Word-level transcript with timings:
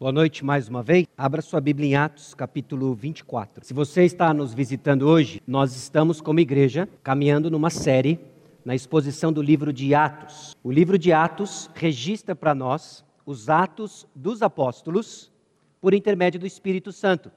Boa 0.00 0.12
noite 0.12 0.42
mais 0.42 0.66
uma 0.66 0.82
vez. 0.82 1.06
Abra 1.14 1.42
sua 1.42 1.60
Bíblia 1.60 1.86
em 1.90 1.94
Atos, 1.94 2.32
capítulo 2.32 2.94
24. 2.94 3.66
Se 3.66 3.74
você 3.74 4.02
está 4.02 4.32
nos 4.32 4.54
visitando 4.54 5.02
hoje, 5.02 5.42
nós 5.46 5.76
estamos 5.76 6.22
como 6.22 6.40
igreja 6.40 6.88
caminhando 7.02 7.50
numa 7.50 7.68
série 7.68 8.18
na 8.64 8.74
exposição 8.74 9.30
do 9.30 9.42
livro 9.42 9.74
de 9.74 9.94
Atos. 9.94 10.56
O 10.64 10.72
livro 10.72 10.98
de 10.98 11.12
Atos 11.12 11.68
registra 11.74 12.34
para 12.34 12.54
nós 12.54 13.04
os 13.26 13.50
atos 13.50 14.06
dos 14.14 14.40
apóstolos 14.40 15.30
por 15.82 15.92
intermédio 15.92 16.40
do 16.40 16.46
Espírito 16.46 16.92
Santo. 16.92 17.30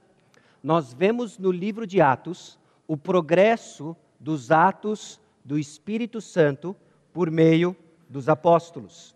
Nós 0.64 0.94
vemos 0.94 1.38
no 1.38 1.52
livro 1.52 1.86
de 1.86 2.00
Atos 2.00 2.58
o 2.88 2.96
progresso 2.96 3.94
dos 4.18 4.52
atos 4.52 5.20
do 5.44 5.60
Espírito 5.60 6.22
Santo 6.22 6.74
por 7.12 7.30
meio 7.30 7.76
dos 8.08 8.30
apóstolos. 8.30 9.14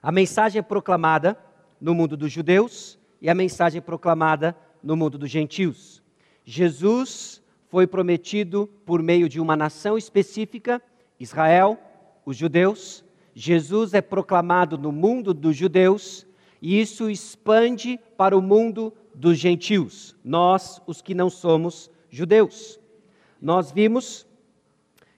A 0.00 0.12
mensagem 0.12 0.60
é 0.60 0.62
proclamada 0.62 1.36
no 1.82 1.96
mundo 1.96 2.16
dos 2.16 2.30
judeus 2.30 2.96
e 3.20 3.28
a 3.28 3.34
mensagem 3.34 3.82
proclamada 3.82 4.56
no 4.80 4.96
mundo 4.96 5.18
dos 5.18 5.28
gentios. 5.28 6.00
Jesus 6.44 7.42
foi 7.66 7.88
prometido 7.88 8.70
por 8.86 9.02
meio 9.02 9.28
de 9.28 9.40
uma 9.40 9.56
nação 9.56 9.98
específica, 9.98 10.80
Israel, 11.18 11.76
os 12.24 12.36
judeus. 12.36 13.04
Jesus 13.34 13.94
é 13.94 14.00
proclamado 14.00 14.78
no 14.78 14.92
mundo 14.92 15.34
dos 15.34 15.56
judeus 15.56 16.24
e 16.60 16.80
isso 16.80 17.10
expande 17.10 17.98
para 18.16 18.38
o 18.38 18.40
mundo 18.40 18.92
dos 19.12 19.36
gentios, 19.36 20.14
nós, 20.24 20.80
os 20.86 21.02
que 21.02 21.16
não 21.16 21.28
somos 21.28 21.90
judeus. 22.08 22.78
Nós 23.40 23.72
vimos 23.72 24.24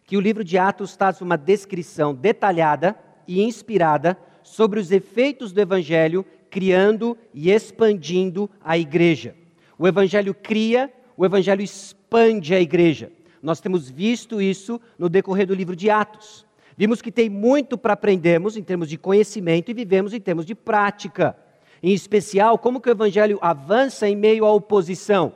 que 0.06 0.16
o 0.16 0.20
livro 0.20 0.42
de 0.42 0.56
Atos 0.56 0.96
traz 0.96 1.20
uma 1.20 1.36
descrição 1.36 2.14
detalhada 2.14 2.98
e 3.28 3.42
inspirada 3.42 4.16
sobre 4.42 4.80
os 4.80 4.90
efeitos 4.90 5.52
do 5.52 5.60
evangelho 5.60 6.24
criando 6.54 7.18
e 7.34 7.50
expandindo 7.50 8.48
a 8.64 8.78
igreja. 8.78 9.34
O 9.76 9.88
Evangelho 9.88 10.32
cria, 10.32 10.88
o 11.16 11.26
Evangelho 11.26 11.60
expande 11.60 12.54
a 12.54 12.60
igreja. 12.60 13.10
Nós 13.42 13.58
temos 13.58 13.90
visto 13.90 14.40
isso 14.40 14.80
no 14.96 15.08
decorrer 15.08 15.48
do 15.48 15.54
livro 15.54 15.74
de 15.74 15.90
Atos. 15.90 16.46
Vimos 16.76 17.02
que 17.02 17.10
tem 17.10 17.28
muito 17.28 17.76
para 17.76 17.94
aprendermos 17.94 18.56
em 18.56 18.62
termos 18.62 18.88
de 18.88 18.96
conhecimento 18.96 19.68
e 19.68 19.74
vivemos 19.74 20.14
em 20.14 20.20
termos 20.20 20.46
de 20.46 20.54
prática. 20.54 21.36
Em 21.82 21.92
especial, 21.92 22.56
como 22.56 22.80
que 22.80 22.88
o 22.88 22.92
Evangelho 22.92 23.40
avança 23.42 24.08
em 24.08 24.14
meio 24.14 24.44
à 24.44 24.52
oposição. 24.52 25.32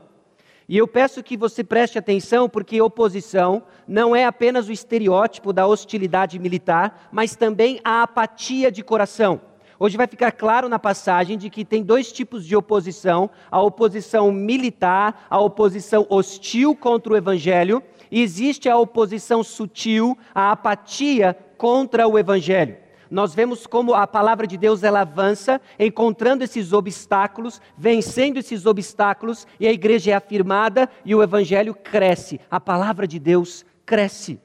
E 0.69 0.79
eu 0.79 0.87
peço 0.87 1.21
que 1.21 1.37
você 1.37 1.65
preste 1.65 1.99
atenção, 1.99 2.49
porque 2.49 2.81
oposição 2.81 3.65
não 3.89 4.15
é 4.15 4.25
apenas 4.25 4.69
o 4.69 4.73
estereótipo 4.73 5.53
da 5.53 5.67
hostilidade 5.67 6.39
militar, 6.39 7.09
mas 7.11 7.35
também 7.35 7.81
a 7.83 8.05
apatia 8.05 8.71
de 8.71 8.85
coração. 8.85 9.48
Hoje 9.81 9.97
vai 9.97 10.09
ficar 10.09 10.33
claro 10.33 10.69
na 10.69 10.79
passagem 10.79 11.39
de 11.39 11.49
que 11.49 11.65
tem 11.65 11.85
dois 11.85 12.11
tipos 12.11 12.45
de 12.45 12.57
oposição: 12.57 13.31
a 13.51 13.61
oposição 13.61 14.33
militar, 14.33 15.27
a 15.31 15.39
oposição 15.39 16.05
hostil 16.11 16.75
contra 16.75 17.13
o 17.13 17.17
evangelho, 17.17 17.83
e 18.11 18.21
existe 18.21 18.69
a 18.69 18.77
oposição 18.77 19.45
sutil, 19.45 20.19
a 20.35 20.51
apatia 20.51 21.37
contra 21.57 22.09
o 22.09 22.19
evangelho. 22.19 22.77
Nós 23.11 23.35
vemos 23.35 23.67
como 23.67 23.95
a 23.95 24.07
palavra 24.07 24.47
de 24.47 24.57
Deus 24.57 24.83
ela 24.83 25.01
avança, 25.01 25.61
encontrando 25.79 26.45
esses 26.45 26.73
obstáculos, 26.73 27.61
vencendo 27.77 28.39
esses 28.39 28.67
obstáculos, 28.67 29.47
e 29.59 29.67
a 29.67 29.73
igreja 29.73 30.11
é 30.11 30.15
afirmada 30.15 30.91
e 31.05 31.15
o 31.15 31.23
evangelho 31.23 31.73
cresce. 31.73 32.41
A 32.51 32.61
palavra 32.61 33.07
de 33.07 33.19
Deus 33.19 33.65
cresce. 33.87 34.41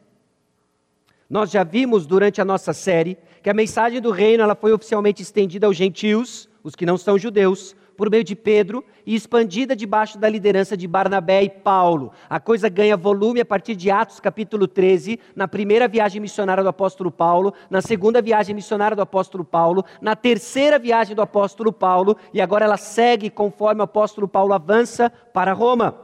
Nós 1.30 1.50
já 1.50 1.64
vimos 1.64 2.06
durante 2.06 2.40
a 2.40 2.46
nossa 2.46 2.74
série 2.74 3.18
que 3.44 3.50
a 3.50 3.54
mensagem 3.54 4.00
do 4.00 4.10
reino 4.10 4.42
ela 4.42 4.56
foi 4.56 4.72
oficialmente 4.72 5.22
estendida 5.22 5.68
aos 5.68 5.76
gentios, 5.76 6.50
os 6.64 6.76
que 6.76 6.86
não 6.86 6.98
são 6.98 7.20
judeus, 7.20 7.76
por 7.98 8.10
meio 8.10 8.24
de 8.24 8.38
Pedro 8.38 8.84
e 9.06 9.14
expandida 9.14 9.76
debaixo 9.76 10.18
da 10.18 10.30
liderança 10.30 10.78
de 10.78 10.88
Barnabé 10.88 11.44
e 11.44 11.50
Paulo. 11.50 12.14
A 12.30 12.40
coisa 12.40 12.70
ganha 12.70 12.96
volume 12.96 13.42
a 13.42 13.46
partir 13.46 13.76
de 13.76 13.92
Atos 13.92 14.22
capítulo 14.22 14.66
13, 14.66 15.20
na 15.36 15.46
primeira 15.46 15.90
viagem 15.90 16.22
missionária 16.22 16.64
do 16.64 16.70
apóstolo 16.70 17.12
Paulo, 17.12 17.54
na 17.70 17.82
segunda 17.82 18.22
viagem 18.22 18.56
missionária 18.56 18.96
do 18.96 19.02
apóstolo 19.02 19.44
Paulo, 19.44 19.84
na 20.02 20.16
terceira 20.16 20.80
viagem 20.80 21.14
do 21.14 21.22
apóstolo 21.22 21.74
Paulo, 21.74 22.16
e 22.34 22.40
agora 22.40 22.64
ela 22.64 22.78
segue 22.78 23.30
conforme 23.30 23.82
o 23.82 23.84
apóstolo 23.84 24.28
Paulo 24.28 24.54
avança 24.54 25.12
para 25.34 25.52
Roma. 25.52 26.00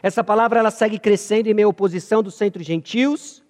Essa 0.00 0.22
palavra 0.22 0.60
ela 0.60 0.70
segue 0.70 1.00
crescendo 1.00 1.48
em 1.48 1.54
meio 1.54 1.66
à 1.66 1.70
oposição 1.70 2.22
dos 2.22 2.34
centros 2.34 2.64
gentios 2.64 3.43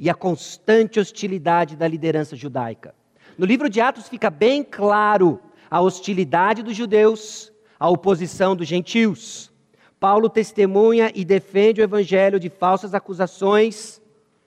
e 0.00 0.08
a 0.08 0.14
constante 0.14 0.98
hostilidade 0.98 1.76
da 1.76 1.86
liderança 1.86 2.34
judaica. 2.34 2.94
No 3.36 3.44
livro 3.44 3.68
de 3.68 3.82
Atos 3.82 4.08
fica 4.08 4.30
bem 4.30 4.64
claro 4.64 5.38
a 5.70 5.78
hostilidade 5.78 6.62
dos 6.62 6.74
judeus, 6.74 7.52
a 7.78 7.86
oposição 7.90 8.56
dos 8.56 8.66
gentios. 8.66 9.52
Paulo 10.00 10.30
testemunha 10.30 11.12
e 11.14 11.22
defende 11.22 11.82
o 11.82 11.84
evangelho 11.84 12.40
de 12.40 12.48
falsas 12.48 12.94
acusações 12.94 14.00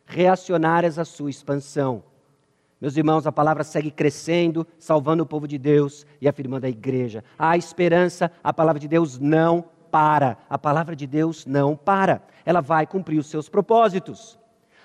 reacionárias 0.08 0.98
à 0.98 1.06
sua 1.06 1.30
expansão. 1.30 2.04
Meus 2.82 2.98
irmãos, 2.98 3.28
a 3.28 3.32
palavra 3.32 3.64
segue 3.64 3.92
crescendo, 3.92 4.66
salvando 4.80 5.22
o 5.22 5.28
povo 5.28 5.48
de 5.48 5.60
Deus 5.60 6.04
e 6.20 6.28
afirmando 6.28 6.66
a 6.66 6.70
igreja. 6.70 7.24
Há 7.38 7.56
esperança, 7.56 8.32
a 8.44 8.52
palavra 8.52 8.80
de 8.80 8.88
Deus 8.88 9.20
não 9.20 9.64
para. 9.92 10.36
A 10.50 10.58
palavra 10.58 10.96
de 10.96 11.06
Deus 11.06 11.46
não 11.46 11.76
para. 11.76 12.24
Ela 12.44 12.60
vai 12.60 12.88
cumprir 12.88 13.20
os 13.20 13.28
seus 13.28 13.48
propósitos. 13.48 14.42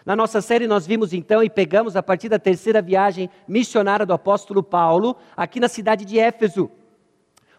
Na 0.08 0.16
nossa 0.16 0.40
série, 0.40 0.66
nós 0.66 0.86
vimos 0.86 1.12
então 1.12 1.42
e 1.42 1.50
pegamos 1.50 1.94
a 1.94 2.02
partir 2.02 2.30
da 2.30 2.38
terceira 2.38 2.80
viagem 2.80 3.28
missionária 3.46 4.06
do 4.06 4.14
apóstolo 4.14 4.62
Paulo, 4.62 5.14
aqui 5.36 5.60
na 5.60 5.68
cidade 5.68 6.06
de 6.06 6.18
Éfeso. 6.18 6.70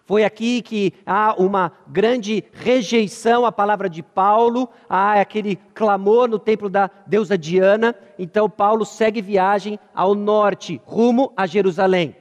Foi 0.04 0.24
aqui 0.24 0.64
que 0.64 0.92
há 1.06 1.36
uma 1.38 1.72
grande 1.88 2.44
rejeição 2.52 3.46
à 3.46 3.52
palavra 3.52 3.88
de 3.88 4.02
Paulo, 4.02 4.68
há 4.90 5.22
aquele 5.22 5.58
clamor 5.76 6.28
no 6.28 6.40
templo 6.40 6.72
da 6.72 6.90
deusa 7.06 7.38
Diana. 7.38 7.94
Então, 8.18 8.50
Paulo 8.50 8.84
segue 8.84 9.22
viagem 9.22 9.80
ao 9.94 10.16
norte, 10.16 10.82
rumo 10.88 11.32
a 11.38 11.46
Jerusalém. 11.46 12.16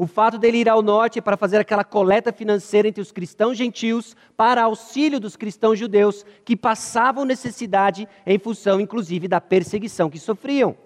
O 0.00 0.06
fato 0.06 0.38
dele 0.38 0.58
ir 0.58 0.68
ao 0.68 0.80
norte 0.80 1.20
para 1.20 1.36
fazer 1.36 1.56
aquela 1.58 1.82
coleta 1.82 2.32
financeira 2.32 2.86
entre 2.86 3.02
os 3.02 3.10
cristãos 3.10 3.58
gentios 3.58 4.14
para 4.36 4.62
auxílio 4.62 5.18
dos 5.18 5.36
cristãos 5.36 5.76
judeus 5.76 6.24
que 6.44 6.56
passavam 6.56 7.24
necessidade 7.24 8.08
em 8.24 8.38
função, 8.38 8.80
inclusive, 8.80 9.26
da 9.26 9.40
perseguição 9.40 10.08
que 10.08 10.20
sofriam. 10.20 10.76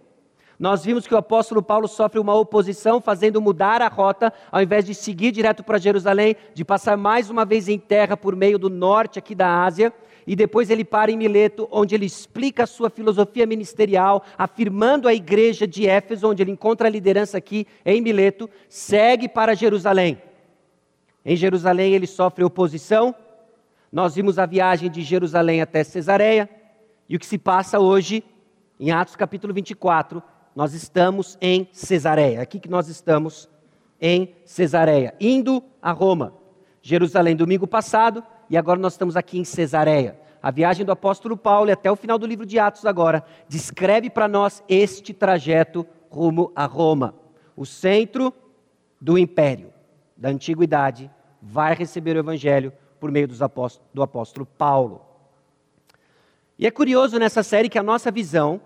Nós 0.59 0.83
vimos 0.83 1.07
que 1.07 1.13
o 1.13 1.19
apóstolo 1.19 1.63
Paulo 1.63 1.89
sofre 1.89 2.19
uma 2.19 2.35
oposição, 2.35 3.03
fazendo 3.03 3.43
mudar 3.43 3.83
a 3.83 3.89
rota, 3.89 4.33
ao 4.51 4.63
invés 4.63 4.87
de 4.87 4.95
seguir 4.95 5.31
direto 5.31 5.63
para 5.63 5.77
Jerusalém, 5.77 6.35
de 6.55 6.65
passar 6.65 6.97
mais 6.97 7.29
uma 7.29 7.45
vez 7.45 7.69
em 7.69 7.79
terra 7.79 8.17
por 8.17 8.35
meio 8.35 8.59
do 8.59 8.71
norte 8.71 9.19
aqui 9.19 9.35
da 9.35 9.63
Ásia 9.63 9.93
e 10.27 10.37
depois 10.37 10.71
ele 10.71 10.85
para 10.85 11.11
em 11.11 11.17
Mileto, 11.17 11.69
onde 11.71 11.95
ele 11.95 12.07
explica 12.07 12.65
a 12.65 12.67
sua 12.67 12.89
filosofia 12.91 13.47
ministerial, 13.47 14.25
afirmando 14.39 15.09
a 15.09 15.15
igreja 15.15 15.67
de 15.67 15.87
Éfeso, 15.87 16.29
onde 16.29 16.43
ele 16.43 16.53
encontra 16.53 16.89
a 16.89 16.91
liderança 16.91 17.39
aqui 17.39 17.67
em 17.85 18.01
Mileto, 18.01 18.49
segue 18.69 19.29
para 19.29 19.55
Jerusalém. 19.55 20.21
Em 21.25 21.37
Jerusalém 21.37 21.95
ele 21.95 22.07
sofre 22.07 22.45
oposição. 22.45 23.15
Nós 23.91 24.15
vimos 24.15 24.39
a 24.39 24.47
viagem 24.47 24.91
de 24.91 25.03
Jerusalém 25.03 25.61
até 25.61 25.85
Cesareia, 25.85 26.49
e 27.09 27.17
o 27.17 27.19
que 27.19 27.27
se 27.27 27.37
passa 27.37 27.79
hoje, 27.79 28.25
em 28.81 28.91
Atos 28.91 29.17
capítulo 29.17 29.53
24, 29.53 30.23
nós 30.55 30.73
estamos 30.73 31.37
em 31.41 31.69
Cesareia. 31.73 32.41
Aqui 32.41 32.59
que 32.59 32.71
nós 32.71 32.89
estamos 32.89 33.49
em 34.01 34.35
Cesareia, 34.45 35.15
indo 35.21 35.63
a 35.81 35.93
Roma. 35.93 36.35
Jerusalém 36.81 37.37
domingo 37.37 37.67
passado, 37.67 38.25
e 38.53 38.57
agora 38.59 38.79
nós 38.79 38.93
estamos 38.93 39.17
aqui 39.17 39.39
em 39.39 39.45
Cesareia. 39.45 40.21
A 40.43 40.51
viagem 40.51 40.85
do 40.85 40.93
apóstolo 40.93 41.39
Paulo, 41.39 41.71
e 41.71 41.73
até 41.73 41.91
o 41.91 41.97
final 41.97 42.19
do 42.19 42.27
livro 42.27 42.45
de 42.45 42.59
Atos 42.59 42.85
agora, 42.85 43.25
descreve 43.49 44.11
para 44.11 44.29
nós 44.29 44.63
este 44.69 45.15
trajeto 45.15 45.87
rumo 46.11 46.53
a 46.55 46.67
Roma. 46.67 47.15
O 47.57 47.65
centro 47.65 48.31
do 49.01 49.17
império, 49.17 49.73
da 50.15 50.29
antiguidade, 50.29 51.11
vai 51.41 51.75
receber 51.75 52.15
o 52.15 52.19
evangelho 52.19 52.75
por 53.01 53.11
meio 53.11 53.27
apóstolo, 53.41 53.89
do 53.95 54.03
apóstolo 54.03 54.45
Paulo. 54.45 55.01
E 56.59 56.67
é 56.67 56.71
curioso 56.71 57.19
nessa 57.19 57.43
série 57.43 57.71
que 57.71 57.79
a 57.79 57.83
nossa 57.83 58.11
visão, 58.11 58.61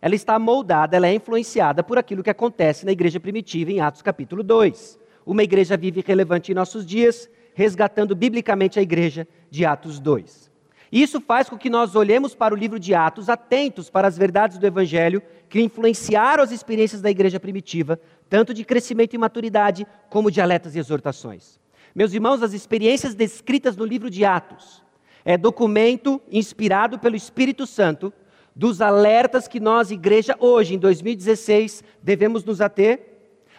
ela 0.00 0.14
está 0.14 0.38
moldada, 0.38 0.96
ela 0.96 1.08
é 1.08 1.14
influenciada 1.14 1.82
por 1.82 1.98
aquilo 1.98 2.22
que 2.22 2.30
acontece 2.30 2.86
na 2.86 2.92
igreja 2.92 3.20
primitiva 3.20 3.70
em 3.70 3.80
Atos 3.80 4.00
capítulo 4.00 4.42
2. 4.42 4.98
Uma 5.26 5.42
igreja 5.42 5.76
vive 5.76 6.02
relevante 6.06 6.52
em 6.52 6.54
nossos 6.54 6.86
dias, 6.86 7.28
resgatando 7.56 8.14
biblicamente 8.14 8.78
a 8.78 8.82
igreja 8.82 9.26
de 9.50 9.64
Atos 9.64 9.98
2. 9.98 10.50
Isso 10.92 11.22
faz 11.22 11.48
com 11.48 11.56
que 11.56 11.70
nós 11.70 11.96
olhemos 11.96 12.34
para 12.34 12.54
o 12.54 12.56
livro 12.56 12.78
de 12.78 12.94
Atos 12.94 13.30
atentos 13.30 13.88
para 13.88 14.06
as 14.06 14.18
verdades 14.18 14.58
do 14.58 14.66
Evangelho 14.66 15.22
que 15.48 15.62
influenciaram 15.62 16.44
as 16.44 16.52
experiências 16.52 17.00
da 17.00 17.10
igreja 17.10 17.40
primitiva, 17.40 17.98
tanto 18.28 18.52
de 18.52 18.62
crescimento 18.62 19.14
e 19.14 19.18
maturidade, 19.18 19.86
como 20.10 20.30
de 20.30 20.38
alertas 20.38 20.76
e 20.76 20.78
exortações. 20.78 21.58
Meus 21.94 22.12
irmãos, 22.12 22.42
as 22.42 22.52
experiências 22.52 23.14
descritas 23.14 23.74
no 23.74 23.86
livro 23.86 24.10
de 24.10 24.22
Atos 24.22 24.84
é 25.24 25.38
documento 25.38 26.20
inspirado 26.30 26.98
pelo 26.98 27.16
Espírito 27.16 27.66
Santo 27.66 28.12
dos 28.54 28.82
alertas 28.82 29.48
que 29.48 29.58
nós, 29.58 29.90
igreja, 29.90 30.36
hoje, 30.38 30.74
em 30.74 30.78
2016, 30.78 31.82
devemos 32.02 32.44
nos 32.44 32.60
ater, 32.60 33.00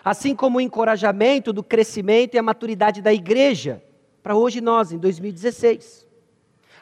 assim 0.05 0.35
como 0.35 0.59
o 0.59 0.61
encorajamento 0.61 1.51
do 1.51 1.63
crescimento 1.63 2.35
e 2.35 2.37
a 2.37 2.43
maturidade 2.43 3.01
da 3.01 3.11
igreja 3.11 3.81
para 4.27 4.35
hoje 4.35 4.59
nós, 4.59 4.91
em 4.91 4.97
2016. 4.97 6.05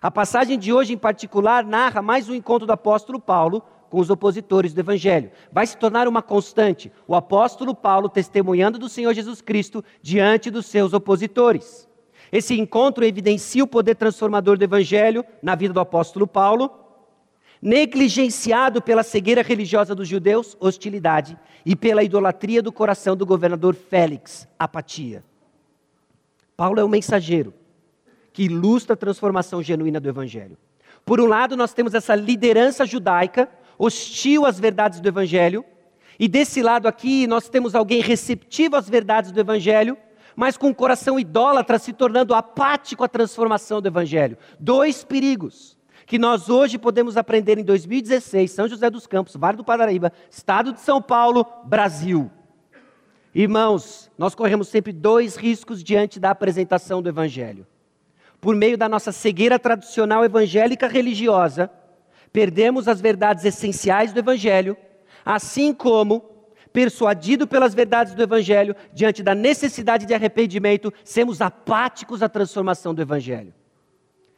A 0.02 0.10
passagem 0.10 0.58
de 0.58 0.74
hoje, 0.74 0.94
em 0.94 0.98
particular, 0.98 1.64
narra 1.64 2.02
mais 2.02 2.28
um 2.28 2.34
encontro 2.34 2.66
do 2.66 2.74
apóstolo 2.74 3.20
Paulo 3.20 3.62
com 3.88 4.00
os 4.00 4.10
opositores 4.10 4.74
do 4.74 4.80
Evangelho. 4.80 5.30
Vai 5.52 5.68
se 5.68 5.78
tornar 5.78 6.08
uma 6.08 6.24
constante, 6.24 6.92
o 7.08 7.14
apóstolo 7.14 7.76
Paulo 7.76 8.10
testemunhando 8.10 8.80
do 8.80 8.90
Senhor 8.90 9.14
Jesus 9.14 9.42
Cristo 9.42 9.86
diante 10.02 10.50
dos 10.50 10.66
seus 10.66 10.92
opositores. 10.92 11.88
Esse 12.32 12.60
encontro 12.60 13.06
evidencia 13.06 13.64
o 13.64 13.68
poder 13.68 13.94
transformador 13.94 14.58
do 14.58 14.64
Evangelho 14.64 15.24
na 15.40 15.54
vida 15.54 15.72
do 15.72 15.80
apóstolo 15.80 16.26
Paulo, 16.26 16.72
negligenciado 17.62 18.82
pela 18.82 19.04
cegueira 19.04 19.44
religiosa 19.44 19.94
dos 19.94 20.08
judeus, 20.08 20.58
hostilidade, 20.60 21.38
e 21.64 21.76
pela 21.76 22.04
idolatria 22.04 22.64
do 22.64 22.72
coração 22.72 23.16
do 23.16 23.24
governador 23.24 23.76
Félix, 23.76 24.48
apatia. 24.58 25.24
Paulo 26.56 26.80
é 26.80 26.84
o 26.84 26.90
mensageiro 26.90 27.54
que 28.32 28.44
ilustra 28.44 28.94
a 28.94 28.98
transformação 28.98 29.64
genuína 29.64 30.00
do 30.00 30.10
Evangelho. 30.10 30.58
Por 31.06 31.22
um 31.22 31.26
lado, 31.26 31.56
nós 31.56 31.74
temos 31.74 31.94
essa 31.94 32.14
liderança 32.16 32.86
judaica 32.86 33.50
hostil 33.78 34.46
às 34.46 34.60
verdades 34.60 35.00
do 35.00 35.08
Evangelho, 35.08 35.64
e 36.20 36.28
desse 36.28 36.62
lado 36.62 36.88
aqui 36.88 37.28
nós 37.28 37.48
temos 37.48 37.76
alguém 37.76 38.02
receptivo 38.02 38.76
às 38.76 38.90
verdades 38.90 39.32
do 39.32 39.40
Evangelho, 39.40 39.98
mas 40.36 40.58
com 40.58 40.70
o 40.70 40.76
coração 40.76 41.20
idólatra 41.20 41.80
se 41.80 41.94
tornando 41.94 42.34
apático 42.34 43.04
à 43.04 43.08
transformação 43.08 43.82
do 43.82 43.88
Evangelho. 43.88 44.38
Dois 44.60 45.04
perigos 45.04 45.78
que 46.06 46.20
nós 46.20 46.50
hoje 46.50 46.78
podemos 46.78 47.18
aprender 47.18 47.58
em 47.58 47.64
2016, 47.64 48.52
São 48.52 48.68
José 48.68 48.90
dos 48.90 49.08
Campos, 49.08 49.36
Vale 49.36 49.58
do 49.58 49.64
Paraíba, 49.64 50.12
Estado 50.30 50.74
de 50.74 50.82
São 50.82 51.02
Paulo, 51.02 51.46
Brasil. 51.66 52.30
Irmãos, 53.38 54.10
nós 54.18 54.34
corremos 54.34 54.70
sempre 54.70 54.94
dois 54.94 55.36
riscos 55.36 55.84
diante 55.84 56.22
da 56.22 56.30
apresentação 56.30 57.02
do 57.02 57.10
Evangelho. 57.10 57.68
Por 58.40 58.56
meio 58.56 58.78
da 58.78 58.88
nossa 58.88 59.12
cegueira 59.12 59.60
tradicional 59.60 60.24
evangélica 60.24 60.88
religiosa, 60.88 61.70
perdemos 62.32 62.88
as 62.88 63.02
verdades 63.02 63.44
essenciais 63.44 64.14
do 64.14 64.20
Evangelho, 64.20 64.78
assim 65.26 65.74
como, 65.74 66.22
persuadido 66.72 67.46
pelas 67.46 67.74
verdades 67.74 68.14
do 68.16 68.24
Evangelho, 68.24 68.74
diante 68.94 69.22
da 69.22 69.36
necessidade 69.36 70.06
de 70.06 70.14
arrependimento, 70.14 70.94
sermos 71.04 71.42
apáticos 71.42 72.24
à 72.24 72.30
transformação 72.30 72.94
do 72.94 73.02
Evangelho. 73.02 73.54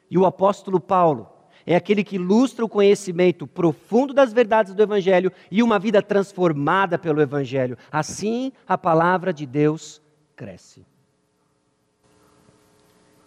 E 0.09 0.17
o 0.17 0.25
apóstolo 0.25 0.79
Paulo 0.79 1.29
é 1.68 1.75
aquele 1.75 2.02
que 2.02 2.16
ilustra 2.16 2.64
o 2.64 2.69
conhecimento 2.69 3.46
profundo 3.46 4.14
das 4.14 4.31
verdades 4.31 4.74
do 4.74 4.81
Evangelho 4.81 5.30
e 5.52 5.62
uma 5.62 5.78
vida 5.78 6.02
transformada 6.02 6.98
pelo 6.98 7.22
Evangelho. 7.22 7.78
Assim, 7.92 8.54
a 8.66 8.78
palavra 8.78 9.34
de 9.34 9.46
Deus 9.46 10.02
cresce. 10.34 10.86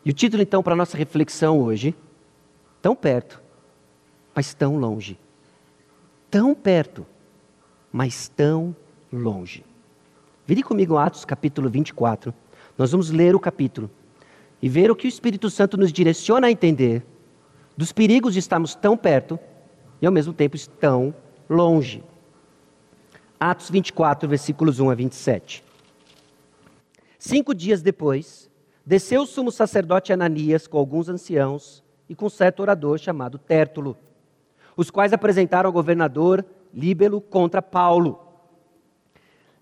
E 0.02 0.10
o 0.10 0.14
título, 0.14 0.42
então, 0.42 0.62
para 0.62 0.72
a 0.72 0.76
nossa 0.76 0.96
reflexão 0.96 1.60
hoje, 1.60 1.94
tão 2.80 2.96
perto, 2.96 3.42
mas 4.34 4.54
tão 4.54 4.78
longe. 4.78 5.18
Tão 6.30 6.54
perto, 6.54 7.06
mas 7.92 8.26
tão 8.28 8.74
longe. 9.12 9.62
Vire 10.46 10.62
comigo 10.62 10.96
Atos 10.96 11.26
capítulo 11.26 11.68
24. 11.68 12.32
Nós 12.78 12.90
vamos 12.90 13.10
ler 13.10 13.34
o 13.34 13.40
capítulo 13.40 13.90
e 14.62 14.68
ver 14.68 14.90
o 14.90 14.96
que 14.96 15.06
o 15.06 15.08
Espírito 15.08 15.50
Santo 15.50 15.76
nos 15.76 15.92
direciona 15.92 16.46
a 16.46 16.50
entender 16.50 17.04
dos 17.76 17.92
perigos 17.92 18.32
de 18.34 18.38
estarmos 18.38 18.74
tão 18.74 18.96
perto 18.96 19.38
e 20.00 20.06
ao 20.06 20.12
mesmo 20.12 20.32
tempo 20.32 20.56
tão 20.68 21.14
longe. 21.48 22.02
Atos 23.38 23.70
24, 23.70 24.28
versículos 24.28 24.80
1 24.80 24.90
a 24.90 24.94
27. 24.94 25.64
Cinco 27.18 27.54
dias 27.54 27.82
depois, 27.82 28.50
desceu 28.84 29.22
o 29.22 29.26
sumo 29.26 29.50
sacerdote 29.50 30.12
Ananias 30.12 30.66
com 30.66 30.78
alguns 30.78 31.08
anciãos 31.08 31.82
e 32.08 32.14
com 32.14 32.28
certo 32.28 32.60
orador 32.60 32.98
chamado 32.98 33.38
Tértulo 33.38 33.96
os 34.80 34.90
quais 34.90 35.12
apresentaram 35.12 35.68
ao 35.68 35.72
governador 35.72 36.42
Líbelo 36.72 37.20
contra 37.20 37.60
Paulo. 37.60 38.18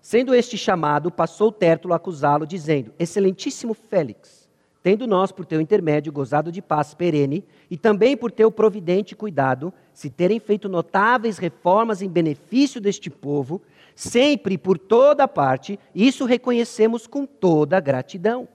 Sendo 0.01 0.33
este 0.33 0.57
chamado, 0.57 1.11
passou 1.11 1.51
Tértulo 1.51 1.93
a 1.93 1.97
acusá-lo, 1.97 2.47
dizendo: 2.47 2.93
Excelentíssimo 2.97 3.73
Félix, 3.73 4.38
tendo 4.81 5.05
nós, 5.05 5.31
por 5.31 5.45
teu 5.45 5.59
intermédio, 5.59 6.11
gozado 6.11 6.51
de 6.51 6.61
paz 6.61 6.93
perene, 6.93 7.43
e 7.69 7.77
também 7.77 8.15
por 8.15 8.31
teu 8.31 8.49
providente 8.49 9.15
cuidado, 9.15 9.73
se 9.93 10.09
terem 10.09 10.39
feito 10.39 10.69
notáveis 10.69 11.37
reformas 11.37 12.01
em 12.01 12.07
benefício 12.07 12.79
deste 12.79 13.09
povo, 13.09 13.61
sempre 13.95 14.57
por 14.57 14.77
toda 14.77 15.27
parte, 15.27 15.77
isso 15.93 16.25
reconhecemos 16.25 17.05
com 17.05 17.25
toda 17.25 17.79
gratidão. 17.79 18.47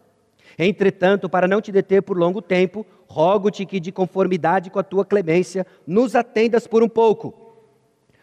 Entretanto, 0.58 1.28
para 1.28 1.48
não 1.48 1.60
te 1.60 1.70
deter 1.70 2.02
por 2.02 2.16
longo 2.16 2.40
tempo, 2.40 2.86
rogo-te 3.06 3.66
que, 3.66 3.78
de 3.78 3.92
conformidade 3.92 4.70
com 4.70 4.78
a 4.78 4.84
tua 4.84 5.04
clemência, 5.04 5.66
nos 5.86 6.14
atendas 6.14 6.66
por 6.66 6.82
um 6.82 6.88
pouco. 6.88 7.34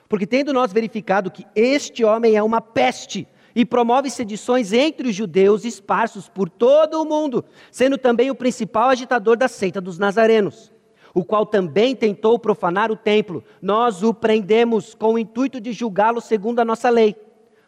Porque, 0.09 0.25
tendo 0.25 0.51
nós 0.51 0.73
verificado 0.73 1.31
que 1.31 1.45
este 1.55 2.03
homem 2.03 2.35
é 2.35 2.43
uma 2.43 2.61
peste 2.61 3.27
e 3.55 3.65
promove 3.65 4.09
sedições 4.09 4.73
entre 4.73 5.09
os 5.09 5.15
judeus 5.15 5.65
esparsos 5.65 6.29
por 6.29 6.49
todo 6.49 7.01
o 7.01 7.05
mundo, 7.05 7.43
sendo 7.71 7.97
também 7.97 8.29
o 8.29 8.35
principal 8.35 8.89
agitador 8.89 9.37
da 9.37 9.47
seita 9.47 9.81
dos 9.81 9.97
nazarenos, 9.97 10.71
o 11.13 11.23
qual 11.23 11.45
também 11.45 11.95
tentou 11.95 12.39
profanar 12.39 12.91
o 12.91 12.95
templo, 12.95 13.43
nós 13.61 14.03
o 14.03 14.13
prendemos 14.13 14.93
com 14.93 15.13
o 15.13 15.19
intuito 15.19 15.59
de 15.59 15.73
julgá-lo 15.73 16.21
segundo 16.21 16.59
a 16.59 16.65
nossa 16.65 16.89
lei. 16.89 17.15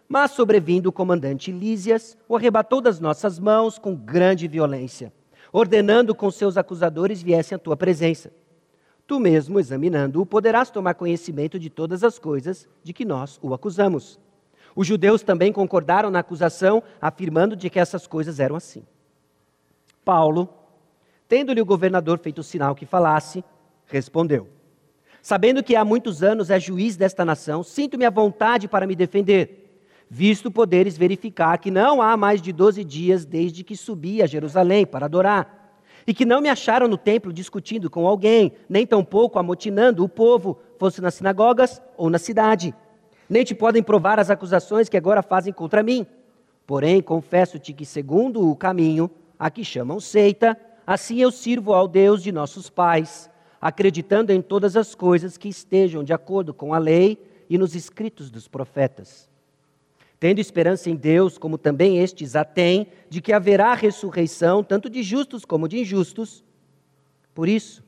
Mas, 0.08 0.32
sobrevindo 0.32 0.90
o 0.90 0.94
comandante 0.94 1.52
Lísias, 1.52 2.18
o 2.28 2.36
arrebatou 2.36 2.82
das 2.82 3.00
nossas 3.00 3.40
mãos 3.40 3.80
com 3.80 3.96
grande 3.96 4.48
violência, 4.48 5.12
ordenando 5.52 6.14
com 6.14 6.30
seus 6.30 6.58
acusadores 6.58 7.22
viessem 7.22 7.56
à 7.56 7.60
tua 7.60 7.76
presença. 7.76 8.32
Tu 9.06 9.20
mesmo, 9.20 9.60
examinando-o, 9.60 10.26
poderás 10.26 10.70
tomar 10.70 10.94
conhecimento 10.94 11.60
de 11.60 11.70
todas 11.70 12.04
as 12.04 12.18
coisas 12.18 12.68
de 12.84 12.94
que 12.94 13.04
nós 13.04 13.40
o 13.42 13.54
acusamos. 13.54 14.20
Os 14.76 14.88
judeus 14.88 15.22
também 15.22 15.52
concordaram 15.52 16.10
na 16.10 16.20
acusação, 16.20 16.82
afirmando 17.02 17.56
de 17.56 17.70
que 17.70 17.80
essas 17.80 18.08
coisas 18.08 18.40
eram 18.40 18.56
assim. 18.56 18.84
Paulo, 20.04 20.50
tendo-lhe 21.28 21.62
o 21.62 21.66
governador 21.66 22.20
feito 22.20 22.44
sinal 22.44 22.76
que 22.76 22.86
falasse, 22.86 23.44
respondeu: 23.86 24.48
Sabendo 25.22 25.64
que 25.64 25.76
há 25.76 25.86
muitos 25.86 26.24
anos 26.24 26.50
é 26.50 26.60
juiz 26.60 26.98
desta 26.98 27.24
nação, 27.24 27.64
sinto-me 27.64 28.06
à 28.06 28.10
vontade 28.10 28.68
para 28.68 28.88
me 28.88 28.96
defender 28.96 29.64
visto 30.16 30.52
poderes 30.52 30.96
verificar 30.96 31.58
que 31.58 31.72
não 31.72 32.00
há 32.00 32.16
mais 32.16 32.40
de 32.40 32.54
doze 32.54 32.84
dias 32.84 33.26
desde 33.26 33.64
que 33.64 33.76
subi 33.76 34.22
a 34.22 34.28
Jerusalém 34.28 34.86
para 34.86 35.08
adorar, 35.08 35.82
e 36.06 36.14
que 36.14 36.24
não 36.24 36.40
me 36.40 36.50
acharam 36.50 36.88
no 36.88 36.98
templo 36.98 37.34
discutindo 37.34 37.90
com 37.90 38.08
alguém, 38.08 38.52
nem 38.70 38.86
tampouco 38.86 39.40
amotinando 39.40 40.04
o 40.04 40.10
povo, 40.10 40.60
fosse 40.78 41.02
nas 41.02 41.16
sinagogas 41.16 41.82
ou 41.98 42.12
na 42.12 42.20
cidade. 42.20 42.76
Nem 43.30 43.44
te 43.44 43.56
podem 43.56 43.82
provar 43.82 44.20
as 44.20 44.30
acusações 44.30 44.90
que 44.90 44.98
agora 44.98 45.22
fazem 45.22 45.54
contra 45.54 45.84
mim. 45.84 46.06
Porém, 46.66 47.02
confesso-te 47.02 47.74
que, 47.74 47.86
segundo 47.86 48.50
o 48.50 48.56
caminho, 48.56 49.10
a 49.38 49.50
que 49.50 49.64
chamam 49.64 50.00
seita, 50.00 50.58
assim 50.86 51.22
eu 51.22 51.32
sirvo 51.32 51.74
ao 51.74 51.88
Deus 51.88 52.24
de 52.24 52.32
nossos 52.32 52.70
pais, 52.70 53.30
acreditando 53.60 54.32
em 54.32 54.42
todas 54.42 54.78
as 54.78 54.96
coisas 54.96 55.38
que 55.38 55.50
estejam 55.50 56.04
de 56.04 56.14
acordo 56.14 56.54
com 56.54 56.74
a 56.74 56.78
lei 56.78 57.18
e 57.50 57.58
nos 57.58 57.76
escritos 57.76 58.30
dos 58.30 58.48
profetas 58.48 59.32
tendo 60.24 60.40
esperança 60.40 60.90
em 60.90 60.96
Deus, 60.96 61.38
como 61.38 61.58
também 61.58 61.98
estes 61.98 62.34
a 62.34 62.46
têm, 62.46 62.88
de 63.10 63.20
que 63.20 63.34
haverá 63.34 63.74
ressurreição, 63.74 64.64
tanto 64.64 64.90
de 64.90 65.04
justos 65.04 65.44
como 65.44 65.68
de 65.68 65.82
injustos. 65.82 66.46
Por 67.34 67.50
isso, 67.50 67.84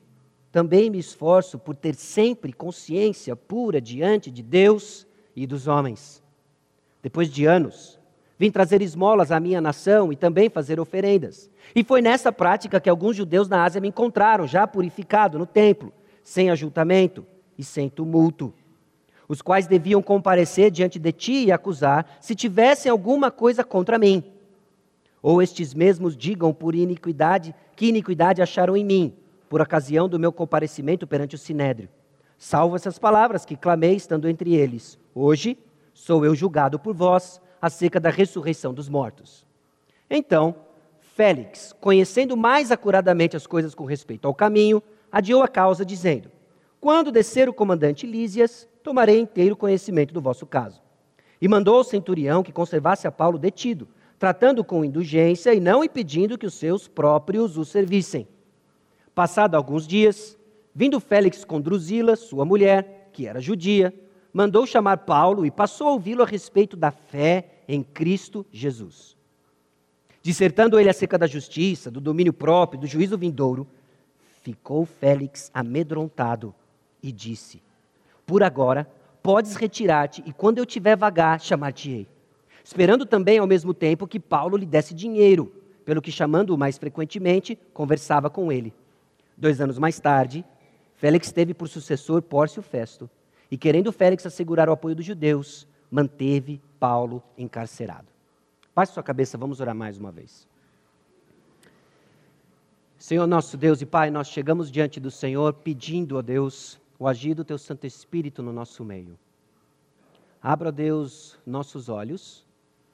também 0.52 0.90
me 0.90 0.98
esforço 0.98 1.58
por 1.58 1.74
ter 1.74 1.94
sempre 1.94 2.52
consciência 2.52 3.34
pura 3.34 3.80
diante 3.80 4.30
de 4.30 4.42
Deus 4.42 5.05
e 5.36 5.46
dos 5.46 5.68
homens. 5.68 6.22
Depois 7.02 7.30
de 7.30 7.44
anos, 7.44 8.00
vim 8.38 8.50
trazer 8.50 8.82
esmolas 8.82 9.30
à 9.30 9.38
minha 9.38 9.60
nação 9.60 10.12
e 10.12 10.16
também 10.16 10.48
fazer 10.48 10.80
oferendas. 10.80 11.50
E 11.74 11.84
foi 11.84 12.02
nessa 12.02 12.32
prática 12.32 12.80
que 12.80 12.90
alguns 12.90 13.14
judeus 13.14 13.48
na 13.48 13.62
Ásia 13.62 13.80
me 13.80 13.88
encontraram, 13.88 14.46
já 14.46 14.66
purificado 14.66 15.38
no 15.38 15.46
templo, 15.46 15.92
sem 16.24 16.50
ajuntamento 16.50 17.24
e 17.56 17.62
sem 17.62 17.88
tumulto 17.88 18.52
os 19.28 19.42
quais 19.42 19.66
deviam 19.66 20.02
comparecer 20.02 20.70
diante 20.70 20.98
de 20.98 21.12
ti 21.12 21.44
e 21.46 21.52
acusar, 21.52 22.18
se 22.20 22.34
tivessem 22.34 22.90
alguma 22.90 23.30
coisa 23.30 23.64
contra 23.64 23.98
mim. 23.98 24.22
Ou 25.22 25.42
estes 25.42 25.74
mesmos 25.74 26.16
digam 26.16 26.54
por 26.54 26.74
iniquidade, 26.74 27.54
que 27.74 27.86
iniquidade 27.86 28.40
acharam 28.40 28.76
em 28.76 28.84
mim, 28.84 29.14
por 29.48 29.60
ocasião 29.60 30.08
do 30.08 30.18
meu 30.18 30.32
comparecimento 30.32 31.06
perante 31.06 31.34
o 31.34 31.38
sinédrio. 31.38 31.88
Salvo 32.38 32.76
essas 32.76 32.98
palavras 32.98 33.44
que 33.44 33.56
clamei 33.56 33.94
estando 33.94 34.28
entre 34.28 34.54
eles. 34.54 34.98
Hoje 35.14 35.58
sou 35.94 36.24
eu 36.24 36.34
julgado 36.34 36.78
por 36.78 36.94
vós 36.94 37.40
acerca 37.60 37.98
da 37.98 38.10
ressurreição 38.10 38.74
dos 38.74 38.88
mortos. 38.88 39.46
Então, 40.08 40.54
Félix, 41.00 41.74
conhecendo 41.80 42.36
mais 42.36 42.70
acuradamente 42.70 43.36
as 43.36 43.46
coisas 43.46 43.74
com 43.74 43.84
respeito 43.84 44.28
ao 44.28 44.34
caminho, 44.34 44.82
adiou 45.10 45.42
a 45.42 45.48
causa, 45.48 45.84
dizendo: 45.84 46.30
Quando 46.78 47.10
descer 47.10 47.48
o 47.48 47.54
comandante 47.54 48.06
Lísias, 48.06 48.68
tomarei 48.82 49.18
inteiro 49.18 49.56
conhecimento 49.56 50.12
do 50.12 50.20
vosso 50.20 50.44
caso. 50.44 50.82
E 51.40 51.48
mandou 51.48 51.78
ao 51.78 51.84
centurião 51.84 52.42
que 52.42 52.52
conservasse 52.52 53.06
a 53.06 53.10
Paulo 53.10 53.38
detido, 53.38 53.88
tratando 54.18 54.62
com 54.62 54.84
indulgência 54.84 55.54
e 55.54 55.60
não 55.60 55.82
impedindo 55.82 56.36
que 56.38 56.46
os 56.46 56.54
seus 56.54 56.86
próprios 56.86 57.56
o 57.56 57.64
servissem. 57.64 58.28
Passado 59.14 59.54
alguns 59.54 59.86
dias, 59.86 60.38
vindo 60.76 61.00
Félix 61.00 61.42
com 61.42 61.58
Drusila, 61.58 62.16
sua 62.16 62.44
mulher, 62.44 63.08
que 63.10 63.26
era 63.26 63.40
judia, 63.40 63.94
mandou 64.30 64.66
chamar 64.66 64.98
Paulo 64.98 65.46
e 65.46 65.50
passou 65.50 65.88
a 65.88 65.92
ouvi-lo 65.92 66.22
a 66.22 66.26
respeito 66.26 66.76
da 66.76 66.90
fé 66.90 67.62
em 67.66 67.82
Cristo 67.82 68.44
Jesus. 68.52 69.16
Dissertando 70.20 70.78
ele 70.78 70.90
acerca 70.90 71.16
da 71.16 71.26
justiça, 71.26 71.90
do 71.90 71.98
domínio 71.98 72.30
próprio, 72.30 72.78
do 72.78 72.86
juízo 72.86 73.16
vindouro, 73.16 73.66
ficou 74.42 74.84
Félix 74.84 75.50
amedrontado 75.54 76.54
e 77.02 77.10
disse: 77.10 77.62
Por 78.26 78.42
agora, 78.42 78.86
podes 79.22 79.56
retirar-te 79.56 80.22
e 80.26 80.32
quando 80.32 80.58
eu 80.58 80.66
tiver 80.66 80.94
vagar, 80.94 81.40
chamar-te-ei. 81.40 82.06
Esperando 82.62 83.06
também 83.06 83.38
ao 83.38 83.46
mesmo 83.46 83.72
tempo 83.72 84.06
que 84.06 84.20
Paulo 84.20 84.58
lhe 84.58 84.66
desse 84.66 84.92
dinheiro, 84.92 85.50
pelo 85.86 86.02
que 86.02 86.12
chamando-o 86.12 86.58
mais 86.58 86.76
frequentemente, 86.76 87.58
conversava 87.72 88.28
com 88.28 88.52
ele. 88.52 88.74
Dois 89.38 89.58
anos 89.58 89.78
mais 89.78 89.98
tarde, 89.98 90.44
Félix 90.96 91.30
teve 91.30 91.54
por 91.54 91.68
sucessor 91.68 92.22
Pórcio 92.22 92.62
Festo, 92.62 93.08
e 93.50 93.56
querendo 93.56 93.92
Félix 93.92 94.26
assegurar 94.26 94.68
o 94.68 94.72
apoio 94.72 94.96
dos 94.96 95.04
judeus, 95.04 95.68
manteve 95.90 96.60
Paulo 96.80 97.22
encarcerado. 97.38 98.08
Baixe 98.74 98.92
sua 98.92 99.02
cabeça, 99.02 99.38
vamos 99.38 99.60
orar 99.60 99.74
mais 99.74 99.98
uma 99.98 100.10
vez. 100.10 100.48
Senhor 102.98 103.26
nosso 103.26 103.56
Deus 103.56 103.80
e 103.80 103.86
Pai, 103.86 104.10
nós 104.10 104.28
chegamos 104.28 104.70
diante 104.70 104.98
do 104.98 105.10
Senhor 105.10 105.52
pedindo 105.52 106.18
a 106.18 106.22
Deus 106.22 106.80
o 106.98 107.06
agir 107.06 107.34
do 107.34 107.44
Teu 107.44 107.58
Santo 107.58 107.86
Espírito 107.86 108.42
no 108.42 108.52
nosso 108.52 108.84
meio. 108.84 109.18
Abra, 110.42 110.72
Deus, 110.72 111.38
nossos 111.46 111.88
olhos, 111.88 112.44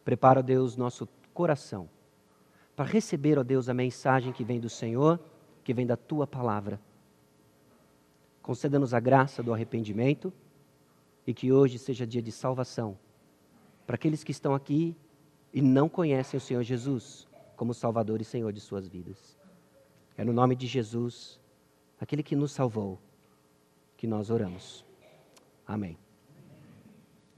prepara, 0.04 0.42
Deus, 0.42 0.76
nosso 0.76 1.09
coração 1.32 1.88
para 2.75 2.90
receber, 2.90 3.38
ó 3.38 3.42
Deus, 3.42 3.68
a 3.68 3.75
mensagem 3.75 4.32
que 4.32 4.44
vem 4.44 4.59
do 4.59 4.68
Senhor, 4.68 5.21
que 5.62 5.75
vem 5.75 5.87
da 5.87 5.97
Tua 5.97 6.26
palavra. 6.26 6.80
Conceda-nos 8.42 8.92
a 8.92 9.00
graça 9.00 9.42
do 9.42 9.54
arrependimento 9.54 10.32
e 11.26 11.32
que 11.32 11.52
hoje 11.52 11.78
seja 11.78 12.06
dia 12.06 12.20
de 12.20 12.32
salvação 12.32 12.99
para 13.87 13.94
aqueles 13.94 14.25
que 14.25 14.32
estão 14.32 14.54
aqui 14.54 14.96
e 15.52 15.62
não 15.62 15.88
conhecem 15.88 16.37
o 16.37 16.40
Senhor 16.40 16.62
Jesus 16.62 17.28
como 17.56 17.72
Salvador 17.72 18.20
e 18.20 18.25
Senhor 18.25 18.52
de 18.52 18.61
suas 18.61 18.88
vidas. 18.88 19.38
É 20.16 20.25
no 20.25 20.32
nome 20.32 20.56
de 20.56 20.66
Jesus, 20.66 21.40
aquele 22.00 22.22
que 22.22 22.34
nos 22.34 22.52
salvou, 22.52 22.99
que 23.96 24.06
nós 24.06 24.30
oramos. 24.30 24.84
Amém. 25.66 25.96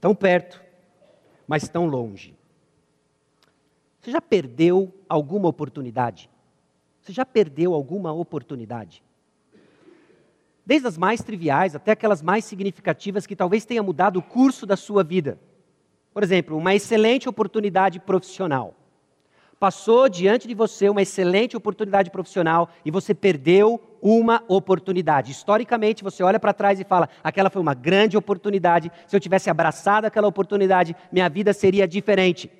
Tão 0.01 0.15
perto, 0.15 0.63
mas 1.47 1.69
tão 1.69 1.85
longe. 1.85 2.35
Você 4.01 4.11
já 4.11 4.21
perdeu 4.21 4.93
alguma 5.07 5.49
oportunidade? 5.49 6.29
Você 7.01 7.13
já 7.13 7.25
perdeu 7.25 7.73
alguma 7.73 8.11
oportunidade? 8.11 9.03
Desde 10.65 10.87
as 10.87 10.97
mais 10.97 11.21
triviais 11.21 11.75
até 11.75 11.91
aquelas 11.91 12.21
mais 12.21 12.43
significativas 12.43 13.27
que 13.27 13.35
talvez 13.35 13.65
tenha 13.65 13.83
mudado 13.83 14.17
o 14.17 14.23
curso 14.23 14.65
da 14.65 14.75
sua 14.75 15.03
vida. 15.03 15.37
Por 16.13 16.23
exemplo, 16.23 16.57
uma 16.57 16.73
excelente 16.73 17.29
oportunidade 17.29 17.99
profissional. 17.99 18.73
Passou 19.59 20.09
diante 20.09 20.47
de 20.47 20.53
você 20.53 20.89
uma 20.89 21.01
excelente 21.01 21.55
oportunidade 21.55 22.09
profissional 22.09 22.69
e 22.83 22.91
você 22.91 23.13
perdeu 23.13 23.81
uma 24.01 24.43
oportunidade. 24.47 25.31
Historicamente, 25.31 26.03
você 26.03 26.23
olha 26.23 26.39
para 26.39 26.53
trás 26.53 26.79
e 26.79 26.83
fala: 26.83 27.09
aquela 27.23 27.49
foi 27.49 27.61
uma 27.61 27.73
grande 27.73 28.17
oportunidade. 28.17 28.91
Se 29.07 29.15
eu 29.15 29.19
tivesse 29.19 29.49
abraçado 29.49 30.05
aquela 30.05 30.27
oportunidade, 30.27 30.95
minha 31.11 31.29
vida 31.29 31.53
seria 31.53 31.87
diferente. 31.87 32.51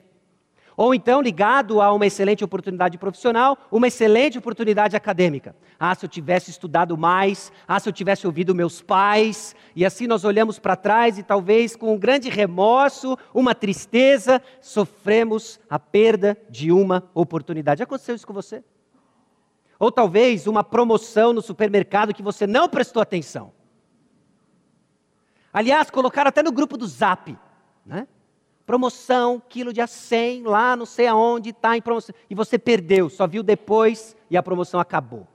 Ou 0.78 0.94
então, 0.94 1.22
ligado 1.22 1.82
a 1.82 1.94
uma 1.94 2.06
excelente 2.06 2.44
oportunidade 2.44 2.98
profissional, 2.98 3.58
uma 3.72 3.88
excelente 3.88 4.38
oportunidade 4.38 4.96
acadêmica. 4.96 5.56
Ah, 5.80 5.96
se 5.96 6.06
eu 6.06 6.10
tivesse 6.10 6.52
estudado 6.52 6.98
mais, 6.98 7.52
ah, 7.68 7.80
se 7.80 7.88
eu 7.88 7.94
tivesse 7.94 8.28
ouvido 8.28 8.54
meus 8.54 8.82
pais. 8.82 9.56
E 9.76 9.86
assim 9.86 10.06
nós 10.06 10.26
olhamos 10.26 10.60
para 10.60 10.76
trás 10.76 11.18
e 11.18 11.24
talvez 11.24 11.76
com 11.76 11.94
um 11.94 11.98
grande 11.98 12.30
remorso, 12.30 13.18
uma 13.34 13.56
tristeza, 13.56 14.42
sofremos 14.60 15.60
a 15.70 15.80
perda 15.80 16.38
de 16.50 16.72
uma 16.72 17.10
oportunidade. 17.14 17.82
Aconteceu 17.82 18.16
isso 18.16 18.28
com 18.28 18.34
você? 18.34 18.62
Ou 19.80 19.92
talvez 19.92 20.46
uma 20.46 20.64
promoção 20.64 21.32
no 21.32 21.42
supermercado 21.42 22.14
que 22.14 22.24
você 22.24 22.46
não 22.46 22.68
prestou 22.68 23.02
atenção. 23.02 23.54
Aliás, 25.54 25.90
colocaram 25.90 26.28
até 26.28 26.44
no 26.44 26.52
grupo 26.52 26.78
do 26.78 26.86
Zap, 26.86 27.38
né? 27.86 28.08
Promoção, 28.66 29.42
quilo 29.48 29.72
de 29.72 29.82
a 29.82 29.88
100, 29.88 30.44
lá 30.44 30.76
não 30.76 30.86
sei 30.86 31.08
aonde, 31.08 31.52
está 31.52 31.78
em 31.78 31.82
promoção. 31.82 32.16
E 32.30 32.36
você 32.36 32.58
perdeu, 32.58 33.10
só 33.10 33.28
viu 33.28 33.44
depois 33.44 34.16
e 34.30 34.36
a 34.36 34.44
promoção 34.44 34.80
acabou. 34.80 35.28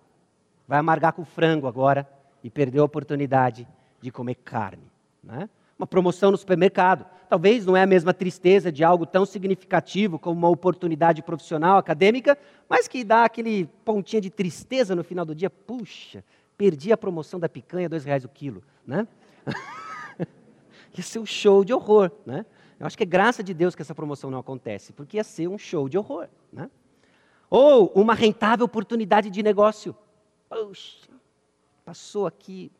Vai 0.66 0.78
amargar 0.78 1.12
com 1.12 1.24
frango 1.24 1.66
agora 1.66 2.08
e 2.42 2.50
perdeu 2.50 2.82
a 2.82 2.86
oportunidade 2.86 3.66
de 4.00 4.10
comer 4.10 4.36
carne. 4.36 4.90
Né? 5.22 5.48
Uma 5.78 5.86
promoção 5.86 6.30
no 6.30 6.36
supermercado. 6.36 7.06
Talvez 7.28 7.64
não 7.64 7.76
é 7.76 7.82
a 7.82 7.86
mesma 7.86 8.12
tristeza 8.12 8.72
de 8.72 8.82
algo 8.82 9.06
tão 9.06 9.24
significativo 9.24 10.18
como 10.18 10.36
uma 10.36 10.48
oportunidade 10.48 11.22
profissional, 11.22 11.78
acadêmica, 11.78 12.36
mas 12.68 12.88
que 12.88 13.04
dá 13.04 13.24
aquele 13.24 13.66
pontinho 13.84 14.22
de 14.22 14.30
tristeza 14.30 14.94
no 14.94 15.04
final 15.04 15.24
do 15.24 15.34
dia. 15.34 15.48
Puxa, 15.48 16.24
perdi 16.58 16.92
a 16.92 16.96
promoção 16.96 17.38
da 17.38 17.48
picanha, 17.48 17.88
dois 17.88 18.04
reais 18.04 18.24
o 18.24 18.28
quilo. 18.28 18.62
Né? 18.86 19.06
Ia 20.96 21.02
ser 21.02 21.20
um 21.20 21.26
show 21.26 21.64
de 21.64 21.72
horror. 21.72 22.10
Né? 22.26 22.44
Eu 22.80 22.86
acho 22.86 22.96
que 22.96 23.02
é 23.02 23.06
graça 23.06 23.44
de 23.44 23.52
Deus 23.52 23.74
que 23.74 23.82
essa 23.82 23.94
promoção 23.94 24.30
não 24.30 24.38
acontece, 24.38 24.90
porque 24.94 25.18
ia 25.18 25.24
ser 25.24 25.46
um 25.46 25.58
show 25.58 25.86
de 25.86 25.98
horror. 25.98 26.28
Né? 26.50 26.70
Ou 27.50 27.92
uma 27.92 28.14
rentável 28.14 28.64
oportunidade 28.64 29.28
de 29.28 29.42
negócio. 29.42 29.94
Poxa, 30.48 31.10
passou 31.84 32.26
aqui 32.26 32.72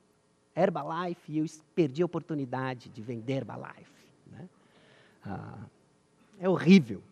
Herbalife 0.57 1.30
e 1.30 1.38
eu 1.38 1.47
perdi 1.75 2.00
a 2.00 2.07
oportunidade 2.07 2.88
de 2.88 3.02
vender 3.02 3.35
Herbalife. 3.35 3.92
Né? 4.26 4.49
Ah, 5.23 5.59
é 6.38 6.49
horrível. 6.49 7.02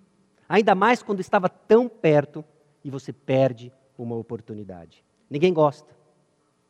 Ainda 0.48 0.74
mais 0.74 1.02
quando 1.02 1.20
estava 1.20 1.50
tão 1.50 1.90
perto 1.90 2.42
e 2.82 2.88
você 2.90 3.12
perde 3.12 3.70
uma 3.98 4.16
oportunidade. 4.16 5.04
Ninguém 5.28 5.52
gosta 5.52 5.94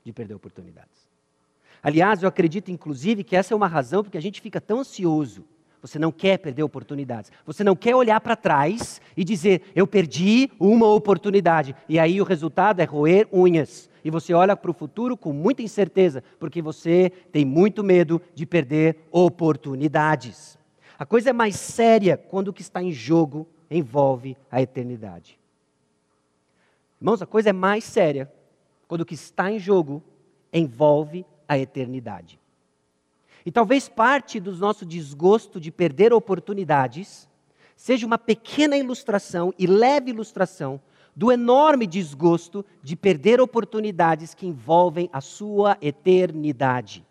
de 0.02 0.12
perder 0.12 0.34
oportunidades. 0.34 1.06
Aliás, 1.80 2.24
eu 2.24 2.28
acredito, 2.28 2.72
inclusive, 2.72 3.22
que 3.22 3.36
essa 3.36 3.54
é 3.54 3.56
uma 3.56 3.68
razão 3.68 4.02
porque 4.02 4.18
a 4.18 4.22
gente 4.22 4.40
fica 4.40 4.60
tão 4.60 4.80
ansioso 4.80 5.44
você 5.80 5.98
não 5.98 6.10
quer 6.10 6.38
perder 6.38 6.62
oportunidades. 6.62 7.30
Você 7.46 7.62
não 7.62 7.76
quer 7.76 7.94
olhar 7.94 8.20
para 8.20 8.36
trás 8.36 9.00
e 9.16 9.24
dizer, 9.24 9.62
eu 9.74 9.86
perdi 9.86 10.50
uma 10.58 10.86
oportunidade. 10.86 11.74
E 11.88 11.98
aí 11.98 12.20
o 12.20 12.24
resultado 12.24 12.80
é 12.80 12.84
roer 12.84 13.28
unhas. 13.32 13.88
E 14.04 14.10
você 14.10 14.32
olha 14.32 14.56
para 14.56 14.70
o 14.70 14.74
futuro 14.74 15.16
com 15.16 15.32
muita 15.32 15.62
incerteza, 15.62 16.22
porque 16.38 16.62
você 16.62 17.10
tem 17.32 17.44
muito 17.44 17.84
medo 17.84 18.20
de 18.34 18.46
perder 18.46 19.06
oportunidades. 19.10 20.58
A 20.98 21.06
coisa 21.06 21.30
é 21.30 21.32
mais 21.32 21.56
séria 21.56 22.16
quando 22.16 22.48
o 22.48 22.52
que 22.52 22.62
está 22.62 22.82
em 22.82 22.92
jogo 22.92 23.46
envolve 23.70 24.36
a 24.50 24.60
eternidade. 24.60 25.38
Irmãos, 27.00 27.22
a 27.22 27.26
coisa 27.26 27.50
é 27.50 27.52
mais 27.52 27.84
séria 27.84 28.30
quando 28.88 29.02
o 29.02 29.06
que 29.06 29.14
está 29.14 29.50
em 29.52 29.58
jogo 29.58 30.02
envolve 30.52 31.24
a 31.46 31.58
eternidade. 31.58 32.40
E 33.44 33.52
talvez 33.52 33.88
parte 33.88 34.40
do 34.40 34.54
nosso 34.56 34.84
desgosto 34.84 35.60
de 35.60 35.70
perder 35.70 36.12
oportunidades 36.12 37.28
seja 37.76 38.06
uma 38.06 38.18
pequena 38.18 38.76
ilustração 38.76 39.54
e 39.58 39.66
leve 39.66 40.10
ilustração 40.10 40.80
do 41.14 41.32
enorme 41.32 41.86
desgosto 41.86 42.64
de 42.82 42.94
perder 42.94 43.40
oportunidades 43.40 44.34
que 44.34 44.46
envolvem 44.46 45.08
a 45.12 45.20
sua 45.20 45.76
eternidade. 45.80 47.04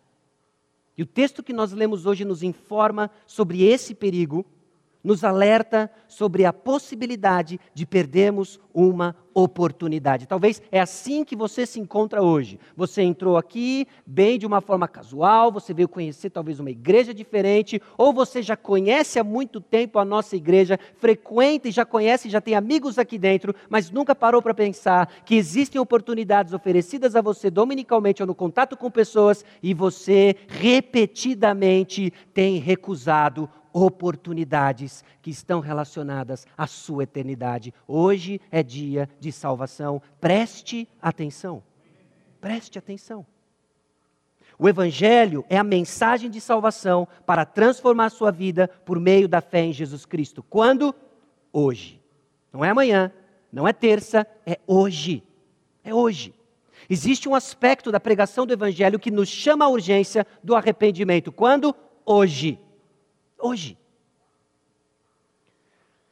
E 0.96 1.02
o 1.02 1.06
texto 1.06 1.42
que 1.42 1.52
nós 1.52 1.72
lemos 1.72 2.06
hoje 2.06 2.24
nos 2.24 2.42
informa 2.42 3.10
sobre 3.26 3.62
esse 3.62 3.94
perigo 3.94 4.44
nos 5.02 5.24
alerta 5.24 5.90
sobre 6.06 6.44
a 6.44 6.52
possibilidade 6.52 7.60
de 7.72 7.86
perdermos 7.86 8.60
uma 8.74 9.16
oportunidade. 9.34 10.26
Talvez 10.26 10.60
é 10.72 10.80
assim 10.80 11.24
que 11.24 11.36
você 11.36 11.64
se 11.64 11.78
encontra 11.78 12.22
hoje. 12.22 12.58
Você 12.76 13.02
entrou 13.02 13.36
aqui 13.36 13.86
bem 14.04 14.38
de 14.38 14.46
uma 14.46 14.60
forma 14.60 14.88
casual, 14.88 15.52
você 15.52 15.72
veio 15.72 15.88
conhecer 15.88 16.30
talvez 16.30 16.58
uma 16.58 16.70
igreja 16.70 17.14
diferente, 17.14 17.80
ou 17.96 18.12
você 18.12 18.42
já 18.42 18.56
conhece 18.56 19.18
há 19.18 19.24
muito 19.24 19.60
tempo 19.60 19.98
a 19.98 20.04
nossa 20.04 20.34
igreja, 20.34 20.78
frequenta 20.96 21.68
e 21.68 21.72
já 21.72 21.84
conhece, 21.84 22.28
já 22.28 22.40
tem 22.40 22.54
amigos 22.54 22.98
aqui 22.98 23.16
dentro, 23.18 23.54
mas 23.68 23.90
nunca 23.90 24.14
parou 24.14 24.42
para 24.42 24.54
pensar 24.54 25.08
que 25.24 25.36
existem 25.36 25.80
oportunidades 25.80 26.52
oferecidas 26.52 27.14
a 27.14 27.20
você 27.20 27.50
dominicalmente 27.50 28.22
ou 28.22 28.26
no 28.26 28.34
contato 28.34 28.76
com 28.76 28.90
pessoas 28.90 29.44
e 29.62 29.72
você 29.72 30.34
repetidamente 30.48 32.12
tem 32.34 32.58
recusado 32.58 33.48
oportunidades 33.72 35.04
que 35.22 35.30
estão 35.30 35.60
relacionadas 35.60 36.46
à 36.56 36.66
sua 36.66 37.04
eternidade. 37.04 37.72
Hoje 37.86 38.40
é 38.50 38.62
dia 38.62 39.08
de 39.20 39.32
salvação. 39.32 40.00
Preste 40.20 40.88
atenção. 41.00 41.62
Preste 42.40 42.78
atenção. 42.78 43.26
O 44.58 44.68
Evangelho 44.68 45.44
é 45.48 45.56
a 45.56 45.62
mensagem 45.62 46.28
de 46.28 46.40
salvação 46.40 47.06
para 47.24 47.44
transformar 47.44 48.10
sua 48.10 48.32
vida 48.32 48.68
por 48.84 48.98
meio 48.98 49.28
da 49.28 49.40
fé 49.40 49.60
em 49.60 49.72
Jesus 49.72 50.04
Cristo. 50.04 50.42
Quando? 50.42 50.94
Hoje. 51.52 52.02
Não 52.52 52.64
é 52.64 52.70
amanhã, 52.70 53.12
não 53.52 53.68
é 53.68 53.72
terça, 53.72 54.26
é 54.44 54.58
hoje. 54.66 55.22
É 55.84 55.94
hoje. 55.94 56.34
Existe 56.90 57.28
um 57.28 57.34
aspecto 57.34 57.92
da 57.92 58.00
pregação 58.00 58.46
do 58.46 58.52
Evangelho 58.52 58.98
que 58.98 59.10
nos 59.10 59.28
chama 59.28 59.64
à 59.64 59.68
urgência 59.68 60.26
do 60.42 60.54
arrependimento. 60.54 61.30
Quando? 61.30 61.74
Hoje. 62.04 62.58
Hoje. 63.38 63.78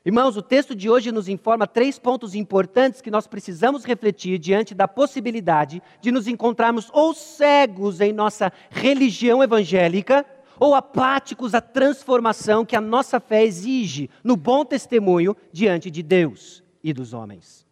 Irmãos, 0.04 0.36
o 0.36 0.42
texto 0.42 0.72
de 0.72 0.88
hoje 0.88 1.10
nos 1.10 1.28
informa 1.28 1.66
três 1.66 1.98
pontos 1.98 2.36
importantes 2.36 3.00
que 3.00 3.10
nós 3.10 3.26
precisamos 3.26 3.84
refletir 3.84 4.38
diante 4.38 4.72
da 4.72 4.86
possibilidade 4.86 5.82
de 6.00 6.12
nos 6.12 6.28
encontrarmos 6.28 6.88
ou 6.92 7.12
cegos 7.12 8.00
em 8.00 8.12
nossa 8.12 8.52
religião 8.70 9.42
evangélica, 9.42 10.24
ou 10.60 10.76
apáticos 10.76 11.54
à 11.54 11.60
transformação 11.60 12.64
que 12.64 12.76
a 12.76 12.80
nossa 12.80 13.18
fé 13.18 13.44
exige 13.44 14.08
no 14.22 14.36
bom 14.36 14.64
testemunho 14.64 15.36
diante 15.52 15.90
de 15.90 16.02
Deus 16.04 16.62
e 16.82 16.92
dos 16.92 17.12
homens. 17.12 17.65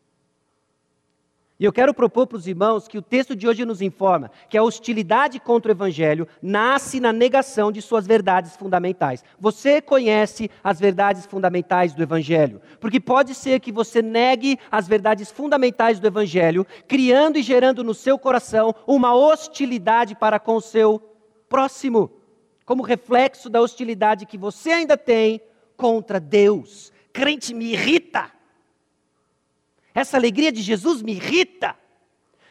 E 1.58 1.64
eu 1.64 1.73
quero 1.73 1.94
propor 1.94 2.26
para 2.26 2.37
os 2.37 2.49
irmãos 2.49 2.88
que 2.88 2.99
o 2.99 3.02
texto 3.02 3.37
de 3.37 3.46
hoje 3.46 3.64
nos 3.64 3.80
informa 3.80 4.28
que 4.49 4.58
a 4.58 4.62
hostilidade 4.62 5.38
contra 5.38 5.70
o 5.70 5.75
Evangelho 5.75 6.26
nasce 6.42 6.99
na 6.99 7.12
negação 7.12 7.70
de 7.70 7.80
suas 7.80 8.08
verdades 8.08 8.56
fundamentais. 8.56 9.23
Você 9.38 9.80
conhece 9.80 10.50
as 10.64 10.80
verdades 10.80 11.26
fundamentais 11.26 11.94
do 11.94 12.02
Evangelho, 12.02 12.61
porque 12.80 12.99
pode 12.99 13.37
ser 13.37 13.61
que 13.61 13.70
você 13.70 14.02
negue 14.02 14.58
as 14.68 14.88
verdades 14.88 15.30
fundamentais 15.30 16.00
do 16.00 16.08
Evangelho, 16.08 16.66
criando 16.88 17.38
e 17.38 17.42
gerando 17.42 17.84
no 17.84 17.94
seu 17.94 18.18
coração 18.18 18.75
uma 18.84 19.14
hostilidade 19.14 20.16
para 20.16 20.40
com 20.40 20.56
o 20.56 20.61
seu 20.61 21.00
próximo, 21.49 22.11
como 22.66 22.82
reflexo 22.82 23.49
da 23.49 23.61
hostilidade 23.61 24.26
que 24.26 24.37
você 24.37 24.73
ainda 24.73 24.96
tem 24.96 25.40
contra 25.76 26.18
Deus. 26.18 26.92
Crente 27.12 27.54
me 27.54 27.66
irrita. 27.66 28.33
Essa 29.94 30.16
alegria 30.16 30.50
de 30.50 30.60
Jesus 30.60 31.00
me 31.00 31.12
irrita. 31.12 31.76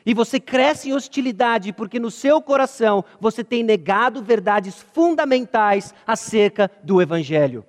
E 0.05 0.13
você 0.13 0.39
cresce 0.39 0.89
em 0.89 0.93
hostilidade 0.93 1.73
porque 1.73 1.99
no 1.99 2.09
seu 2.09 2.41
coração 2.41 3.03
você 3.19 3.43
tem 3.43 3.63
negado 3.63 4.23
verdades 4.23 4.81
fundamentais 4.93 5.93
acerca 6.07 6.71
do 6.83 7.01
Evangelho. 7.01 7.65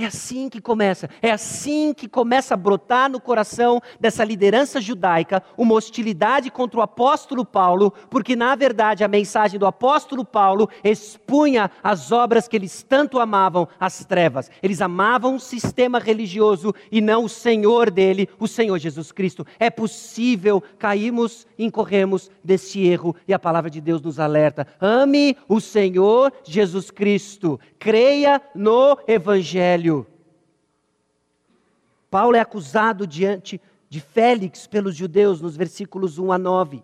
É 0.00 0.04
assim 0.04 0.48
que 0.48 0.60
começa, 0.60 1.10
é 1.20 1.32
assim 1.32 1.92
que 1.92 2.06
começa 2.06 2.54
a 2.54 2.56
brotar 2.56 3.10
no 3.10 3.20
coração 3.20 3.82
dessa 3.98 4.22
liderança 4.22 4.80
judaica 4.80 5.42
uma 5.56 5.74
hostilidade 5.74 6.52
contra 6.52 6.78
o 6.78 6.82
apóstolo 6.82 7.44
Paulo, 7.44 7.92
porque 8.08 8.36
na 8.36 8.54
verdade 8.54 9.02
a 9.02 9.08
mensagem 9.08 9.58
do 9.58 9.66
apóstolo 9.66 10.24
Paulo 10.24 10.68
expunha 10.84 11.68
as 11.82 12.12
obras 12.12 12.46
que 12.46 12.54
eles 12.54 12.80
tanto 12.88 13.18
amavam, 13.18 13.66
as 13.80 14.04
trevas. 14.04 14.48
Eles 14.62 14.80
amavam 14.80 15.34
o 15.34 15.40
sistema 15.40 15.98
religioso 15.98 16.72
e 16.92 17.00
não 17.00 17.24
o 17.24 17.28
Senhor 17.28 17.90
dele, 17.90 18.28
o 18.38 18.46
Senhor 18.46 18.78
Jesus 18.78 19.10
Cristo. 19.10 19.44
É 19.58 19.68
possível 19.68 20.62
cairmos, 20.78 21.44
incorremos 21.58 22.30
desse 22.44 22.86
erro 22.86 23.16
e 23.26 23.34
a 23.34 23.38
palavra 23.38 23.68
de 23.68 23.80
Deus 23.80 24.00
nos 24.00 24.20
alerta. 24.20 24.64
Ame 24.80 25.36
o 25.48 25.60
Senhor 25.60 26.32
Jesus 26.44 26.88
Cristo, 26.88 27.58
creia 27.80 28.40
no 28.54 28.96
Evangelho 29.08 29.87
Paulo 32.10 32.36
é 32.36 32.40
acusado 32.40 33.06
diante 33.06 33.60
de 33.88 34.00
Félix 34.00 34.66
pelos 34.66 34.94
judeus, 34.94 35.40
nos 35.40 35.56
versículos 35.56 36.18
1 36.18 36.32
a 36.32 36.38
9. 36.38 36.82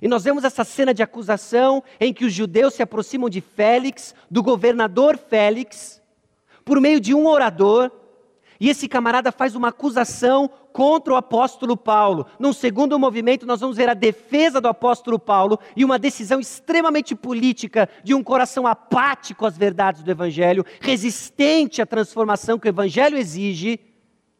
E 0.00 0.08
nós 0.08 0.24
vemos 0.24 0.44
essa 0.44 0.64
cena 0.64 0.94
de 0.94 1.02
acusação 1.02 1.82
em 1.98 2.12
que 2.12 2.24
os 2.24 2.32
judeus 2.32 2.74
se 2.74 2.82
aproximam 2.82 3.28
de 3.28 3.40
Félix, 3.40 4.14
do 4.30 4.42
governador 4.42 5.18
Félix, 5.18 6.00
por 6.64 6.80
meio 6.80 7.00
de 7.00 7.14
um 7.14 7.26
orador, 7.26 7.90
e 8.60 8.68
esse 8.68 8.86
camarada 8.86 9.32
faz 9.32 9.56
uma 9.56 9.68
acusação 9.68 10.50
contra 10.70 11.14
o 11.14 11.16
apóstolo 11.16 11.78
Paulo. 11.78 12.26
Num 12.38 12.52
segundo 12.52 12.98
movimento, 12.98 13.46
nós 13.46 13.60
vamos 13.60 13.78
ver 13.78 13.88
a 13.88 13.94
defesa 13.94 14.60
do 14.60 14.68
apóstolo 14.68 15.18
Paulo 15.18 15.58
e 15.74 15.82
uma 15.82 15.98
decisão 15.98 16.38
extremamente 16.38 17.14
política 17.14 17.88
de 18.04 18.12
um 18.14 18.22
coração 18.22 18.66
apático 18.66 19.46
às 19.46 19.56
verdades 19.56 20.02
do 20.02 20.10
evangelho, 20.10 20.64
resistente 20.78 21.80
à 21.80 21.86
transformação 21.86 22.58
que 22.58 22.68
o 22.68 22.68
evangelho 22.68 23.16
exige 23.16 23.80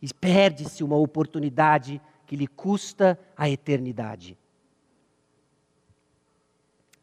e 0.03 0.13
perde-se 0.13 0.85
uma 0.85 0.97
oportunidade 0.97 1.99
que 2.27 2.37
lhe 2.37 2.47
custa 2.47 3.19
a 3.35 3.49
eternidade. 3.49 4.37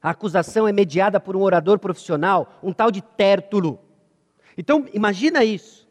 A 0.01 0.12
acusação 0.12 0.67
é 0.67 0.71
mediada 0.71 1.19
por 1.19 1.36
um 1.36 1.41
orador 1.41 1.80
profissional, 1.80 2.60
um 2.62 2.71
tal 2.71 2.91
de 2.91 3.01
Tértulo. 3.01 3.80
Então, 4.56 4.86
imagina 4.93 5.43
isso. 5.43 5.87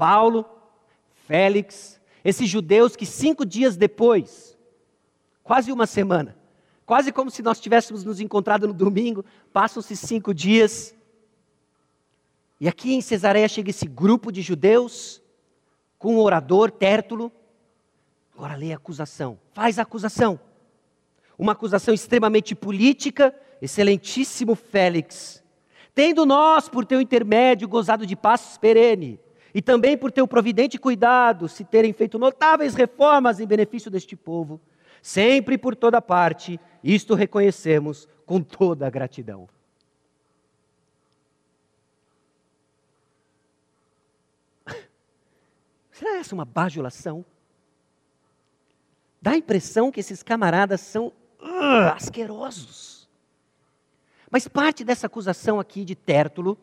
Paulo, 0.00 0.46
Félix, 1.26 2.00
esses 2.24 2.48
judeus 2.48 2.96
que 2.96 3.04
cinco 3.04 3.44
dias 3.44 3.76
depois, 3.76 4.56
quase 5.44 5.70
uma 5.70 5.86
semana, 5.86 6.38
quase 6.86 7.12
como 7.12 7.30
se 7.30 7.42
nós 7.42 7.60
tivéssemos 7.60 8.02
nos 8.02 8.18
encontrado 8.18 8.66
no 8.66 8.72
domingo, 8.72 9.22
passam-se 9.52 9.94
cinco 9.94 10.32
dias. 10.32 10.94
E 12.58 12.66
aqui 12.66 12.94
em 12.94 13.02
Cesareia 13.02 13.46
chega 13.46 13.68
esse 13.68 13.86
grupo 13.86 14.32
de 14.32 14.40
judeus 14.40 15.20
com 15.98 16.16
o 16.16 16.22
orador 16.22 16.70
Tértulo. 16.70 17.30
Agora 18.34 18.56
lê 18.56 18.72
a 18.72 18.76
acusação. 18.76 19.38
Faz 19.52 19.78
a 19.78 19.82
acusação. 19.82 20.40
Uma 21.38 21.52
acusação 21.52 21.92
extremamente 21.92 22.54
política, 22.54 23.38
excelentíssimo 23.60 24.54
Félix. 24.54 25.44
Tendo 25.94 26.24
nós, 26.24 26.70
por 26.70 26.86
teu 26.86 27.02
intermédio, 27.02 27.68
gozado 27.68 28.06
de 28.06 28.16
paz 28.16 28.56
perene, 28.56 29.20
e 29.54 29.60
também 29.60 29.96
por 29.96 30.12
teu 30.12 30.26
providente 30.26 30.78
cuidado, 30.78 31.48
se 31.48 31.64
terem 31.64 31.92
feito 31.92 32.18
notáveis 32.18 32.74
reformas 32.74 33.40
em 33.40 33.46
benefício 33.46 33.90
deste 33.90 34.14
povo, 34.16 34.60
sempre 35.02 35.58
por 35.58 35.74
toda 35.74 36.00
parte, 36.00 36.60
isto 36.82 37.14
reconhecemos 37.14 38.08
com 38.24 38.40
toda 38.42 38.86
a 38.86 38.90
gratidão. 38.90 39.48
Será 45.90 46.18
essa 46.18 46.34
uma 46.34 46.44
bajulação? 46.44 47.24
Dá 49.20 49.32
a 49.32 49.36
impressão 49.36 49.90
que 49.90 50.00
esses 50.00 50.22
camaradas 50.22 50.80
são 50.80 51.08
uh, 51.40 51.92
asquerosos. 51.94 53.08
Mas 54.30 54.46
parte 54.46 54.84
dessa 54.84 55.08
acusação 55.08 55.58
aqui 55.58 55.84
de 55.84 55.94
Tértulo, 55.94 56.56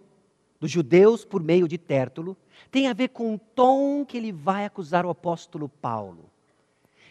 dos 0.59 0.71
judeus 0.71 1.25
por 1.25 1.43
meio 1.43 1.67
de 1.67 1.77
Tértulo, 1.77 2.35
tem 2.71 2.87
a 2.87 2.93
ver 2.93 3.09
com 3.09 3.35
o 3.35 3.39
tom 3.39 4.05
que 4.05 4.17
ele 4.17 4.31
vai 4.31 4.65
acusar 4.65 5.05
o 5.05 5.09
apóstolo 5.09 5.69
Paulo. 5.69 6.29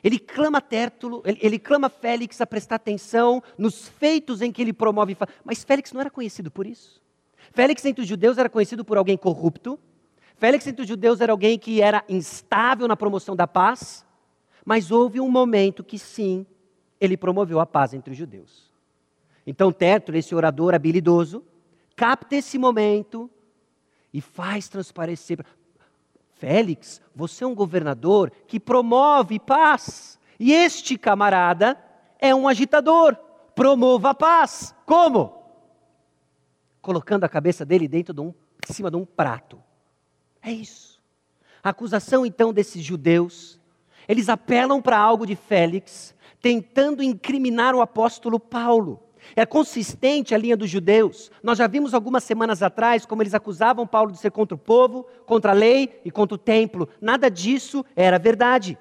Ele 0.02 0.18
clama 0.18 0.60
Tértulo, 0.60 1.22
ele, 1.24 1.38
ele 1.42 1.58
clama 1.58 1.88
Félix 1.88 2.40
a 2.40 2.46
prestar 2.46 2.76
atenção 2.76 3.42
nos 3.56 3.88
feitos 3.88 4.42
em 4.42 4.52
que 4.52 4.62
ele 4.62 4.72
promove. 4.72 5.16
Mas 5.44 5.64
Félix 5.64 5.92
não 5.92 6.00
era 6.00 6.10
conhecido 6.10 6.50
por 6.50 6.66
isso. 6.66 7.00
Félix 7.52 7.84
entre 7.84 8.02
os 8.02 8.08
judeus 8.08 8.38
era 8.38 8.48
conhecido 8.48 8.84
por 8.84 8.98
alguém 8.98 9.16
corrupto, 9.16 9.78
Félix 10.38 10.66
entre 10.66 10.82
os 10.82 10.88
judeus 10.88 11.20
era 11.20 11.32
alguém 11.32 11.58
que 11.58 11.80
era 11.80 12.04
instável 12.08 12.86
na 12.86 12.96
promoção 12.96 13.34
da 13.34 13.46
paz, 13.46 14.04
mas 14.64 14.90
houve 14.90 15.18
um 15.18 15.30
momento 15.30 15.82
que 15.82 15.98
sim, 15.98 16.44
ele 17.00 17.16
promoveu 17.16 17.58
a 17.58 17.66
paz 17.66 17.94
entre 17.94 18.12
os 18.12 18.18
judeus. 18.18 18.70
Então 19.46 19.72
Tértulo, 19.72 20.18
esse 20.18 20.34
orador 20.34 20.74
habilidoso, 20.74 21.42
capta 21.94 22.36
esse 22.36 22.58
momento 22.58 23.30
e 24.16 24.20
faz 24.22 24.66
transparecer. 24.66 25.44
Félix, 26.36 27.02
você 27.14 27.44
é 27.44 27.46
um 27.46 27.54
governador 27.54 28.32
que 28.46 28.58
promove 28.58 29.38
paz. 29.38 30.18
E 30.40 30.54
este 30.54 30.96
camarada 30.96 31.78
é 32.18 32.34
um 32.34 32.48
agitador. 32.48 33.14
Promova 33.54 34.10
a 34.10 34.14
paz. 34.14 34.74
Como? 34.86 35.38
Colocando 36.80 37.24
a 37.24 37.28
cabeça 37.28 37.62
dele 37.62 37.86
dentro 37.86 38.14
de 38.14 38.22
um, 38.22 38.32
em 38.66 38.72
cima 38.72 38.90
de 38.90 38.96
um 38.96 39.04
prato. 39.04 39.62
É 40.40 40.50
isso. 40.50 40.98
A 41.62 41.68
acusação 41.68 42.24
então 42.24 42.54
desses 42.54 42.82
judeus, 42.82 43.60
eles 44.08 44.30
apelam 44.30 44.80
para 44.80 44.98
algo 44.98 45.26
de 45.26 45.36
Félix, 45.36 46.14
tentando 46.40 47.02
incriminar 47.02 47.74
o 47.74 47.82
apóstolo 47.82 48.40
Paulo. 48.40 49.05
É 49.34 49.44
consistente 49.44 50.34
a 50.34 50.38
linha 50.38 50.56
dos 50.56 50.70
judeus. 50.70 51.30
Nós 51.42 51.58
já 51.58 51.66
vimos 51.66 51.94
algumas 51.94 52.24
semanas 52.24 52.62
atrás 52.62 53.04
como 53.04 53.22
eles 53.22 53.34
acusavam 53.34 53.86
Paulo 53.86 54.12
de 54.12 54.18
ser 54.18 54.30
contra 54.30 54.54
o 54.54 54.58
povo, 54.58 55.06
contra 55.24 55.52
a 55.52 55.54
lei 55.54 56.00
e 56.04 56.10
contra 56.10 56.34
o 56.34 56.38
templo. 56.38 56.88
Nada 57.00 57.30
disso 57.30 57.84
era 57.96 58.18
verdade. 58.18 58.78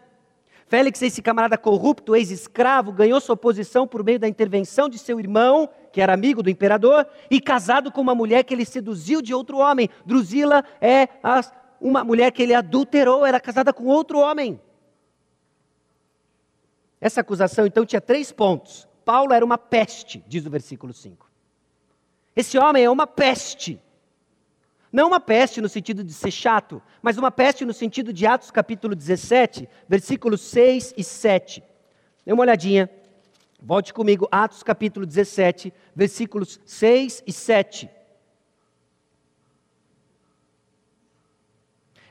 Félix, 0.67 1.01
esse 1.01 1.21
camarada 1.21 1.57
corrupto, 1.57 2.15
ex-escravo, 2.15 2.91
ganhou 2.91 3.21
sua 3.21 3.37
posição 3.37 3.87
por 3.87 4.03
meio 4.03 4.19
da 4.19 4.27
intervenção 4.27 4.89
de 4.89 4.97
seu 4.97 5.19
irmão, 5.19 5.69
que 5.91 6.01
era 6.01 6.13
amigo 6.13 6.41
do 6.41 6.49
imperador, 6.49 7.07
e 7.29 7.39
casado 7.39 7.91
com 7.91 8.01
uma 8.01 8.15
mulher 8.15 8.43
que 8.43 8.53
ele 8.53 8.65
seduziu 8.65 9.21
de 9.21 9.33
outro 9.33 9.57
homem. 9.59 9.89
Drusila 10.05 10.65
é 10.81 11.07
uma 11.79 12.03
mulher 12.03 12.31
que 12.31 12.41
ele 12.41 12.53
adulterou, 12.53 13.25
era 13.25 13.39
casada 13.39 13.71
com 13.71 13.85
outro 13.85 14.17
homem. 14.19 14.59
Essa 16.99 17.21
acusação, 17.21 17.67
então, 17.67 17.85
tinha 17.85 18.01
três 18.01 18.31
pontos. 18.31 18.87
Paulo 19.05 19.31
era 19.31 19.45
uma 19.45 19.57
peste, 19.57 20.23
diz 20.27 20.43
o 20.47 20.49
versículo 20.49 20.91
5. 20.91 21.29
Esse 22.35 22.57
homem 22.57 22.83
é 22.83 22.89
uma 22.89 23.05
peste. 23.05 23.79
Não 24.91 25.07
uma 25.07 25.19
peste 25.19 25.61
no 25.61 25.69
sentido 25.69 26.03
de 26.03 26.11
ser 26.11 26.31
chato, 26.31 26.81
mas 27.03 27.17
uma 27.17 27.29
peste 27.29 27.63
no 27.63 27.73
sentido 27.73 28.11
de 28.11 28.25
Atos 28.25 28.49
capítulo 28.49 28.95
17, 28.95 29.69
versículos 29.87 30.41
6 30.41 30.95
e 30.97 31.03
7. 31.03 31.63
Dê 32.25 32.33
uma 32.33 32.41
olhadinha. 32.41 32.89
Volte 33.61 33.93
comigo, 33.93 34.27
Atos 34.31 34.63
capítulo 34.63 35.05
17, 35.05 35.71
versículos 35.95 36.59
6 36.65 37.23
e 37.27 37.31
7. 37.31 37.89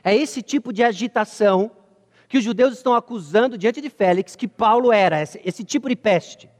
É 0.03 0.15
esse 0.15 0.41
tipo 0.41 0.71
de 0.71 0.83
agitação 0.83 1.71
que 2.29 2.37
os 2.37 2.43
judeus 2.43 2.73
estão 2.73 2.93
acusando 2.93 3.57
diante 3.57 3.81
de 3.81 3.89
Félix 3.89 4.35
que 4.35 4.47
Paulo 4.47 4.93
era, 4.93 5.21
esse, 5.21 5.41
esse 5.43 5.63
tipo 5.63 5.89
de 5.89 5.95
peste. 5.95 6.54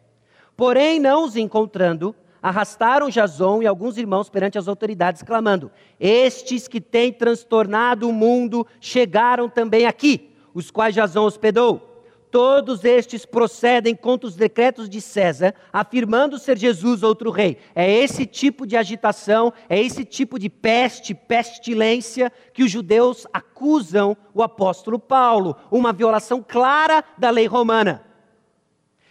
Porém, 0.56 1.00
não 1.00 1.26
os 1.26 1.36
encontrando, 1.36 2.15
arrastaram 2.41 3.10
Jason 3.10 3.62
e 3.62 3.68
alguns 3.68 3.98
irmãos 3.98 4.30
perante 4.30 4.58
as 4.58 4.68
autoridades, 4.68 5.24
clamando: 5.24 5.72
Estes 6.00 6.68
que 6.68 6.80
têm 6.80 7.12
transtornado 7.12 8.08
o 8.08 8.13
mundo 8.13 8.65
chegaram 8.80 9.50
também 9.50 9.86
aqui, 9.86 10.32
os 10.54 10.70
quais 10.70 10.94
Jason 10.94 11.26
hospedou. 11.26 11.91
Todos 12.32 12.84
estes 12.84 13.26
procedem 13.26 13.96
contra 13.96 14.28
os 14.28 14.36
decretos 14.36 14.89
de 14.89 15.00
César, 15.00 15.56
afirmando 15.72 16.38
ser 16.38 16.58
Jesus 16.58 17.02
outro 17.02 17.32
rei. 17.32 17.58
É 17.74 17.89
esse 17.89 18.26
tipo 18.26 18.68
de 18.68 18.76
agitação, 18.76 19.54
é 19.70 19.82
esse 19.82 20.04
tipo 20.04 20.38
de 20.38 20.50
peste, 20.50 21.13
pestilência, 21.13 22.30
que 22.54 22.62
os 22.62 22.70
judeus 22.70 23.26
acusam 23.32 24.18
o 24.34 24.44
apóstolo 24.44 25.00
Paulo, 25.00 25.56
uma 25.72 25.94
violação 25.94 26.44
clara 26.46 27.06
da 27.18 27.30
lei 27.30 27.48
romana. 27.48 28.04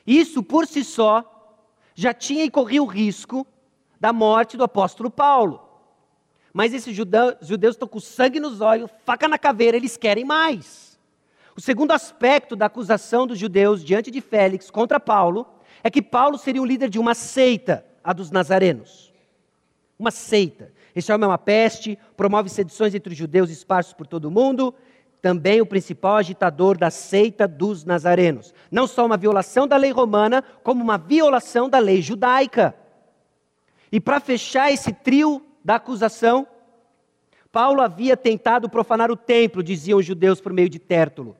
Isso 0.06 0.42
por 0.42 0.66
si 0.66 0.84
só 0.84 1.33
já 1.94 2.12
tinha 2.12 2.44
e 2.44 2.50
corria 2.50 2.82
o 2.82 2.86
risco 2.86 3.46
da 4.00 4.12
morte 4.12 4.56
do 4.56 4.64
apóstolo 4.64 5.10
Paulo. 5.10 5.60
Mas 6.52 6.72
esses 6.72 6.94
judeus 6.94 7.74
estão 7.74 7.88
com 7.88 7.98
sangue 7.98 8.38
nos 8.38 8.60
olhos, 8.60 8.90
faca 9.04 9.26
na 9.26 9.38
caveira, 9.38 9.76
eles 9.76 9.96
querem 9.96 10.24
mais. 10.24 10.98
O 11.56 11.60
segundo 11.60 11.92
aspecto 11.92 12.56
da 12.56 12.66
acusação 12.66 13.26
dos 13.26 13.38
judeus 13.38 13.84
diante 13.84 14.10
de 14.10 14.20
Félix 14.20 14.70
contra 14.70 14.98
Paulo 14.98 15.46
é 15.82 15.90
que 15.90 16.02
Paulo 16.02 16.36
seria 16.36 16.62
o 16.62 16.66
líder 16.66 16.88
de 16.88 16.98
uma 16.98 17.14
seita, 17.14 17.84
a 18.02 18.12
dos 18.12 18.30
nazarenos. 18.30 19.12
Uma 19.98 20.10
seita. 20.10 20.72
Esse 20.94 21.12
homem 21.12 21.24
é 21.24 21.28
uma 21.28 21.38
peste, 21.38 21.98
promove 22.16 22.48
sedições 22.48 22.94
entre 22.94 23.12
os 23.12 23.18
judeus 23.18 23.50
esparsos 23.50 23.92
por 23.92 24.06
todo 24.06 24.26
o 24.26 24.30
mundo, 24.30 24.74
também 25.24 25.62
o 25.62 25.66
principal 25.66 26.16
agitador 26.16 26.76
da 26.76 26.90
seita 26.90 27.48
dos 27.48 27.82
nazarenos. 27.82 28.52
Não 28.70 28.86
só 28.86 29.06
uma 29.06 29.16
violação 29.16 29.66
da 29.66 29.74
lei 29.74 29.90
romana, 29.90 30.44
como 30.62 30.84
uma 30.84 30.98
violação 30.98 31.66
da 31.66 31.78
lei 31.78 32.02
judaica. 32.02 32.74
E 33.90 33.98
para 33.98 34.20
fechar 34.20 34.70
esse 34.70 34.92
trio 34.92 35.40
da 35.64 35.76
acusação, 35.76 36.46
Paulo 37.50 37.80
havia 37.80 38.18
tentado 38.18 38.68
profanar 38.68 39.10
o 39.10 39.16
templo, 39.16 39.62
diziam 39.62 39.98
os 39.98 40.04
judeus 40.04 40.42
por 40.42 40.52
meio 40.52 40.68
de 40.68 40.78
Tértulo 40.78 41.34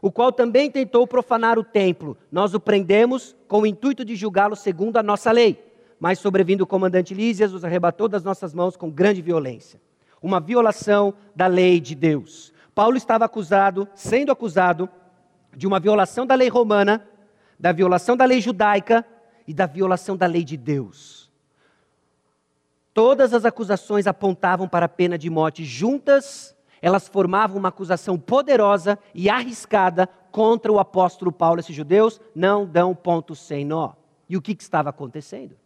o 0.00 0.12
qual 0.12 0.30
também 0.30 0.70
tentou 0.70 1.04
profanar 1.04 1.58
o 1.58 1.64
templo. 1.64 2.16
Nós 2.30 2.54
o 2.54 2.60
prendemos 2.60 3.34
com 3.48 3.62
o 3.62 3.66
intuito 3.66 4.04
de 4.04 4.14
julgá-lo 4.14 4.54
segundo 4.54 4.98
a 4.98 5.02
nossa 5.02 5.32
lei. 5.32 5.58
Mas, 5.98 6.20
sobrevindo 6.20 6.62
o 6.62 6.66
comandante 6.66 7.12
Lísias, 7.12 7.52
os 7.52 7.64
arrebatou 7.64 8.06
das 8.06 8.22
nossas 8.22 8.54
mãos 8.54 8.76
com 8.76 8.88
grande 8.88 9.20
violência. 9.20 9.80
Uma 10.22 10.38
violação 10.38 11.12
da 11.34 11.48
lei 11.48 11.80
de 11.80 11.96
Deus. 11.96 12.52
Paulo 12.76 12.96
estava 12.96 13.24
acusado, 13.24 13.88
sendo 13.94 14.30
acusado, 14.30 14.88
de 15.56 15.66
uma 15.66 15.80
violação 15.80 16.24
da 16.24 16.36
lei 16.36 16.48
romana, 16.48 17.04
da 17.58 17.72
violação 17.72 18.16
da 18.16 18.24
lei 18.24 18.40
judaica 18.40 19.04
e 19.48 19.52
da 19.52 19.66
violação 19.66 20.16
da 20.16 20.26
lei 20.26 20.44
de 20.44 20.56
Deus. 20.56 21.32
Todas 22.94 23.34
as 23.34 23.44
acusações 23.44 24.06
apontavam 24.06 24.68
para 24.68 24.86
a 24.86 24.88
pena 24.88 25.18
de 25.18 25.28
morte 25.28 25.64
juntas 25.64 26.54
elas 26.80 27.08
formavam 27.08 27.58
uma 27.58 27.68
acusação 27.68 28.18
poderosa 28.18 28.98
e 29.14 29.28
arriscada 29.28 30.08
contra 30.30 30.70
o 30.70 30.78
apóstolo 30.78 31.32
Paulo. 31.32 31.58
Esses 31.58 31.74
judeus 31.74 32.20
não 32.34 32.66
dão 32.66 32.94
ponto 32.94 33.34
sem 33.34 33.64
nó. 33.64 33.94
E 34.28 34.36
o 34.36 34.42
que, 34.42 34.54
que 34.54 34.62
estava 34.62 34.90
acontecendo? 34.90 35.56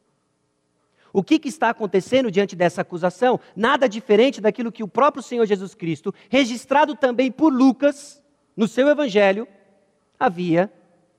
O 1.13 1.23
que, 1.23 1.39
que, 1.39 1.49
está 1.49 1.71
acontecendo 1.71 2.31
diante 2.31 2.55
dessa 2.55 2.83
acusação? 2.83 3.41
Nada 3.57 3.89
diferente 3.89 4.41
daquilo 4.41 4.73
que 4.73 4.83
o 4.83 4.89
próprio 4.89 5.23
Senhor 5.23 5.47
Jesus 5.47 5.75
Cristo, 5.75 6.15
registrado 6.29 6.95
também 6.95 7.31
por 7.31 7.53
Lucas, 7.53 8.23
no 8.57 8.69
seu 8.69 8.89
evangelho, 8.89 9.47
havia 10.19 10.73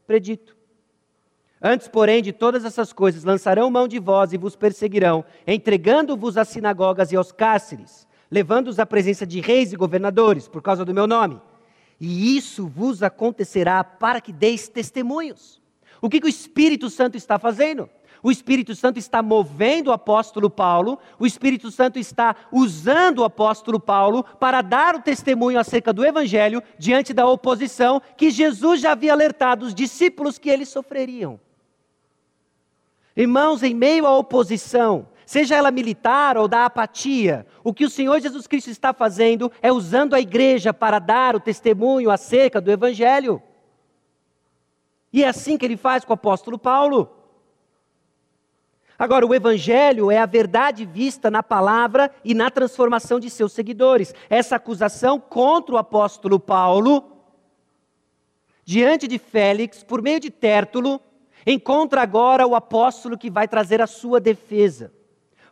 predito. 0.07 0.55
Antes, 1.61 1.87
porém, 1.87 2.21
de 2.23 2.31
todas 2.31 2.65
essas 2.65 2.91
coisas, 2.91 3.23
lançarão 3.23 3.69
mão 3.69 3.87
de 3.87 3.99
vós 3.99 4.33
e 4.33 4.37
vos 4.37 4.55
perseguirão, 4.55 5.23
entregando-vos 5.45 6.37
às 6.37 6.47
sinagogas 6.47 7.11
e 7.11 7.15
aos 7.15 7.31
cárceres 7.31 8.07
levando-os 8.31 8.79
à 8.79 8.85
presença 8.85 9.27
de 9.27 9.41
reis 9.41 9.73
e 9.73 9.75
governadores, 9.75 10.47
por 10.47 10.61
causa 10.61 10.85
do 10.85 10.93
meu 10.93 11.05
nome. 11.05 11.39
E 11.99 12.37
isso 12.37 12.65
vos 12.65 13.03
acontecerá 13.03 13.83
para 13.83 14.21
que 14.21 14.31
deis 14.31 14.69
testemunhos. 14.69 15.61
O 16.01 16.09
que, 16.09 16.21
que 16.21 16.25
o 16.25 16.29
Espírito 16.29 16.89
Santo 16.89 17.17
está 17.17 17.37
fazendo? 17.37 17.89
O 18.23 18.29
Espírito 18.29 18.75
Santo 18.75 18.99
está 18.99 19.21
movendo 19.21 19.87
o 19.87 19.91
apóstolo 19.91 20.49
Paulo, 20.49 20.99
o 21.17 21.25
Espírito 21.25 21.71
Santo 21.71 21.97
está 21.97 22.35
usando 22.51 23.19
o 23.19 23.23
apóstolo 23.23 23.79
Paulo 23.79 24.23
para 24.39 24.61
dar 24.61 24.95
o 24.95 25.01
testemunho 25.01 25.59
acerca 25.59 25.91
do 25.91 26.05
Evangelho 26.05 26.61
diante 26.77 27.13
da 27.13 27.27
oposição 27.27 28.01
que 28.15 28.29
Jesus 28.29 28.81
já 28.81 28.91
havia 28.91 29.13
alertado 29.13 29.65
os 29.65 29.73
discípulos 29.73 30.37
que 30.37 30.49
eles 30.49 30.69
sofreriam. 30.69 31.39
Irmãos, 33.15 33.63
em 33.63 33.73
meio 33.73 34.05
à 34.05 34.15
oposição, 34.15 35.07
seja 35.25 35.55
ela 35.55 35.71
militar 35.71 36.37
ou 36.37 36.47
da 36.47 36.65
apatia, 36.65 37.45
o 37.63 37.73
que 37.73 37.85
o 37.85 37.89
Senhor 37.89 38.19
Jesus 38.19 38.45
Cristo 38.47 38.69
está 38.69 38.93
fazendo 38.93 39.51
é 39.61 39.71
usando 39.71 40.13
a 40.13 40.19
igreja 40.19 40.73
para 40.73 40.99
dar 40.99 41.35
o 41.35 41.39
testemunho 41.39 42.11
acerca 42.11 42.61
do 42.61 42.71
Evangelho. 42.71 43.41
E 45.11 45.23
é 45.23 45.27
assim 45.27 45.57
que 45.57 45.65
ele 45.65 45.75
faz 45.75 46.05
com 46.05 46.13
o 46.13 46.15
apóstolo 46.15 46.57
Paulo. 46.57 47.20
Agora, 49.01 49.25
o 49.25 49.33
Evangelho 49.33 50.11
é 50.11 50.19
a 50.19 50.27
verdade 50.27 50.85
vista 50.85 51.31
na 51.31 51.41
palavra 51.41 52.11
e 52.23 52.35
na 52.35 52.51
transformação 52.51 53.19
de 53.19 53.31
seus 53.31 53.51
seguidores. 53.51 54.13
Essa 54.29 54.57
acusação 54.57 55.19
contra 55.19 55.73
o 55.73 55.77
apóstolo 55.79 56.39
Paulo, 56.39 57.11
diante 58.63 59.07
de 59.07 59.17
Félix, 59.17 59.83
por 59.83 60.03
meio 60.03 60.19
de 60.19 60.29
Tértulo, 60.29 61.01
encontra 61.47 62.03
agora 62.03 62.45
o 62.45 62.53
apóstolo 62.53 63.17
que 63.17 63.31
vai 63.31 63.47
trazer 63.47 63.81
a 63.81 63.87
sua 63.87 64.19
defesa. 64.19 64.93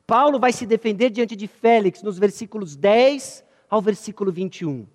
Paulo 0.05 0.39
vai 0.39 0.53
se 0.53 0.67
defender 0.67 1.09
diante 1.09 1.35
de 1.35 1.47
Félix 1.47 2.03
nos 2.03 2.19
versículos 2.19 2.75
10 2.75 3.43
ao 3.67 3.81
versículo 3.81 4.31
21. 4.31 4.85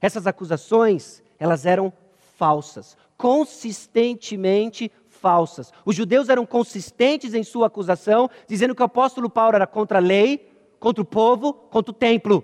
Essas 0.00 0.26
acusações, 0.26 1.22
elas 1.38 1.66
eram 1.66 1.92
falsas, 2.38 2.96
consistentemente 3.18 4.90
falsas. 5.20 5.72
Os 5.84 5.94
judeus 5.94 6.28
eram 6.28 6.46
consistentes 6.46 7.34
em 7.34 7.42
sua 7.42 7.66
acusação, 7.66 8.28
dizendo 8.48 8.74
que 8.74 8.82
o 8.82 8.86
apóstolo 8.86 9.28
Paulo 9.28 9.56
era 9.56 9.66
contra 9.66 9.98
a 9.98 10.00
lei, 10.00 10.50
contra 10.78 11.02
o 11.02 11.06
povo, 11.06 11.52
contra 11.52 11.90
o 11.90 11.94
templo. 11.94 12.42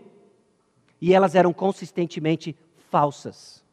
E 1.00 1.14
elas 1.14 1.34
eram 1.34 1.52
consistentemente 1.52 2.56
falsas. 2.90 3.64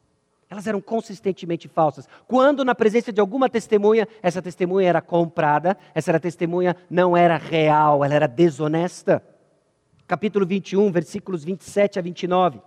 Elas 0.49 0.67
eram 0.67 0.79
consistentemente 0.79 1.67
falsas. 1.67 2.07
Quando, 2.27 2.63
na 2.63 2.75
presença 2.75 3.11
de 3.11 3.19
alguma 3.19 3.49
testemunha, 3.49 4.07
essa 4.21 4.41
testemunha 4.41 4.87
era 4.87 5.01
comprada, 5.01 5.77
essa 5.95 6.19
testemunha 6.19 6.75
não 6.89 7.17
era 7.17 7.37
real, 7.37 8.05
ela 8.05 8.13
era 8.13 8.27
desonesta. 8.27 9.23
Capítulo 10.05 10.45
21, 10.45 10.91
versículos 10.91 11.43
27 11.43 11.97
a 11.97 12.01
29. 12.01 12.61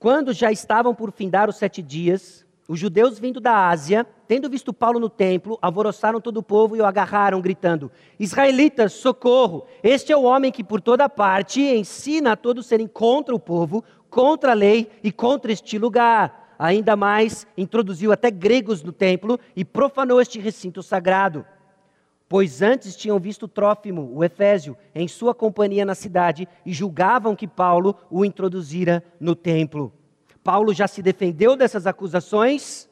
Quando 0.00 0.32
já 0.32 0.50
estavam 0.50 0.94
por 0.94 1.12
findar 1.12 1.50
os 1.50 1.56
sete 1.56 1.82
dias, 1.82 2.46
os 2.66 2.80
judeus 2.80 3.18
vindo 3.18 3.38
da 3.38 3.68
Ásia, 3.68 4.06
tendo 4.26 4.48
visto 4.48 4.72
Paulo 4.72 4.98
no 4.98 5.10
templo, 5.10 5.58
alvoroçaram 5.60 6.22
todo 6.22 6.38
o 6.38 6.42
povo 6.42 6.74
e 6.74 6.80
o 6.80 6.86
agarraram, 6.86 7.38
gritando: 7.42 7.92
Israelitas, 8.18 8.94
socorro! 8.94 9.66
Este 9.82 10.10
é 10.10 10.16
o 10.16 10.22
homem 10.22 10.50
que 10.50 10.64
por 10.64 10.80
toda 10.80 11.06
parte 11.06 11.60
ensina 11.60 12.32
a 12.32 12.36
todos 12.36 12.64
serem 12.64 12.86
contra 12.86 13.34
o 13.34 13.38
povo, 13.38 13.84
contra 14.08 14.52
a 14.52 14.54
lei 14.54 14.90
e 15.04 15.12
contra 15.12 15.52
este 15.52 15.78
lugar. 15.78 16.54
Ainda 16.58 16.96
mais, 16.96 17.46
introduziu 17.54 18.10
até 18.10 18.30
gregos 18.30 18.82
no 18.82 18.92
templo 18.92 19.38
e 19.54 19.66
profanou 19.66 20.18
este 20.18 20.40
recinto 20.40 20.82
sagrado. 20.82 21.44
Pois 22.30 22.62
antes 22.62 22.94
tinham 22.94 23.18
visto 23.18 23.48
Trófimo, 23.48 24.08
o 24.14 24.22
Efésio, 24.22 24.78
em 24.94 25.08
sua 25.08 25.34
companhia 25.34 25.84
na 25.84 25.96
cidade 25.96 26.46
e 26.64 26.72
julgavam 26.72 27.34
que 27.34 27.48
Paulo 27.48 27.96
o 28.08 28.24
introduzira 28.24 29.02
no 29.18 29.34
templo. 29.34 29.92
Paulo 30.44 30.72
já 30.72 30.86
se 30.86 31.02
defendeu 31.02 31.56
dessas 31.56 31.88
acusações 31.88 32.88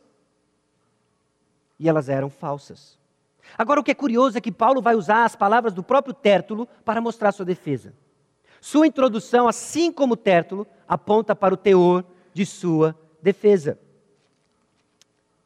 e 1.78 1.88
elas 1.88 2.08
eram 2.08 2.28
falsas. 2.28 2.98
Agora, 3.56 3.78
o 3.78 3.84
que 3.84 3.92
é 3.92 3.94
curioso 3.94 4.36
é 4.36 4.40
que 4.40 4.50
Paulo 4.50 4.82
vai 4.82 4.96
usar 4.96 5.24
as 5.24 5.36
palavras 5.36 5.72
do 5.72 5.84
próprio 5.84 6.12
Tértulo 6.12 6.66
para 6.84 7.00
mostrar 7.00 7.30
sua 7.30 7.46
defesa. 7.46 7.94
Sua 8.60 8.88
introdução, 8.88 9.46
assim 9.46 9.92
como 9.92 10.16
Tértulo, 10.16 10.66
aponta 10.88 11.36
para 11.36 11.54
o 11.54 11.56
teor 11.56 12.04
de 12.34 12.44
sua 12.44 12.92
defesa. 13.22 13.78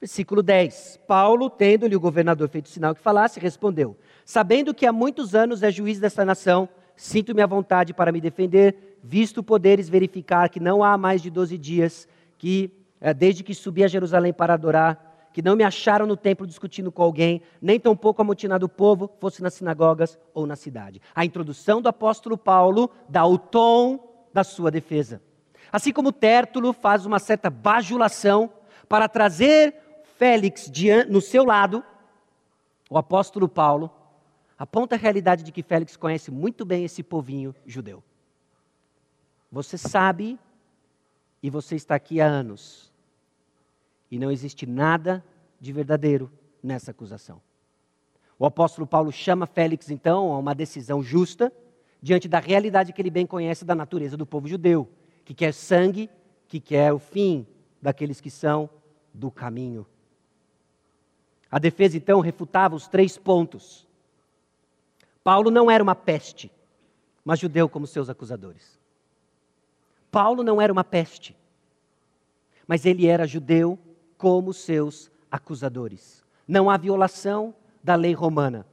Versículo 0.02 0.42
10. 0.42 0.98
Paulo, 1.06 1.48
tendo-lhe 1.48 1.94
o 1.94 2.00
governador 2.00 2.48
feito 2.48 2.68
sinal 2.68 2.92
que 2.92 3.00
falasse, 3.00 3.38
respondeu: 3.38 3.96
Sabendo 4.24 4.74
que 4.74 4.84
há 4.84 4.92
muitos 4.92 5.32
anos 5.32 5.62
é 5.62 5.70
juiz 5.70 6.00
desta 6.00 6.24
nação, 6.24 6.68
sinto-me 6.96 7.40
à 7.40 7.46
vontade 7.46 7.94
para 7.94 8.10
me 8.10 8.20
defender, 8.20 8.98
visto 9.00 9.44
poderes 9.44 9.88
verificar 9.88 10.48
que 10.48 10.58
não 10.58 10.82
há 10.82 10.98
mais 10.98 11.22
de 11.22 11.30
doze 11.30 11.56
dias 11.56 12.08
que, 12.36 12.72
eh, 13.00 13.14
desde 13.14 13.44
que 13.44 13.54
subi 13.54 13.84
a 13.84 13.86
Jerusalém 13.86 14.32
para 14.32 14.54
adorar, 14.54 15.30
que 15.32 15.40
não 15.40 15.54
me 15.54 15.62
acharam 15.62 16.04
no 16.04 16.16
templo 16.16 16.48
discutindo 16.48 16.90
com 16.90 17.04
alguém, 17.04 17.40
nem 17.60 17.78
tampouco 17.78 18.20
amotinado 18.20 18.66
o 18.66 18.68
povo, 18.68 19.08
fosse 19.20 19.40
nas 19.40 19.54
sinagogas 19.54 20.18
ou 20.34 20.48
na 20.48 20.56
cidade. 20.56 21.00
A 21.14 21.24
introdução 21.24 21.80
do 21.80 21.88
apóstolo 21.88 22.36
Paulo 22.36 22.90
dá 23.08 23.24
o 23.24 23.38
tom 23.38 24.26
da 24.34 24.42
sua 24.42 24.68
defesa. 24.68 25.22
Assim 25.70 25.92
como 25.92 26.10
Tértulo 26.10 26.72
faz 26.72 27.06
uma 27.06 27.20
certa 27.20 27.48
bajulação 27.48 28.50
para 28.88 29.08
trazer 29.08 29.81
Félix 30.22 30.70
no 31.08 31.20
seu 31.20 31.44
lado, 31.44 31.82
o 32.88 32.96
apóstolo 32.96 33.48
Paulo 33.48 33.90
aponta 34.56 34.94
a 34.94 34.98
realidade 34.98 35.42
de 35.42 35.50
que 35.50 35.64
Félix 35.64 35.96
conhece 35.96 36.30
muito 36.30 36.64
bem 36.64 36.84
esse 36.84 37.02
povinho 37.02 37.52
judeu. 37.66 38.04
Você 39.50 39.76
sabe 39.76 40.38
e 41.42 41.50
você 41.50 41.74
está 41.74 41.96
aqui 41.96 42.20
há 42.20 42.26
anos. 42.28 42.92
E 44.12 44.16
não 44.16 44.30
existe 44.30 44.64
nada 44.64 45.24
de 45.60 45.72
verdadeiro 45.72 46.30
nessa 46.62 46.92
acusação. 46.92 47.42
O 48.38 48.46
apóstolo 48.46 48.86
Paulo 48.86 49.10
chama 49.10 49.44
Félix 49.44 49.90
então 49.90 50.32
a 50.32 50.38
uma 50.38 50.54
decisão 50.54 51.02
justa 51.02 51.52
diante 52.00 52.28
da 52.28 52.38
realidade 52.38 52.92
que 52.92 53.02
ele 53.02 53.10
bem 53.10 53.26
conhece 53.26 53.64
da 53.64 53.74
natureza 53.74 54.16
do 54.16 54.24
povo 54.24 54.46
judeu, 54.46 54.88
que 55.24 55.34
quer 55.34 55.52
sangue, 55.52 56.08
que 56.46 56.60
quer 56.60 56.92
o 56.92 57.00
fim 57.00 57.44
daqueles 57.82 58.20
que 58.20 58.30
são 58.30 58.70
do 59.12 59.28
caminho. 59.28 59.84
A 61.52 61.58
defesa 61.58 61.98
então 61.98 62.20
refutava 62.20 62.74
os 62.74 62.88
três 62.88 63.18
pontos. 63.18 63.86
Paulo 65.22 65.50
não 65.50 65.70
era 65.70 65.84
uma 65.84 65.94
peste, 65.94 66.50
mas 67.22 67.38
judeu 67.38 67.68
como 67.68 67.86
seus 67.86 68.08
acusadores. 68.08 68.80
Paulo 70.10 70.42
não 70.42 70.62
era 70.62 70.72
uma 70.72 70.82
peste, 70.82 71.36
mas 72.66 72.86
ele 72.86 73.06
era 73.06 73.26
judeu 73.26 73.78
como 74.16 74.54
seus 74.54 75.10
acusadores. 75.30 76.24
Não 76.48 76.70
há 76.70 76.78
violação 76.78 77.54
da 77.84 77.94
lei 77.96 78.14
romana. 78.14 78.66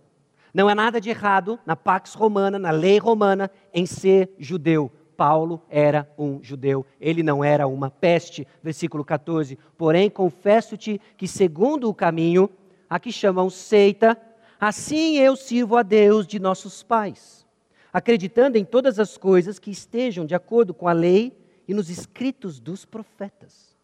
Não 0.54 0.70
há 0.70 0.74
nada 0.74 1.02
de 1.02 1.10
errado 1.10 1.60
na 1.65 1.76
Pax 1.76 2.13
Romana, 2.13 2.58
na 2.58 2.72
lei 2.72 2.98
romana, 2.98 3.52
em 3.74 3.86
ser 3.86 4.34
judeu. 4.39 4.89
Paulo 5.15 5.62
era 5.70 6.10
um 6.18 6.42
judeu, 6.42 6.86
ele 7.00 7.22
não 7.22 7.44
era 7.44 7.68
uma 7.68 7.92
peste. 7.92 8.48
Versículo 8.63 9.04
14: 9.04 9.60
Porém, 9.78 10.10
confesso-te 10.10 11.00
que, 11.18 11.28
segundo 11.28 11.89
o 11.89 11.94
caminho, 11.94 12.50
a 12.89 12.99
que 12.99 13.12
chamam 13.12 13.49
seita, 13.49 14.19
assim 14.60 15.17
eu 15.17 15.36
sirvo 15.36 15.78
a 15.78 15.84
Deus 15.84 16.25
de 16.25 16.39
nossos 16.39 16.82
pais, 16.82 17.45
acreditando 17.93 18.58
em 18.58 18.65
todas 18.65 18.99
as 18.99 19.17
coisas 19.17 19.60
que 19.60 19.69
estejam 19.69 20.25
de 20.25 20.34
acordo 20.34 20.73
com 20.73 20.88
a 20.88 20.93
lei 20.93 21.38
e 21.67 21.73
nos 21.73 21.89
escritos 21.89 22.60
dos 22.60 22.84
profetas. 22.86 23.78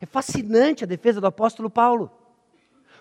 É 0.00 0.06
fascinante 0.06 0.82
a 0.82 0.86
defesa 0.86 1.20
do 1.20 1.26
apóstolo 1.26 1.70
Paulo, 1.70 2.10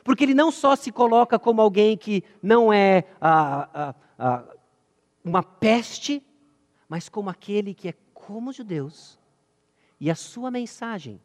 porque 0.03 0.23
ele 0.23 0.35
não 0.35 0.51
só 0.51 0.75
se 0.75 0.91
coloca 0.91 1.39
como 1.39 1.61
alguém 1.61 1.97
que 1.97 2.23
não 2.41 2.71
é 2.71 3.05
ah, 3.19 3.69
ah, 3.73 3.95
ah, 4.19 4.43
uma 5.23 5.41
peste, 5.41 6.23
mas 6.88 7.09
como 7.09 7.29
aquele 7.29 7.73
que 7.73 7.89
é 7.89 7.93
como 8.13 8.51
os 8.51 8.55
judeus, 8.55 9.19
e 9.99 10.11
a 10.11 10.15
sua 10.15 10.51
mensagem 10.51 11.19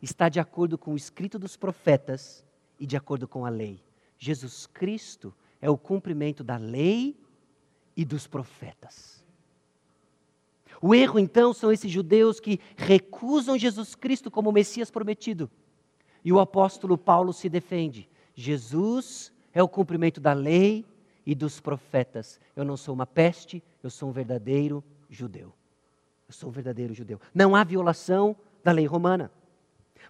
está 0.00 0.28
de 0.28 0.38
acordo 0.38 0.78
com 0.78 0.92
o 0.92 0.96
escrito 0.96 1.38
dos 1.38 1.56
profetas 1.56 2.44
e 2.80 2.86
de 2.86 2.96
acordo 2.96 3.28
com 3.28 3.44
a 3.44 3.50
lei. 3.50 3.84
Jesus 4.18 4.66
Cristo 4.66 5.34
é 5.60 5.68
o 5.68 5.76
cumprimento 5.76 6.42
da 6.42 6.56
lei 6.56 7.14
e 7.94 8.04
dos 8.04 8.26
profetas. 8.26 9.22
O 10.80 10.94
erro, 10.94 11.18
então, 11.18 11.52
são 11.52 11.70
esses 11.70 11.92
judeus 11.92 12.40
que 12.40 12.58
recusam 12.74 13.58
Jesus 13.58 13.94
Cristo 13.94 14.30
como 14.30 14.50
Messias 14.50 14.90
prometido. 14.90 15.50
E 16.24 16.32
o 16.32 16.40
apóstolo 16.40 16.96
Paulo 16.96 17.34
se 17.34 17.50
defende. 17.50 18.08
Jesus 18.34 19.30
é 19.52 19.62
o 19.62 19.68
cumprimento 19.68 20.20
da 20.20 20.32
lei 20.32 20.86
e 21.26 21.34
dos 21.34 21.60
profetas. 21.60 22.40
Eu 22.56 22.64
não 22.64 22.78
sou 22.78 22.94
uma 22.94 23.06
peste, 23.06 23.62
eu 23.82 23.90
sou 23.90 24.08
um 24.08 24.12
verdadeiro 24.12 24.82
judeu. 25.10 25.52
Eu 26.26 26.32
sou 26.32 26.48
um 26.48 26.52
verdadeiro 26.52 26.94
judeu. 26.94 27.20
Não 27.34 27.54
há 27.54 27.62
violação 27.62 28.34
da 28.64 28.72
lei 28.72 28.86
romana. 28.86 29.30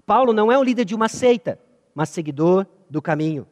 Paulo 0.06 0.32
não 0.32 0.52
é 0.52 0.58
o 0.58 0.62
líder 0.62 0.84
de 0.84 0.94
uma 0.94 1.08
seita 1.08 1.58
mas 1.94 2.08
seguidor 2.08 2.66
do 2.88 3.00
caminho. 3.00 3.46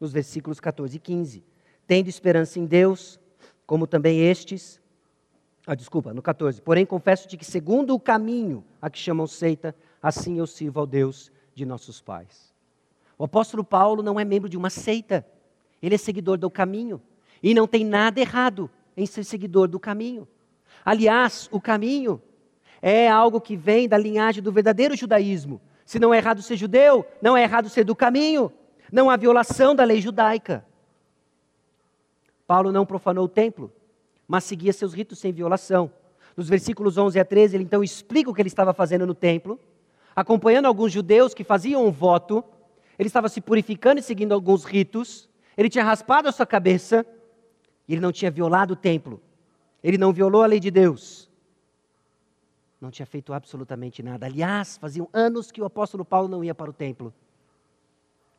Nos 0.00 0.12
versículos 0.12 0.60
14 0.60 0.96
e 0.96 1.00
15. 1.00 1.44
Tendo 1.86 2.08
esperança 2.08 2.58
em 2.58 2.66
Deus, 2.66 3.18
como 3.66 3.86
também 3.86 4.20
estes. 4.20 4.80
Ah, 5.66 5.74
desculpa, 5.74 6.12
no 6.12 6.22
14. 6.22 6.60
Porém, 6.60 6.84
confesso-te 6.84 7.36
que, 7.36 7.44
segundo 7.44 7.94
o 7.94 8.00
caminho 8.00 8.64
a 8.80 8.90
que 8.90 8.98
chamam 8.98 9.26
seita, 9.26 9.74
assim 10.02 10.38
eu 10.38 10.46
sirvo 10.46 10.80
ao 10.80 10.86
Deus 10.86 11.32
de 11.54 11.64
nossos 11.64 12.00
pais. 12.00 12.52
O 13.16 13.24
apóstolo 13.24 13.64
Paulo 13.64 14.02
não 14.02 14.18
é 14.18 14.24
membro 14.24 14.48
de 14.48 14.56
uma 14.56 14.70
seita. 14.70 15.26
Ele 15.82 15.94
é 15.94 15.98
seguidor 15.98 16.36
do 16.36 16.50
caminho. 16.50 17.00
E 17.42 17.54
não 17.54 17.66
tem 17.66 17.84
nada 17.84 18.20
errado 18.20 18.70
em 18.96 19.06
ser 19.06 19.24
seguidor 19.24 19.68
do 19.68 19.78
caminho. 19.78 20.26
Aliás, 20.84 21.48
o 21.52 21.60
caminho 21.60 22.20
é 22.82 23.08
algo 23.08 23.40
que 23.40 23.56
vem 23.56 23.88
da 23.88 23.96
linhagem 23.96 24.42
do 24.42 24.52
verdadeiro 24.52 24.96
judaísmo, 24.96 25.60
se 25.84 25.98
não 25.98 26.14
é 26.14 26.18
errado 26.18 26.40
ser 26.42 26.56
judeu, 26.56 27.06
não 27.20 27.36
é 27.36 27.42
errado 27.42 27.68
ser 27.68 27.84
do 27.84 27.94
caminho. 27.94 28.52
Não 28.90 29.10
há 29.10 29.16
violação 29.16 29.74
da 29.74 29.84
lei 29.84 30.00
judaica. 30.00 30.64
Paulo 32.46 32.72
não 32.72 32.86
profanou 32.86 33.24
o 33.24 33.28
templo, 33.28 33.72
mas 34.26 34.44
seguia 34.44 34.72
seus 34.72 34.92
ritos 34.92 35.18
sem 35.18 35.32
violação. 35.32 35.90
Nos 36.36 36.48
versículos 36.48 36.96
11 36.98 37.18
a 37.18 37.24
13, 37.24 37.56
ele 37.56 37.64
então 37.64 37.82
explica 37.82 38.30
o 38.30 38.34
que 38.34 38.40
ele 38.40 38.48
estava 38.48 38.72
fazendo 38.72 39.06
no 39.06 39.14
templo, 39.14 39.58
acompanhando 40.14 40.66
alguns 40.66 40.92
judeus 40.92 41.34
que 41.34 41.44
faziam 41.44 41.86
um 41.86 41.90
voto. 41.90 42.44
Ele 42.98 43.06
estava 43.06 43.28
se 43.28 43.40
purificando 43.40 44.00
e 44.00 44.02
seguindo 44.02 44.32
alguns 44.32 44.64
ritos. 44.64 45.28
Ele 45.56 45.68
tinha 45.68 45.84
raspado 45.84 46.28
a 46.28 46.32
sua 46.32 46.46
cabeça 46.46 47.06
e 47.88 47.94
ele 47.94 48.00
não 48.00 48.12
tinha 48.12 48.30
violado 48.30 48.74
o 48.74 48.76
templo. 48.76 49.20
Ele 49.82 49.98
não 49.98 50.12
violou 50.12 50.42
a 50.42 50.46
lei 50.46 50.60
de 50.60 50.70
Deus 50.70 51.28
não 52.84 52.90
tinha 52.90 53.06
feito 53.06 53.32
absolutamente 53.32 54.02
nada. 54.02 54.26
Aliás, 54.26 54.76
faziam 54.76 55.08
anos 55.12 55.50
que 55.50 55.60
o 55.60 55.64
apóstolo 55.64 56.04
Paulo 56.04 56.28
não 56.28 56.44
ia 56.44 56.54
para 56.54 56.70
o 56.70 56.72
templo. 56.72 57.12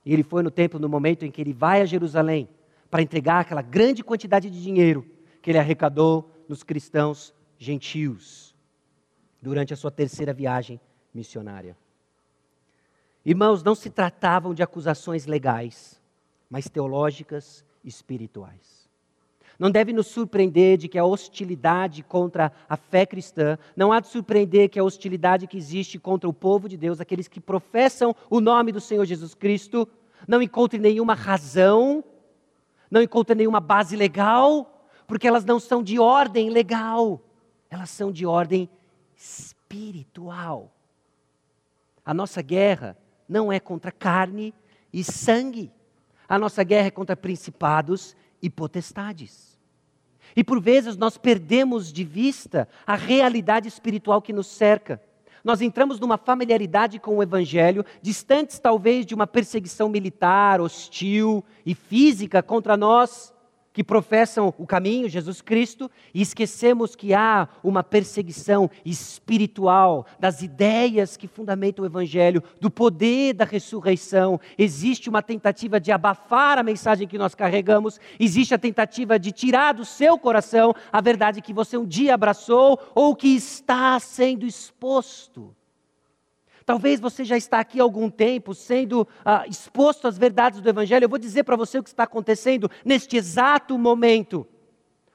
E 0.05 0.13
ele 0.13 0.23
foi 0.23 0.43
no 0.43 0.51
templo 0.51 0.79
no 0.79 0.88
momento 0.88 1.25
em 1.25 1.31
que 1.31 1.41
ele 1.41 1.51
vai 1.51 1.81
a 1.81 1.86
Jerusalém 1.86 2.47
para 2.89 3.01
entregar 3.01 3.39
aquela 3.39 3.63
grande 3.63 4.03
quantidade 4.03 4.49
de 4.49 4.62
dinheiro 4.62 5.05
que 5.41 5.49
ele 5.49 5.58
arrecadou 5.58 6.31
nos 6.47 6.62
cristãos 6.62 7.34
gentios 7.58 8.55
durante 9.41 9.73
a 9.73 9.77
sua 9.77 9.89
terceira 9.89 10.31
viagem 10.31 10.79
missionária. 11.12 11.75
Irmãos, 13.25 13.63
não 13.63 13.73
se 13.73 13.89
tratavam 13.89 14.53
de 14.53 14.62
acusações 14.62 15.25
legais, 15.25 15.99
mas 16.47 16.69
teológicas 16.69 17.65
e 17.84 17.89
espirituais. 17.89 18.85
Não 19.58 19.72
deve 19.72 19.94
nos 19.94 20.08
surpreender 20.08 20.78
de 20.78 20.88
que 20.88 20.98
a 20.98 21.06
hostilidade 21.06 22.04
contra 22.04 22.52
a 22.68 22.76
fé 22.76 23.06
cristã, 23.06 23.58
não 23.76 23.91
há 23.91 24.00
de 24.00 24.08
surpreender 24.08 24.70
que 24.70 24.80
a 24.80 24.84
hostilidade 24.84 25.48
que 25.48 25.58
existe 25.58 25.98
contra 25.98 26.30
o 26.30 26.34
povo 26.34 26.68
de 26.68 26.76
Deus, 26.76 27.00
aqueles 27.00 27.28
que 27.28 27.39
professam 27.39 28.15
o 28.30 28.41
nome 28.41 28.72
do 28.72 28.82
Senhor 28.82 29.06
Jesus 29.06 29.34
Cristo, 29.34 29.88
não 30.28 30.41
encontre 30.41 30.80
nenhuma 30.80 31.13
razão, 31.13 32.04
não 32.91 33.02
encontre 33.02 33.36
nenhuma 33.36 33.60
base 33.60 33.96
legal, 33.96 34.89
porque 35.08 35.28
elas 35.28 35.46
não 35.46 35.60
são 35.60 35.82
de 35.82 36.00
ordem 36.00 36.50
legal, 36.50 37.22
elas 37.70 37.89
são 37.89 38.12
de 38.12 38.26
ordem 38.26 38.70
espiritual. 39.15 40.72
A 42.06 42.13
nossa 42.13 42.41
guerra 42.41 42.98
não 43.28 43.52
é 43.52 43.60
contra 43.60 43.91
carne 43.91 44.54
e 44.94 45.04
sangue. 45.04 45.72
A 46.28 46.38
nossa 46.38 46.63
guerra 46.63 46.88
é 46.88 46.91
contra 46.91 47.15
principados 47.15 48.15
e 48.45 48.49
potestades. 48.49 49.58
E 50.36 50.43
por 50.43 50.62
vezes 50.62 50.95
nós 50.95 51.17
perdemos 51.17 51.91
de 51.91 52.03
vista 52.03 52.67
a 52.86 52.95
realidade 52.95 53.67
espiritual 53.67 54.21
que 54.21 54.31
nos 54.31 54.45
cerca. 54.45 55.01
Nós 55.43 55.62
entramos 55.62 55.99
numa 55.99 56.17
familiaridade 56.17 56.99
com 56.99 57.17
o 57.17 57.23
Evangelho, 57.23 57.84
distantes 58.01 58.60
talvez 58.60 59.03
de 59.05 59.15
uma 59.15 59.25
perseguição 59.25 59.89
militar, 59.89 60.62
hostil 60.62 61.43
e 61.65 61.73
física 61.73 62.43
contra 62.43 62.77
nós, 62.77 63.34
que 63.76 63.84
professam 63.84 64.54
o 64.58 64.66
caminho, 64.66 65.10
Jesus 65.10 65.42
Cristo, 65.42 65.92
e 66.14 66.22
esquecemos 66.22 66.96
que 66.96 67.14
há 67.14 67.50
uma 67.62 67.84
perseguição 67.84 68.72
espiritual 68.86 70.06
das 70.18 70.42
ideias 70.42 71.18
que 71.18 71.28
fundamentam 71.28 71.84
o 71.84 71.86
Evangelho, 71.86 72.42
do 72.62 72.72
poder 72.72 73.34
da 73.34 73.44
ressurreição. 73.44 74.40
Existe 74.58 75.10
uma 75.10 75.22
tentativa 75.22 75.78
de 75.78 75.92
abafar 75.92 76.58
a 76.58 76.64
mensagem 76.64 77.06
que 77.06 77.18
nós 77.18 77.36
carregamos, 77.36 78.00
existe 78.18 78.54
a 78.54 78.58
tentativa 78.58 79.20
de 79.20 79.34
tirar 79.34 79.74
do 79.74 79.84
seu 79.84 80.18
coração 80.18 80.74
a 80.90 81.02
verdade 81.02 81.42
que 81.42 81.52
você 81.52 81.78
um 81.78 81.86
dia 81.86 82.14
abraçou 82.14 82.80
ou 82.96 83.14
que 83.14 83.28
está 83.28 84.00
sendo 84.00 84.46
exposto. 84.46 85.54
Talvez 86.65 86.99
você 86.99 87.23
já 87.23 87.38
está 87.38 87.60
aqui 87.60 87.80
há 87.80 87.84
algum 87.84 88.10
tempo 88.10 88.56
sendo 88.56 89.08
ah, 89.23 89.45
exposto 89.47 90.08
às 90.08 90.17
verdades 90.17 90.62
do 90.62 90.67
Evangelho. 90.67 91.06
Eu 91.06 91.10
vou 91.10 91.19
dizer 91.19 91.43
para 91.43 91.56
você 91.56 91.78
o 91.78 91.84
que 91.84 91.89
está 91.89 92.04
acontecendo 92.04 92.69
neste 92.84 93.15
exato 93.15 93.78
momento: 93.78 94.47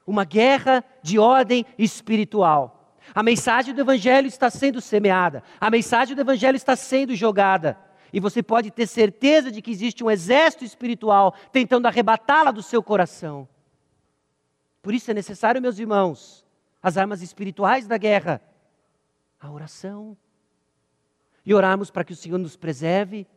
uma 0.07 0.23
guerra 0.23 0.83
de 1.03 1.19
ordem 1.19 1.65
espiritual. 1.77 2.95
A 3.13 3.21
mensagem 3.21 3.73
do 3.73 3.81
Evangelho 3.81 4.27
está 4.27 4.49
sendo 4.49 4.79
semeada, 4.79 5.43
a 5.59 5.69
mensagem 5.69 6.15
do 6.15 6.21
Evangelho 6.21 6.55
está 6.55 6.75
sendo 6.75 7.13
jogada. 7.15 7.77
E 8.13 8.19
você 8.19 8.43
pode 8.43 8.71
ter 8.71 8.87
certeza 8.87 9.51
de 9.51 9.61
que 9.61 9.71
existe 9.71 10.03
um 10.03 10.11
exército 10.11 10.65
espiritual 10.65 11.33
tentando 11.51 11.85
arrebatá-la 11.87 12.51
do 12.51 12.61
seu 12.61 12.83
coração. 12.83 13.47
Por 14.81 14.93
isso 14.93 15.11
é 15.11 15.13
necessário, 15.13 15.61
meus 15.61 15.79
irmãos, 15.79 16.45
as 16.81 16.97
armas 16.97 17.21
espirituais 17.21 17.87
da 17.87 17.97
guerra: 17.97 18.41
a 19.39 19.51
oração, 19.51 20.17
e 21.45 21.53
orarmos 21.53 21.89
para 21.89 22.03
que 22.03 22.13
o 22.13 22.15
Senhor 22.15 22.37
nos 22.37 22.55
preserve, 22.55 23.27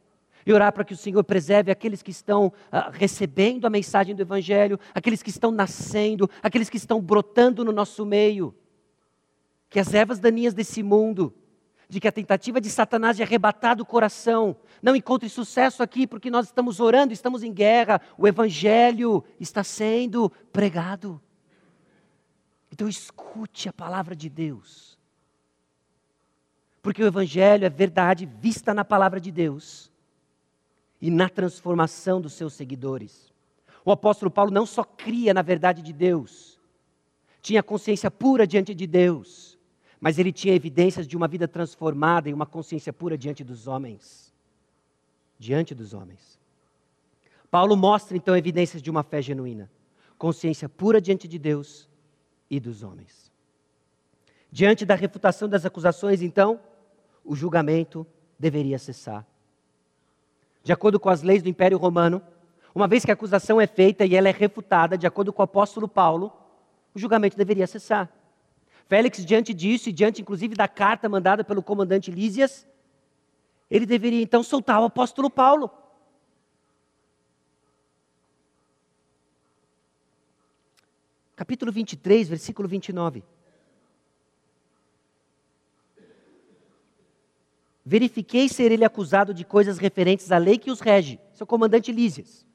e 0.47 0.53
orar 0.53 0.73
para 0.73 0.85
que 0.85 0.93
o 0.93 0.97
Senhor 0.97 1.23
preserve 1.25 1.71
aqueles 1.71 2.03
que 2.03 2.11
estão 2.11 2.47
uh, 2.47 2.91
recebendo 2.93 3.67
a 3.67 3.71
mensagem 3.71 4.15
do 4.15 4.23
Evangelho, 4.23 4.79
aqueles 4.95 5.23
que 5.23 5.31
estão 5.31 5.51
nascendo, 5.51 6.29
aqueles 6.43 6.69
que 6.69 6.77
estão 6.77 7.01
brotando 7.01 7.65
no 7.65 7.73
nosso 7.73 8.05
meio. 8.05 8.55
Que 9.71 9.81
as 9.81 9.95
ervas 9.95 10.19
daninhas 10.19 10.53
desse 10.53 10.83
mundo, 10.83 11.35
de 11.89 11.99
que 11.99 12.07
a 12.07 12.13
tentativa 12.13 12.61
de 12.61 12.69
Satanás 12.69 13.17
de 13.17 13.23
arrebatar 13.23 13.77
do 13.77 13.87
coração 13.87 14.57
não 14.83 14.95
encontre 14.95 15.29
sucesso 15.29 15.83
aqui, 15.83 16.07
porque 16.07 16.31
nós 16.31 16.47
estamos 16.47 16.79
orando, 16.79 17.13
estamos 17.13 17.43
em 17.43 17.53
guerra, 17.53 18.01
o 18.19 18.29
Evangelho 18.29 19.25
está 19.41 19.65
sendo 19.65 20.31
pregado. 20.53 21.21
Então 22.71 22.87
escute 22.87 23.69
a 23.69 23.73
palavra 23.73 24.15
de 24.15 24.29
Deus 24.29 24.94
porque 26.85 27.03
o 27.03 27.07
Evangelho 27.07 27.65
é 27.65 27.71
verdade 27.71 28.27
vista 28.27 28.75
na 28.75 28.85
palavra 28.85 29.19
de 29.19 29.33
Deus 29.33 29.91
e 31.01 31.11
na 31.11 31.31
transformação 31.31 32.21
dos 32.21 32.35
seus 32.35 32.53
seguidores. 32.53 33.33
O 33.87 33.91
apóstolo 33.91 34.31
Paulo 34.31 34.51
não 34.51 34.67
só 34.67 34.85
cria 34.85 35.33
na 35.33 35.41
verdade 35.41 35.81
de 35.81 35.95
Deus, 35.95 36.61
tinha 37.41 37.63
consciência 37.63 38.11
pura 38.11 38.47
diante 38.47 38.75
de 38.75 38.87
Deus, 38.87 39.59
mas 39.99 40.19
ele 40.19 40.31
tinha 40.31 40.55
evidências 40.55 41.09
de 41.09 41.17
uma 41.17 41.27
vida 41.27 41.49
transformada 41.49 42.29
e 42.29 42.35
uma 42.35 42.45
consciência 42.45 42.93
pura 42.93 43.17
diante 43.17 43.43
dos 43.43 43.67
homens. 43.67 44.31
Diante 45.39 45.75
dos 45.75 45.95
homens. 45.95 46.39
Paulo 47.51 47.79
mostra 47.79 48.15
então 48.15 48.37
evidências 48.37 48.83
de 48.83 48.91
uma 48.91 49.03
fé 49.03 49.23
genuína, 49.23 49.71
consciência 50.19 50.69
pura 50.69 51.01
diante 51.01 51.27
de 51.27 51.39
Deus 51.39 51.89
e 52.51 52.61
dos 52.61 52.83
homens. 52.83 53.33
Diante 54.53 54.85
da 54.85 54.95
refutação 54.95 55.49
das 55.49 55.65
acusações, 55.65 56.21
então, 56.21 56.61
o 57.25 57.35
julgamento 57.35 58.07
deveria 58.39 58.79
cessar. 58.79 59.27
De 60.63 60.73
acordo 60.73 60.99
com 61.01 61.09
as 61.09 61.23
leis 61.23 61.43
do 61.43 61.49
Império 61.49 61.79
Romano, 61.79 62.23
uma 62.75 62.89
vez 62.89 63.05
que 63.05 63.11
a 63.11 63.15
acusação 63.15 63.61
é 63.61 63.67
feita 63.67 64.05
e 64.05 64.17
ela 64.17 64.29
é 64.29 64.33
refutada, 64.33 64.99
de 64.99 65.07
acordo 65.07 65.33
com 65.33 65.43
o 65.43 65.45
apóstolo 65.45 65.89
Paulo, 65.89 66.33
o 66.95 66.99
julgamento 66.99 67.37
deveria 67.37 67.67
cessar. 67.67 68.11
Félix, 68.87 69.25
diante 69.25 69.55
disso 69.55 69.89
e 69.89 69.93
diante 69.93 70.21
inclusive 70.21 70.55
da 70.55 70.69
carta 70.69 71.09
mandada 71.09 71.45
pelo 71.45 71.63
comandante 71.63 72.11
Lísias, 72.11 72.67
ele 73.71 73.87
deveria 73.87 74.23
então 74.23 74.43
soltar 74.43 74.81
o 74.81 74.85
apóstolo 74.85 75.31
Paulo. 75.31 75.71
Capítulo 81.37 81.73
23, 81.73 82.29
versículo 82.29 82.69
29. 82.69 83.25
Verifiquei 87.85 88.49
ser 88.49 88.73
ele 88.73 88.85
acusado 88.85 89.35
de 89.35 89.45
coisas 89.45 89.79
referentes 89.79 90.33
à 90.33 90.39
lei 90.39 90.57
que 90.57 90.71
os 90.71 90.81
rege, 90.81 91.21
seu 91.33 91.47
comandante 91.47 91.93
Lísias, 91.93 92.47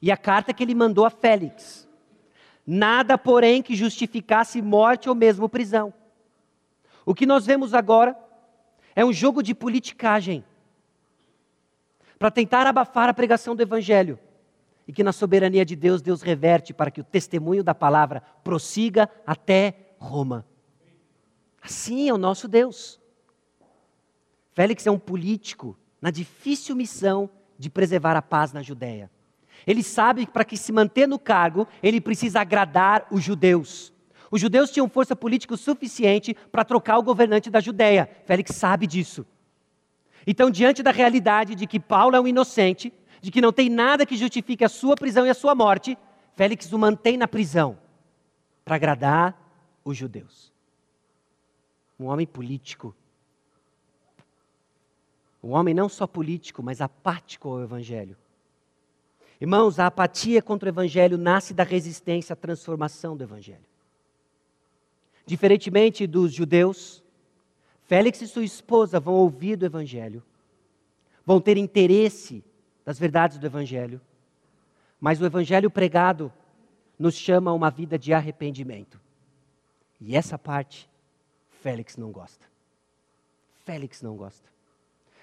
e 0.00 0.10
a 0.10 0.16
carta 0.16 0.52
que 0.52 0.62
ele 0.62 0.74
mandou 0.74 1.04
a 1.04 1.10
Félix. 1.10 1.88
Nada, 2.66 3.16
porém, 3.16 3.62
que 3.62 3.74
justificasse 3.74 4.60
morte 4.60 5.08
ou 5.08 5.14
mesmo 5.14 5.48
prisão. 5.48 5.92
O 7.04 7.14
que 7.14 7.26
nós 7.26 7.46
vemos 7.46 7.74
agora 7.74 8.16
é 8.94 9.04
um 9.04 9.12
jogo 9.12 9.42
de 9.42 9.54
politicagem 9.54 10.44
para 12.18 12.30
tentar 12.30 12.66
abafar 12.66 13.08
a 13.08 13.14
pregação 13.14 13.56
do 13.56 13.62
Evangelho 13.62 14.18
e 14.86 14.92
que 14.92 15.02
na 15.02 15.12
soberania 15.12 15.64
de 15.64 15.74
Deus, 15.74 16.00
Deus 16.00 16.22
reverte 16.22 16.72
para 16.72 16.90
que 16.90 17.00
o 17.00 17.04
testemunho 17.04 17.64
da 17.64 17.74
palavra 17.74 18.22
prossiga 18.44 19.08
até 19.26 19.94
Roma. 19.98 20.46
Assim 21.60 22.08
é 22.08 22.14
o 22.14 22.18
nosso 22.18 22.46
Deus. 22.46 23.01
Félix 24.54 24.86
é 24.86 24.90
um 24.90 24.98
político 24.98 25.76
na 26.00 26.10
difícil 26.10 26.76
missão 26.76 27.30
de 27.58 27.70
preservar 27.70 28.16
a 28.16 28.22
paz 28.22 28.52
na 28.52 28.62
Judéia. 28.62 29.10
Ele 29.66 29.82
sabe 29.82 30.26
que 30.26 30.32
para 30.32 30.44
que 30.44 30.56
se 30.56 30.72
manter 30.72 31.06
no 31.06 31.18
cargo, 31.18 31.66
ele 31.82 32.00
precisa 32.00 32.40
agradar 32.40 33.06
os 33.10 33.22
judeus. 33.22 33.92
Os 34.30 34.40
judeus 34.40 34.70
tinham 34.70 34.88
força 34.88 35.14
política 35.14 35.56
suficiente 35.56 36.34
para 36.50 36.64
trocar 36.64 36.98
o 36.98 37.02
governante 37.02 37.50
da 37.50 37.60
Judéia. 37.60 38.08
Félix 38.24 38.56
sabe 38.56 38.86
disso. 38.86 39.24
Então, 40.26 40.50
diante 40.50 40.82
da 40.82 40.90
realidade 40.90 41.54
de 41.54 41.66
que 41.66 41.78
Paulo 41.78 42.16
é 42.16 42.20
um 42.20 42.26
inocente, 42.26 42.92
de 43.20 43.30
que 43.30 43.40
não 43.40 43.52
tem 43.52 43.68
nada 43.68 44.06
que 44.06 44.16
justifique 44.16 44.64
a 44.64 44.68
sua 44.68 44.96
prisão 44.96 45.26
e 45.26 45.30
a 45.30 45.34
sua 45.34 45.54
morte, 45.54 45.96
Félix 46.34 46.72
o 46.72 46.78
mantém 46.78 47.16
na 47.16 47.28
prisão 47.28 47.78
para 48.64 48.76
agradar 48.76 49.36
os 49.84 49.96
judeus. 49.96 50.52
Um 51.98 52.06
homem 52.06 52.26
político 52.26 52.94
um 55.42 55.50
homem 55.52 55.74
não 55.74 55.88
só 55.88 56.06
político, 56.06 56.62
mas 56.62 56.80
apático 56.80 57.48
ao 57.48 57.62
Evangelho. 57.62 58.16
Irmãos, 59.40 59.80
a 59.80 59.86
apatia 59.86 60.40
contra 60.40 60.68
o 60.68 60.72
Evangelho 60.72 61.18
nasce 61.18 61.52
da 61.52 61.64
resistência 61.64 62.32
à 62.32 62.36
transformação 62.36 63.16
do 63.16 63.24
Evangelho. 63.24 63.64
Diferentemente 65.26 66.06
dos 66.06 66.32
judeus, 66.32 67.02
Félix 67.86 68.22
e 68.22 68.28
sua 68.28 68.44
esposa 68.44 69.00
vão 69.00 69.14
ouvir 69.14 69.56
do 69.56 69.66
Evangelho, 69.66 70.22
vão 71.26 71.40
ter 71.40 71.56
interesse 71.56 72.44
das 72.84 72.98
verdades 72.98 73.38
do 73.38 73.46
Evangelho, 73.46 74.00
mas 75.00 75.20
o 75.20 75.26
Evangelho 75.26 75.68
pregado 75.68 76.32
nos 76.96 77.16
chama 77.16 77.50
a 77.50 77.54
uma 77.54 77.70
vida 77.70 77.98
de 77.98 78.12
arrependimento. 78.12 79.00
E 80.00 80.14
essa 80.14 80.38
parte, 80.38 80.88
Félix 81.60 81.96
não 81.96 82.12
gosta. 82.12 82.46
Félix 83.64 84.02
não 84.02 84.16
gosta. 84.16 84.51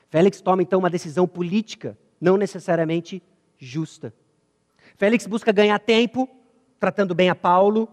Félix 0.09 0.41
toma 0.41 0.61
então 0.61 0.79
uma 0.79 0.89
decisão 0.89 1.27
política, 1.27 1.97
não 2.19 2.35
necessariamente 2.35 3.21
justa. 3.57 4.13
Félix 4.97 5.27
busca 5.27 5.51
ganhar 5.51 5.79
tempo, 5.79 6.27
tratando 6.79 7.13
bem 7.13 7.29
a 7.29 7.35
Paulo, 7.35 7.87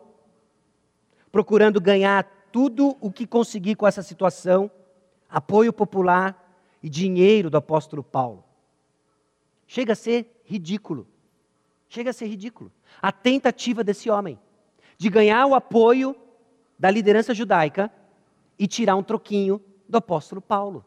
procurando 1.30 1.80
ganhar 1.80 2.24
tudo 2.50 2.96
o 3.00 3.12
que 3.12 3.26
conseguir 3.26 3.74
com 3.74 3.86
essa 3.86 4.02
situação, 4.02 4.70
apoio 5.28 5.72
popular 5.72 6.42
e 6.82 6.88
dinheiro 6.88 7.50
do 7.50 7.58
apóstolo 7.58 8.02
Paulo. 8.02 8.42
Chega 9.66 9.92
a 9.92 9.96
ser 9.96 10.40
ridículo. 10.44 11.06
Chega 11.88 12.10
a 12.10 12.12
ser 12.12 12.26
ridículo. 12.26 12.72
A 13.02 13.12
tentativa 13.12 13.84
desse 13.84 14.08
homem 14.08 14.38
de 14.96 15.10
ganhar 15.10 15.46
o 15.46 15.54
apoio 15.54 16.16
da 16.78 16.90
liderança 16.90 17.34
judaica 17.34 17.92
e 18.58 18.66
tirar 18.66 18.96
um 18.96 19.02
troquinho 19.02 19.60
do 19.88 19.98
apóstolo 19.98 20.40
Paulo. 20.40 20.84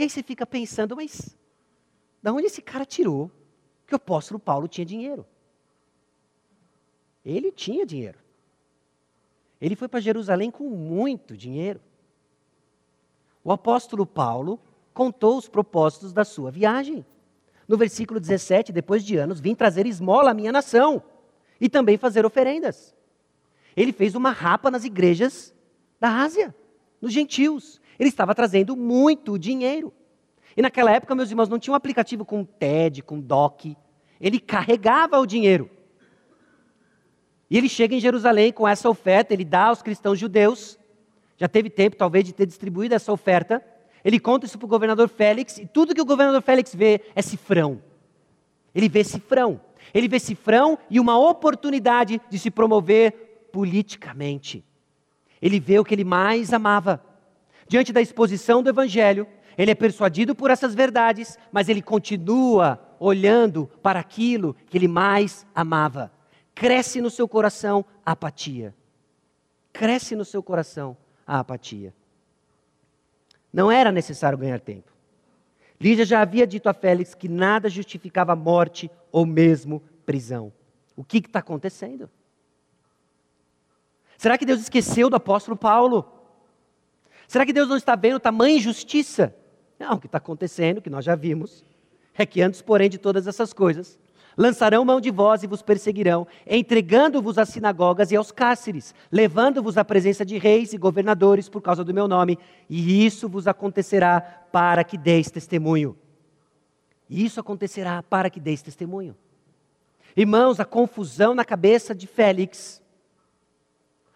E 0.00 0.02
aí 0.02 0.08
você 0.08 0.22
fica 0.22 0.46
pensando, 0.46 0.96
mas 0.96 1.36
da 2.22 2.32
onde 2.32 2.46
esse 2.46 2.62
cara 2.62 2.86
tirou 2.86 3.30
que 3.86 3.92
o 3.92 3.96
apóstolo 3.96 4.40
Paulo 4.40 4.66
tinha 4.66 4.86
dinheiro? 4.86 5.26
Ele 7.22 7.52
tinha 7.52 7.84
dinheiro. 7.84 8.18
Ele 9.60 9.76
foi 9.76 9.88
para 9.88 10.00
Jerusalém 10.00 10.50
com 10.50 10.70
muito 10.70 11.36
dinheiro. 11.36 11.82
O 13.44 13.52
apóstolo 13.52 14.06
Paulo 14.06 14.58
contou 14.94 15.36
os 15.36 15.46
propósitos 15.46 16.14
da 16.14 16.24
sua 16.24 16.50
viagem. 16.50 17.04
No 17.68 17.76
versículo 17.76 18.18
17, 18.18 18.72
depois 18.72 19.04
de 19.04 19.18
anos, 19.18 19.38
vim 19.38 19.54
trazer 19.54 19.84
esmola 19.84 20.30
à 20.30 20.34
minha 20.34 20.50
nação 20.50 21.02
e 21.60 21.68
também 21.68 21.98
fazer 21.98 22.24
oferendas. 22.24 22.96
Ele 23.76 23.92
fez 23.92 24.14
uma 24.14 24.30
rapa 24.30 24.70
nas 24.70 24.82
igrejas 24.82 25.54
da 26.00 26.22
Ásia, 26.22 26.54
nos 27.02 27.12
gentios. 27.12 27.79
Ele 28.00 28.08
estava 28.08 28.34
trazendo 28.34 28.74
muito 28.74 29.38
dinheiro. 29.38 29.92
E 30.56 30.62
naquela 30.62 30.90
época, 30.90 31.14
meus 31.14 31.28
irmãos, 31.28 31.50
não 31.50 31.58
tinha 31.58 31.72
um 31.72 31.76
aplicativo 31.76 32.24
com 32.24 32.42
TED, 32.46 33.02
com 33.02 33.20
DOC. 33.20 33.76
Ele 34.18 34.40
carregava 34.40 35.18
o 35.18 35.26
dinheiro. 35.26 35.68
E 37.50 37.58
ele 37.58 37.68
chega 37.68 37.94
em 37.94 38.00
Jerusalém 38.00 38.52
com 38.54 38.66
essa 38.66 38.88
oferta, 38.88 39.34
ele 39.34 39.44
dá 39.44 39.66
aos 39.66 39.82
cristãos 39.82 40.18
judeus. 40.18 40.78
Já 41.36 41.46
teve 41.46 41.68
tempo, 41.68 41.94
talvez, 41.94 42.24
de 42.24 42.32
ter 42.32 42.46
distribuído 42.46 42.94
essa 42.94 43.12
oferta. 43.12 43.62
Ele 44.02 44.18
conta 44.18 44.46
isso 44.46 44.56
para 44.56 44.64
o 44.64 44.68
governador 44.68 45.08
Félix, 45.08 45.58
e 45.58 45.66
tudo 45.66 45.94
que 45.94 46.00
o 46.00 46.06
governador 46.06 46.40
Félix 46.40 46.74
vê 46.74 47.02
é 47.14 47.20
cifrão. 47.20 47.82
Ele 48.74 48.88
vê 48.88 49.04
cifrão. 49.04 49.60
Ele 49.92 50.08
vê 50.08 50.18
cifrão 50.18 50.78
e 50.88 50.98
uma 50.98 51.18
oportunidade 51.18 52.18
de 52.30 52.38
se 52.38 52.50
promover 52.50 53.48
politicamente. 53.52 54.64
Ele 55.42 55.60
vê 55.60 55.78
o 55.78 55.84
que 55.84 55.94
ele 55.94 56.04
mais 56.04 56.50
amava. 56.54 57.09
Diante 57.70 57.92
da 57.92 58.00
exposição 58.00 58.64
do 58.64 58.68
evangelho, 58.68 59.28
ele 59.56 59.70
é 59.70 59.76
persuadido 59.76 60.34
por 60.34 60.50
essas 60.50 60.74
verdades, 60.74 61.38
mas 61.52 61.68
ele 61.68 61.80
continua 61.80 62.96
olhando 62.98 63.68
para 63.80 64.00
aquilo 64.00 64.56
que 64.66 64.76
ele 64.76 64.88
mais 64.88 65.46
amava. 65.54 66.10
Cresce 66.52 67.00
no 67.00 67.08
seu 67.08 67.28
coração 67.28 67.84
a 68.04 68.10
apatia. 68.10 68.74
Cresce 69.72 70.16
no 70.16 70.24
seu 70.24 70.42
coração 70.42 70.96
a 71.24 71.38
apatia. 71.38 71.94
Não 73.52 73.70
era 73.70 73.92
necessário 73.92 74.36
ganhar 74.36 74.58
tempo. 74.58 74.90
Lídia 75.80 76.04
já 76.04 76.22
havia 76.22 76.48
dito 76.48 76.68
a 76.68 76.74
Félix 76.74 77.14
que 77.14 77.28
nada 77.28 77.68
justificava 77.68 78.34
morte 78.34 78.90
ou 79.12 79.24
mesmo 79.24 79.80
prisão. 80.04 80.52
O 80.96 81.04
que 81.04 81.18
está 81.18 81.38
acontecendo? 81.38 82.10
Será 84.18 84.36
que 84.36 84.44
Deus 84.44 84.60
esqueceu 84.60 85.08
do 85.08 85.14
apóstolo 85.14 85.56
Paulo? 85.56 86.16
Será 87.30 87.46
que 87.46 87.52
Deus 87.52 87.68
não 87.68 87.76
está 87.76 87.94
vendo 87.94 88.18
tamanha 88.18 88.56
injustiça? 88.56 89.32
Não, 89.78 89.92
o 89.92 90.00
que 90.00 90.06
está 90.06 90.18
acontecendo, 90.18 90.82
que 90.82 90.90
nós 90.90 91.04
já 91.04 91.14
vimos, 91.14 91.64
é 92.12 92.26
que 92.26 92.42
antes, 92.42 92.60
porém, 92.60 92.90
de 92.90 92.98
todas 92.98 93.28
essas 93.28 93.52
coisas, 93.52 93.96
lançarão 94.36 94.84
mão 94.84 95.00
de 95.00 95.12
vós 95.12 95.44
e 95.44 95.46
vos 95.46 95.62
perseguirão, 95.62 96.26
entregando-vos 96.44 97.38
às 97.38 97.50
sinagogas 97.50 98.10
e 98.10 98.16
aos 98.16 98.32
cárceres, 98.32 98.92
levando-vos 99.12 99.78
à 99.78 99.84
presença 99.84 100.26
de 100.26 100.38
reis 100.38 100.72
e 100.72 100.76
governadores 100.76 101.48
por 101.48 101.62
causa 101.62 101.84
do 101.84 101.94
meu 101.94 102.08
nome, 102.08 102.36
e 102.68 103.06
isso 103.06 103.28
vos 103.28 103.46
acontecerá 103.46 104.20
para 104.50 104.82
que 104.82 104.98
deis 104.98 105.30
testemunho. 105.30 105.96
E 107.08 107.24
isso 107.24 107.38
acontecerá 107.38 108.02
para 108.02 108.28
que 108.28 108.40
deis 108.40 108.60
testemunho. 108.60 109.16
Irmãos, 110.16 110.58
a 110.58 110.64
confusão 110.64 111.32
na 111.32 111.44
cabeça 111.44 111.94
de 111.94 112.08
Félix, 112.08 112.82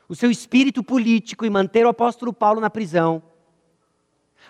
o 0.08 0.14
seu 0.14 0.30
espírito 0.30 0.82
político 0.82 1.44
em 1.44 1.50
manter 1.50 1.86
o 1.86 1.88
apóstolo 1.88 2.32
Paulo 2.32 2.60
na 2.60 2.70
prisão, 2.70 3.22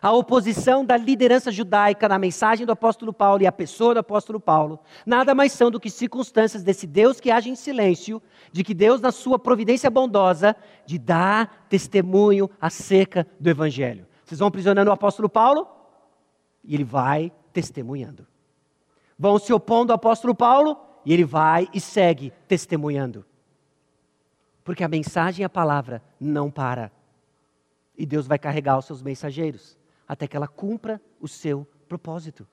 a 0.03 0.13
oposição 0.13 0.85
da 0.85 0.97
liderança 0.97 1.51
judaica 1.51 2.09
na 2.09 2.19
mensagem 2.19 2.67
do 2.67 2.73
apóstolo 2.73 3.13
Paulo 3.13 3.43
e 3.43 3.47
a 3.47 3.53
pessoa 3.53 3.95
do 3.95 4.01
apóstolo 4.01 4.41
Paulo, 4.41 4.79
nada 5.07 5.35
mais 5.35 5.53
são 5.53 5.71
do 5.71 5.81
que 5.81 5.89
circunstâncias 5.89 6.63
desse 6.63 6.87
Deus 6.87 7.21
que 7.21 7.31
age 7.31 7.49
em 7.49 7.55
silêncio, 7.55 8.23
de 8.53 8.63
que 8.63 8.75
Deus, 8.75 9.01
na 9.01 9.13
sua 9.13 9.39
providência 9.39 9.91
bondosa, 9.91 10.55
de 10.85 10.99
dar 10.99 11.67
testemunho 11.69 12.51
acerca 12.61 13.27
do 13.39 13.49
evangelho. 13.49 14.07
Vocês 14.25 14.39
vão 14.39 14.49
aprisionando 14.49 14.91
o 14.91 14.95
apóstolo 14.95 15.29
Paulo 15.29 15.67
e 16.63 16.75
ele 16.75 16.85
vai 16.85 17.33
testemunhando. 17.53 18.27
Vão 19.19 19.39
se 19.39 19.53
opondo 19.53 19.93
ao 19.93 19.97
apóstolo 19.97 20.35
Paulo 20.35 20.77
e 21.05 21.13
ele 21.13 21.25
vai 21.25 21.69
e 21.73 21.81
segue 21.81 22.33
testemunhando. 22.49 23.25
Porque 24.65 24.83
a 24.83 24.89
mensagem 24.89 25.45
a 25.45 25.49
palavra 25.49 26.03
não 26.19 26.51
para. 26.51 26.91
E 27.97 28.07
Deus 28.07 28.27
vai 28.27 28.39
carregar 28.39 28.79
os 28.79 28.87
seus 28.87 29.03
mensageiros 29.03 29.79
até 30.09 30.27
que 30.27 30.37
ela 30.37 30.49
cumpra 30.49 31.01
o 31.21 31.29
seu 31.29 31.67
propósito. 31.87 32.47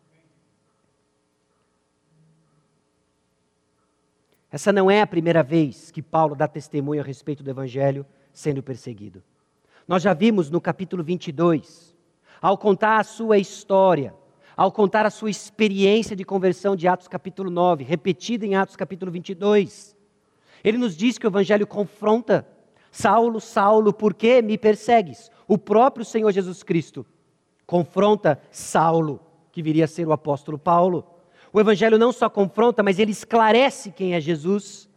Essa 4.52 4.74
não 4.74 4.92
é 4.92 5.02
a 5.02 5.08
primeira 5.08 5.42
vez 5.42 5.92
que 5.92 6.02
Paulo 6.02 6.36
dá 6.36 6.48
testemunho 6.48 7.02
a 7.02 7.06
respeito 7.06 7.42
do 7.42 7.50
Evangelho 7.50 8.06
sendo 8.34 8.62
perseguido. 8.62 9.24
Nós 9.88 10.04
já 10.04 10.14
vimos 10.14 10.50
no 10.50 10.60
capítulo 10.60 11.04
22, 11.04 11.96
ao 12.42 12.58
contar 12.58 13.00
a 13.00 13.04
sua 13.04 13.38
história, 13.38 14.14
ao 14.56 14.72
contar 14.72 15.06
a 15.06 15.10
sua 15.10 15.30
experiência 15.30 16.16
de 16.16 16.26
conversão 16.26 16.76
de 16.76 16.88
Atos 16.88 17.08
capítulo 17.08 17.50
9, 17.50 17.84
repetida 17.84 18.46
em 18.46 18.56
Atos 18.56 18.76
capítulo 18.76 19.12
22, 19.12 19.96
ele 20.64 20.78
nos 20.78 20.96
diz 20.96 21.18
que 21.18 21.26
o 21.26 21.30
Evangelho 21.30 21.66
confronta 21.66 22.48
Saulo, 22.92 23.40
Saulo, 23.40 23.94
por 23.94 24.14
que 24.14 24.42
me 24.42 24.58
persegues? 24.58 25.32
O 25.48 25.58
próprio 25.58 26.04
Senhor 26.04 26.32
Jesus 26.32 26.62
Cristo 26.62 27.06
confronta 27.66 28.42
Saulo, 28.52 29.22
que 29.52 29.64
viria 29.64 29.86
a 29.86 29.88
ser 29.88 30.06
o 30.06 30.12
apóstolo 30.12 30.58
Paulo. 30.58 31.08
O 31.54 31.60
Evangelho 31.60 31.98
não 31.98 32.12
só 32.12 32.30
confronta, 32.30 32.84
mas 32.84 33.00
ele 33.00 33.12
esclarece 33.12 33.92
quem 33.92 34.14
é 34.14 34.20
Jesus. 34.20 34.90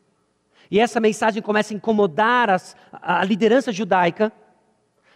E 0.70 0.80
essa 0.80 0.98
mensagem 0.98 1.40
começa 1.40 1.72
a 1.72 1.76
incomodar 1.76 2.50
as, 2.50 2.76
a 2.92 3.24
liderança 3.24 3.70
judaica, 3.70 4.32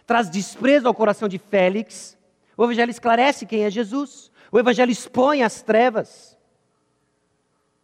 traz 0.07 0.29
desprezo 0.29 0.87
ao 0.87 0.93
coração 0.93 1.27
de 1.27 1.37
Félix. 1.37 2.17
O 2.55 2.63
Evangelho 2.63 2.91
esclarece 2.91 3.45
quem 3.45 3.65
é 3.65 3.69
Jesus. 3.69 4.31
O 4.51 4.57
Evangelho 4.57 4.91
expõe 4.91 5.43
as 5.43 5.61
trevas. 5.61 6.37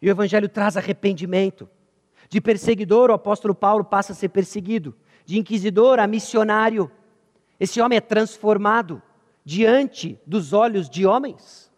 E 0.01 0.07
o 0.07 0.11
Evangelho 0.11 0.47
traz 0.47 0.77
arrependimento. 0.77 1.69
De 2.29 2.41
perseguidor, 2.41 3.09
o 3.09 3.13
apóstolo 3.13 3.53
Paulo 3.53 3.83
passa 3.83 4.13
a 4.13 4.15
ser 4.15 4.29
perseguido. 4.29 4.95
De 5.25 5.39
inquisidor 5.39 5.99
a 5.99 6.07
missionário. 6.07 6.91
Esse 7.59 7.81
homem 7.81 7.97
é 7.97 8.01
transformado 8.01 9.01
diante 9.43 10.19
dos 10.25 10.53
olhos 10.53 10.89
de 10.89 11.05
homens. 11.05 11.71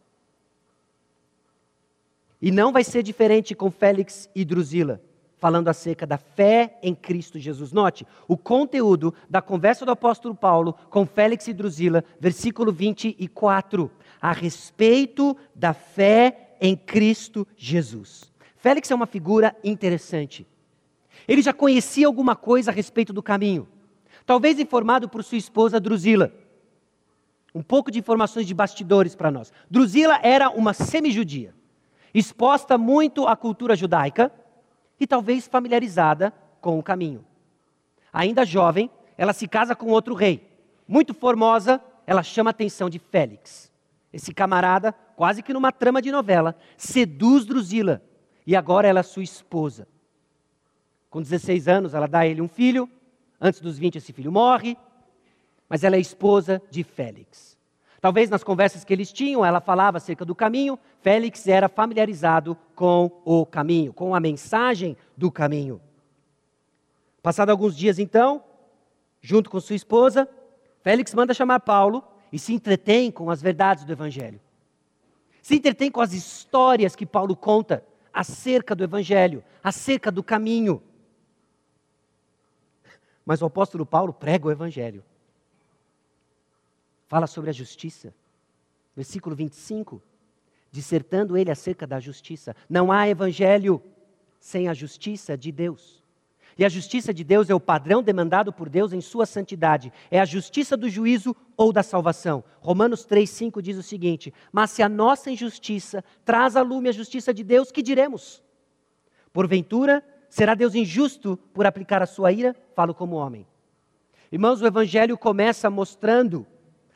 E 2.41 2.51
não 2.51 2.71
vai 2.71 2.83
ser 2.83 3.03
diferente 3.03 3.55
com 3.55 3.69
Félix 3.69 4.29
e 4.33 4.45
Drusila, 4.45 5.01
falando 5.37 5.67
acerca 5.67 6.05
da 6.05 6.17
fé 6.17 6.77
em 6.81 6.93
Cristo 6.93 7.39
Jesus. 7.39 7.71
Note, 7.71 8.05
o 8.27 8.37
conteúdo 8.37 9.13
da 9.29 9.41
conversa 9.41 9.85
do 9.85 9.91
apóstolo 9.91 10.35
Paulo 10.35 10.73
com 10.89 11.05
Félix 11.05 11.47
e 11.47 11.53
Drusila, 11.53 12.03
versículo 12.19 12.71
24, 12.71 13.91
a 14.21 14.31
respeito 14.31 15.35
da 15.53 15.73
fé 15.73 16.55
em 16.61 16.75
Cristo 16.75 17.47
Jesus. 17.55 18.31
Félix 18.67 18.91
é 18.91 18.95
uma 18.95 19.05
figura 19.05 19.55
interessante. 19.63 20.45
Ele 21.25 21.41
já 21.41 21.53
conhecia 21.53 22.05
alguma 22.05 22.35
coisa 22.35 22.69
a 22.69 22.73
respeito 22.73 23.13
do 23.13 23.23
caminho, 23.23 23.65
talvez 24.25 24.59
informado 24.59 25.07
por 25.07 25.23
sua 25.23 25.37
esposa 25.37 25.79
Drusila. 25.79 26.33
Um 27.55 27.63
pouco 27.63 27.89
de 27.89 27.99
informações 27.99 28.45
de 28.45 28.53
bastidores 28.53 29.15
para 29.15 29.31
nós. 29.31 29.53
Drusila 29.71 30.19
era 30.21 30.49
uma 30.49 30.73
semi-judia, 30.73 31.55
exposta 32.13 32.77
muito 32.77 33.25
à 33.25 33.37
cultura 33.37 33.73
judaica 33.73 34.29
e 34.99 35.07
talvez 35.07 35.47
familiarizada 35.47 36.33
com 36.59 36.77
o 36.77 36.83
caminho. 36.83 37.23
Ainda 38.11 38.45
jovem, 38.45 38.91
ela 39.17 39.31
se 39.31 39.47
casa 39.47 39.77
com 39.77 39.87
outro 39.87 40.13
rei. 40.13 40.45
Muito 40.85 41.13
formosa, 41.13 41.81
ela 42.05 42.21
chama 42.21 42.49
a 42.49 42.51
atenção 42.51 42.89
de 42.89 42.99
Félix. 42.99 43.71
Esse 44.11 44.33
camarada, 44.33 44.91
quase 45.15 45.41
que 45.41 45.53
numa 45.53 45.71
trama 45.71 46.01
de 46.01 46.11
novela, 46.11 46.53
seduz 46.75 47.45
Drusila 47.45 48.01
e 48.47 48.55
agora 48.55 48.87
ela 48.87 49.01
é 49.01 49.03
sua 49.03 49.21
esposa. 49.21 49.87
Com 51.09 51.21
16 51.21 51.67
anos, 51.67 51.93
ela 51.93 52.07
dá 52.07 52.19
a 52.19 52.27
ele 52.27 52.41
um 52.41 52.47
filho. 52.47 52.89
Antes 53.39 53.61
dos 53.61 53.77
20, 53.77 53.97
esse 53.97 54.11
filho 54.11 54.31
morre 54.31 54.75
mas 55.69 55.83
ela 55.83 55.95
é 55.95 55.99
esposa 55.99 56.61
de 56.69 56.83
Félix. 56.83 57.57
Talvez 57.99 58.29
nas 58.29 58.43
conversas 58.43 58.83
que 58.83 58.93
eles 58.93 59.11
tinham, 59.11 59.43
ela 59.43 59.59
falava 59.59 59.97
acerca 59.97 60.23
do 60.23 60.35
caminho, 60.35 60.79
Félix 61.01 61.47
era 61.47 61.67
familiarizado 61.67 62.55
com 62.75 63.11
o 63.25 63.45
caminho, 63.45 63.91
com 63.91 64.13
a 64.13 64.19
mensagem 64.19 64.95
do 65.15 65.31
caminho. 65.31 65.81
Passado 67.21 67.49
alguns 67.49 67.75
dias, 67.75 67.99
então, 67.99 68.43
junto 69.19 69.49
com 69.49 69.59
sua 69.59 69.75
esposa, 69.75 70.29
Félix 70.81 71.13
manda 71.13 71.33
chamar 71.33 71.59
Paulo 71.61 72.03
e 72.31 72.37
se 72.37 72.53
entretém 72.53 73.11
com 73.11 73.29
as 73.29 73.41
verdades 73.41 73.83
do 73.83 73.91
Evangelho. 73.91 74.39
Se 75.41 75.55
entretém 75.55 75.89
com 75.89 75.99
as 75.99 76.13
histórias 76.13 76.95
que 76.95 77.05
Paulo 77.05 77.35
conta 77.35 77.83
acerca 78.19 78.75
do 78.75 78.83
Evangelho, 78.83 79.43
acerca 79.63 80.11
do 80.11 80.23
caminho. 80.23 80.81
Mas 83.25 83.41
o 83.41 83.45
apóstolo 83.45 83.85
Paulo 83.85 84.13
prega 84.13 84.47
o 84.47 84.51
Evangelho 84.51 85.03
fala 87.07 87.25
sobre 87.25 87.49
a 87.49 87.53
justiça. 87.53 88.13
Versículo 88.95 89.35
25, 89.35 90.01
dissertando 90.71 91.37
ele 91.37 91.49
acerca 91.49 91.87
da 91.87 91.99
justiça. 91.99 92.55
Não 92.69 92.91
há 92.91 93.07
evangelho 93.07 93.81
sem 94.39 94.67
a 94.67 94.73
justiça 94.73 95.37
de 95.37 95.51
Deus. 95.51 96.03
E 96.57 96.65
a 96.65 96.69
justiça 96.69 97.13
de 97.13 97.23
Deus 97.23 97.49
é 97.49 97.55
o 97.55 97.59
padrão 97.59 98.01
demandado 98.01 98.51
por 98.51 98.67
Deus 98.67 98.91
em 98.91 98.99
sua 98.99 99.25
santidade. 99.25 99.93
É 100.09 100.19
a 100.19 100.25
justiça 100.25 100.75
do 100.75 100.89
juízo 100.89 101.35
ou 101.55 101.71
da 101.71 101.83
salvação. 101.83 102.43
Romanos 102.59 103.05
3,5 103.05 103.61
diz 103.61 103.77
o 103.77 103.83
seguinte: 103.83 104.33
Mas 104.51 104.71
se 104.71 104.81
a 104.81 104.89
nossa 104.89 105.29
injustiça 105.29 106.03
traz 106.25 106.55
à 106.55 106.63
lume 106.63 106.89
a 106.89 106.91
justiça 106.91 107.31
de 107.33 107.43
Deus, 107.43 107.71
que 107.71 107.83
diremos? 107.83 108.41
Porventura, 109.31 110.03
será 110.29 110.55
Deus 110.55 110.73
injusto 110.73 111.37
por 111.53 111.67
aplicar 111.67 112.01
a 112.01 112.07
sua 112.07 112.31
ira? 112.31 112.55
Falo 112.75 112.93
como 112.93 113.17
homem. 113.17 113.45
Irmãos, 114.31 114.61
o 114.61 114.65
Evangelho 114.65 115.17
começa 115.17 115.69
mostrando 115.69 116.45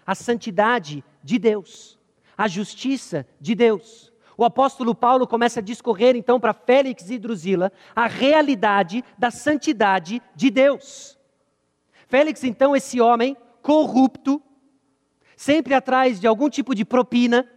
a 0.05 0.15
santidade 0.15 1.03
de 1.23 1.37
Deus, 1.37 1.99
a 2.35 2.47
justiça 2.47 3.27
de 3.39 3.53
Deus. 3.53 4.10
O 4.41 4.43
apóstolo 4.43 4.95
Paulo 4.95 5.27
começa 5.27 5.59
a 5.59 5.63
discorrer 5.63 6.15
então 6.15 6.39
para 6.39 6.51
Félix 6.51 7.11
e 7.11 7.19
Drusila 7.19 7.71
a 7.95 8.07
realidade 8.07 9.03
da 9.15 9.29
santidade 9.29 10.19
de 10.35 10.49
Deus. 10.49 11.15
Félix, 12.07 12.43
então, 12.43 12.75
esse 12.75 12.99
homem 12.99 13.37
corrupto, 13.61 14.41
sempre 15.37 15.75
atrás 15.75 16.19
de 16.19 16.25
algum 16.25 16.49
tipo 16.49 16.73
de 16.73 16.83
propina, 16.83 17.47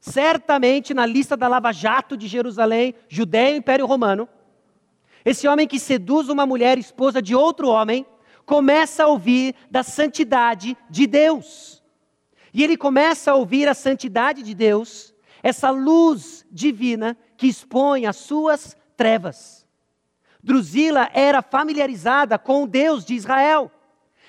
certamente 0.00 0.94
na 0.94 1.04
lista 1.04 1.36
da 1.36 1.48
Lava 1.48 1.72
Jato 1.72 2.16
de 2.16 2.28
Jerusalém, 2.28 2.94
Judéia 3.08 3.56
e 3.56 3.58
Império 3.58 3.84
Romano. 3.84 4.28
Esse 5.24 5.48
homem 5.48 5.66
que 5.66 5.80
seduz 5.80 6.28
uma 6.28 6.46
mulher 6.46 6.78
esposa 6.78 7.20
de 7.20 7.34
outro 7.34 7.68
homem, 7.68 8.06
começa 8.46 9.02
a 9.02 9.08
ouvir 9.08 9.56
da 9.68 9.82
santidade 9.82 10.76
de 10.88 11.08
Deus. 11.08 11.82
E 12.54 12.62
ele 12.62 12.76
começa 12.76 13.32
a 13.32 13.34
ouvir 13.34 13.68
a 13.68 13.74
santidade 13.74 14.44
de 14.44 14.54
Deus, 14.54 15.09
essa 15.42 15.70
luz 15.70 16.44
divina 16.50 17.16
que 17.36 17.46
expõe 17.46 18.06
as 18.06 18.16
suas 18.16 18.76
trevas. 18.96 19.66
Drusila 20.42 21.10
era 21.12 21.42
familiarizada 21.42 22.38
com 22.38 22.64
o 22.64 22.66
Deus 22.66 23.04
de 23.04 23.14
Israel. 23.14 23.70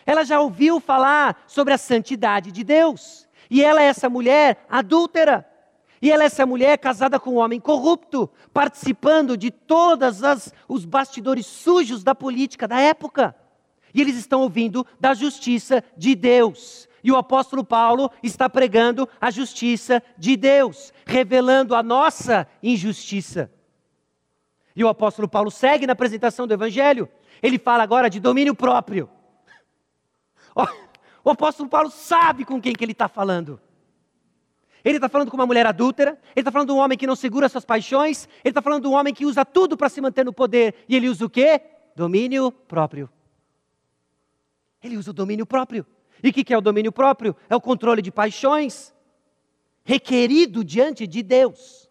Ela 0.05 0.23
já 0.23 0.39
ouviu 0.39 0.79
falar 0.79 1.43
sobre 1.47 1.73
a 1.73 1.77
santidade 1.77 2.51
de 2.51 2.63
Deus. 2.63 3.27
E 3.49 3.63
ela 3.63 3.81
é 3.81 3.85
essa 3.85 4.09
mulher 4.09 4.65
adúltera. 4.69 5.47
E 6.01 6.11
ela 6.11 6.23
é 6.23 6.25
essa 6.25 6.45
mulher 6.45 6.77
casada 6.79 7.19
com 7.19 7.31
um 7.31 7.37
homem 7.37 7.59
corrupto, 7.59 8.29
participando 8.51 9.37
de 9.37 9.51
todos 9.51 10.21
os 10.67 10.83
bastidores 10.83 11.45
sujos 11.45 12.03
da 12.03 12.15
política 12.15 12.67
da 12.67 12.79
época. 12.79 13.35
E 13.93 14.01
eles 14.01 14.15
estão 14.15 14.41
ouvindo 14.41 14.85
da 14.99 15.13
justiça 15.13 15.83
de 15.95 16.15
Deus. 16.15 16.89
E 17.03 17.11
o 17.11 17.17
apóstolo 17.17 17.63
Paulo 17.63 18.11
está 18.21 18.49
pregando 18.49 19.07
a 19.19 19.31
justiça 19.31 20.01
de 20.17 20.35
Deus, 20.35 20.93
revelando 21.05 21.75
a 21.75 21.81
nossa 21.81 22.47
injustiça. 22.61 23.51
E 24.75 24.83
o 24.83 24.87
apóstolo 24.87 25.27
Paulo 25.27 25.51
segue 25.51 25.87
na 25.87 25.93
apresentação 25.93 26.47
do 26.47 26.53
evangelho. 26.53 27.09
Ele 27.41 27.57
fala 27.57 27.83
agora 27.83 28.09
de 28.09 28.19
domínio 28.19 28.55
próprio. 28.55 29.09
O 31.23 31.29
apóstolo 31.29 31.69
Paulo 31.69 31.91
sabe 31.91 32.43
com 32.43 32.59
quem 32.59 32.73
que 32.73 32.83
ele 32.83 32.93
está 32.93 33.07
falando. 33.07 33.61
Ele 34.83 34.97
está 34.97 35.07
falando 35.07 35.29
com 35.29 35.37
uma 35.37 35.45
mulher 35.45 35.67
adúltera, 35.67 36.19
ele 36.35 36.41
está 36.41 36.51
falando 36.51 36.69
de 36.69 36.73
um 36.73 36.79
homem 36.79 36.97
que 36.97 37.05
não 37.05 37.15
segura 37.15 37.47
suas 37.47 37.63
paixões, 37.63 38.27
ele 38.43 38.49
está 38.49 38.61
falando 38.61 38.81
de 38.81 38.87
um 38.87 38.93
homem 38.93 39.13
que 39.13 39.23
usa 39.23 39.45
tudo 39.45 39.77
para 39.77 39.87
se 39.87 40.01
manter 40.01 40.25
no 40.25 40.33
poder. 40.33 40.73
E 40.89 40.95
ele 40.95 41.07
usa 41.07 41.23
o 41.23 41.29
quê? 41.29 41.61
Domínio 41.95 42.51
próprio. 42.51 43.07
Ele 44.83 44.97
usa 44.97 45.11
o 45.11 45.13
domínio 45.13 45.45
próprio. 45.45 45.85
E 46.23 46.29
o 46.29 46.33
que, 46.33 46.53
é 46.53 46.57
o 46.57 46.61
domínio 46.61 46.91
próprio? 46.91 47.35
É 47.49 47.55
o 47.55 47.61
controle 47.61 48.01
de 48.01 48.11
paixões, 48.11 48.93
requerido 49.83 50.63
diante 50.63 51.07
de 51.07 51.23
Deus. 51.23 51.89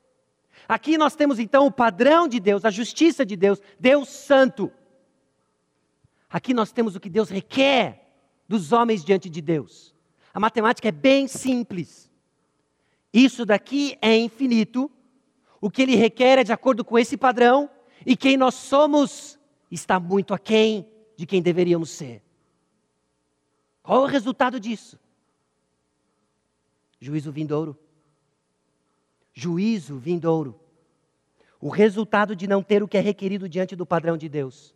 Aqui 0.68 0.97
nós 0.97 1.16
temos 1.16 1.39
então 1.39 1.66
o 1.66 1.72
padrão 1.72 2.28
de 2.28 2.39
Deus, 2.39 2.64
a 2.64 2.70
justiça 2.70 3.26
de 3.26 3.37
Deus, 3.37 3.61
Deus 3.78 4.09
Santo. 4.09 4.70
Aqui 6.28 6.55
nós 6.55 6.70
temos 6.70 6.95
o 6.95 7.01
que 7.01 7.11
Deus 7.11 7.28
requer 7.28 8.09
dos 8.49 8.72
homens 8.72 9.05
diante 9.05 9.28
de 9.28 9.41
Deus. 9.41 9.95
A 10.33 10.39
matemática 10.39 10.89
é 10.89 10.93
bem 10.93 11.26
simples. 11.26 12.11
Isso 13.12 13.45
daqui 13.45 13.99
é 14.01 14.16
infinito. 14.16 14.89
O 15.61 15.68
que 15.68 15.83
ele 15.83 15.97
requer 15.97 16.39
é 16.39 16.45
de 16.45 16.53
acordo 16.53 16.85
com 16.85 16.99
esse 16.99 17.16
padrão, 17.16 17.68
e 18.07 18.16
quem 18.16 18.37
nós 18.37 18.55
somos 18.55 19.39
está 19.70 20.01
muito 20.01 20.33
aquém 20.33 20.89
de 21.16 21.26
quem 21.26 21.43
deveríamos 21.43 21.91
ser. 21.91 22.22
Qual 23.83 24.03
é 24.03 24.05
o 24.05 24.11
resultado 24.11 24.61
disso? 24.61 24.99
Juízo 27.01 27.33
vindouro. 27.33 27.76
Juízo 29.33 29.97
vindouro. 29.99 30.59
O 31.61 31.68
resultado 31.68 32.35
de 32.35 32.47
não 32.47 32.62
ter 32.62 32.83
o 32.83 32.89
que 32.89 32.99
é 32.99 33.01
requerido 33.01 33.49
diante 33.49 33.74
do 33.76 33.87
padrão 33.87 34.16
de 34.16 34.28
Deus. 34.28 34.74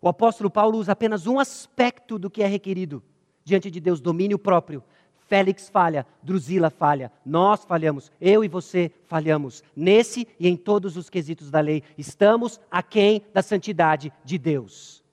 O 0.00 0.08
apóstolo 0.08 0.50
Paulo 0.50 0.78
usa 0.78 0.92
apenas 0.92 1.26
um 1.26 1.38
aspecto 1.38 2.18
do 2.18 2.30
que 2.30 2.42
é 2.42 2.46
requerido 2.46 3.02
diante 3.44 3.70
de 3.70 3.80
Deus, 3.80 4.00
domínio 4.00 4.38
próprio, 4.38 4.82
Félix 5.30 5.68
falha, 5.68 6.06
Drusila 6.22 6.70
falha, 6.70 7.12
nós 7.24 7.64
falhamos, 7.64 8.10
eu 8.20 8.42
e 8.42 8.48
você 8.48 8.90
falhamos, 9.06 9.62
nesse 9.76 10.26
e 10.40 10.48
em 10.48 10.56
todos 10.56 10.96
os 10.96 11.08
quesitos 11.08 11.50
da 11.50 11.60
lei. 11.60 11.84
Estamos 11.96 12.60
aquém 12.70 13.22
da 13.32 13.42
santidade 13.42 14.12
de 14.24 14.38
Deus. 14.38 15.04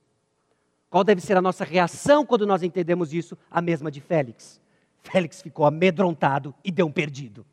Qual 0.89 1.03
deve 1.03 1.21
ser 1.21 1.35
a 1.35 1.41
nossa 1.41 1.65
reação 1.65 2.25
quando 2.25 2.45
nós 2.45 2.63
entendemos 2.63 3.13
isso? 3.13 3.37
A 3.51 3.61
mesma 3.61 3.91
de 3.91 3.99
Félix. 3.99 4.61
Félix 5.01 5.41
ficou 5.41 5.65
amedrontado 5.65 6.53
e 6.63 6.71
deu 6.71 6.87
um 6.87 6.91
perdido. 6.91 7.45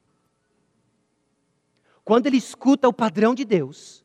Quando 2.05 2.27
ele 2.27 2.37
escuta 2.37 2.89
o 2.89 2.93
padrão 2.93 3.35
de 3.35 3.45
Deus, 3.45 4.05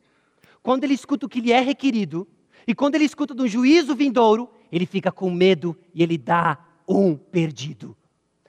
quando 0.63 0.83
ele 0.83 0.93
escuta 0.93 1.25
o 1.25 1.29
que 1.29 1.41
lhe 1.41 1.51
é 1.51 1.59
requerido, 1.59 2.27
e 2.65 2.73
quando 2.73 2.95
ele 2.95 3.05
escuta 3.05 3.33
do 3.33 3.47
juízo 3.47 3.95
vindouro, 3.95 4.49
ele 4.71 4.85
fica 4.85 5.11
com 5.11 5.29
medo 5.29 5.77
e 5.93 6.01
ele 6.01 6.17
dá 6.17 6.57
um 6.87 7.15
perdido. 7.15 7.95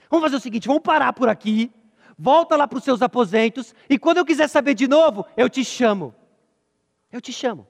Vamos 0.08 0.24
fazer 0.24 0.36
o 0.36 0.40
seguinte: 0.40 0.68
vamos 0.68 0.82
parar 0.82 1.12
por 1.12 1.28
aqui, 1.28 1.70
volta 2.18 2.56
lá 2.56 2.66
para 2.68 2.78
os 2.78 2.84
seus 2.84 3.02
aposentos, 3.02 3.74
e 3.88 3.98
quando 3.98 4.18
eu 4.18 4.24
quiser 4.24 4.48
saber 4.48 4.74
de 4.74 4.86
novo, 4.86 5.26
eu 5.36 5.48
te 5.48 5.64
chamo. 5.64 6.14
Eu 7.10 7.20
te 7.20 7.32
chamo. 7.32 7.66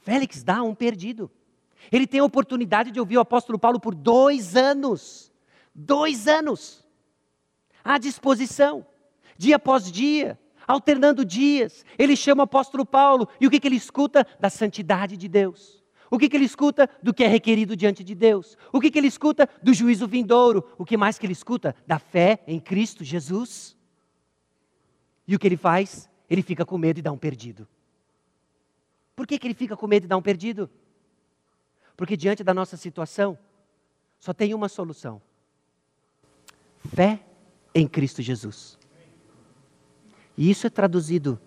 Félix 0.00 0.42
dá 0.42 0.62
um 0.62 0.74
perdido. 0.74 1.30
Ele 1.90 2.06
tem 2.06 2.20
a 2.20 2.24
oportunidade 2.24 2.90
de 2.90 3.00
ouvir 3.00 3.16
o 3.18 3.20
apóstolo 3.20 3.58
Paulo 3.58 3.80
por 3.80 3.94
dois 3.94 4.56
anos. 4.56 5.32
Dois 5.74 6.26
anos. 6.28 6.84
À 7.82 7.98
disposição, 7.98 8.86
dia 9.38 9.56
após 9.56 9.90
dia, 9.90 10.38
alternando 10.66 11.24
dias. 11.24 11.84
Ele 11.98 12.14
chama 12.16 12.42
o 12.42 12.44
apóstolo 12.44 12.84
Paulo 12.84 13.28
e 13.40 13.46
o 13.46 13.50
que, 13.50 13.58
que 13.58 13.68
ele 13.68 13.76
escuta? 13.76 14.26
Da 14.38 14.50
santidade 14.50 15.16
de 15.16 15.28
Deus. 15.28 15.80
O 16.10 16.18
que, 16.18 16.28
que 16.28 16.36
ele 16.36 16.44
escuta? 16.44 16.90
Do 17.02 17.14
que 17.14 17.22
é 17.22 17.28
requerido 17.28 17.76
diante 17.76 18.02
de 18.02 18.14
Deus. 18.14 18.58
O 18.72 18.80
que, 18.80 18.90
que 18.90 18.98
ele 18.98 19.06
escuta? 19.06 19.48
Do 19.62 19.72
juízo 19.72 20.08
vindouro. 20.08 20.64
O 20.76 20.84
que 20.84 20.96
mais 20.96 21.18
que 21.18 21.24
ele 21.24 21.32
escuta? 21.32 21.74
Da 21.86 21.98
fé 21.98 22.42
em 22.46 22.58
Cristo 22.58 23.04
Jesus. 23.04 23.76
E 25.26 25.36
o 25.36 25.38
que 25.38 25.46
ele 25.46 25.56
faz? 25.56 26.10
Ele 26.28 26.42
fica 26.42 26.66
com 26.66 26.76
medo 26.76 26.98
e 26.98 27.02
dá 27.02 27.12
um 27.12 27.18
perdido. 27.18 27.66
Por 29.14 29.26
que, 29.26 29.38
que 29.38 29.46
ele 29.46 29.54
fica 29.54 29.76
com 29.76 29.86
medo 29.86 30.04
e 30.04 30.08
dá 30.08 30.16
um 30.16 30.22
perdido? 30.22 30.68
Porque 32.00 32.16
diante 32.16 32.42
da 32.42 32.54
nossa 32.54 32.78
situação, 32.78 33.36
só 34.18 34.32
tem 34.32 34.54
uma 34.54 34.70
solução: 34.70 35.20
fé 36.94 37.20
em 37.74 37.86
Cristo 37.86 38.22
Jesus. 38.22 38.78
E 40.34 40.50
isso 40.50 40.66
é 40.66 40.70
traduzido 40.70 41.38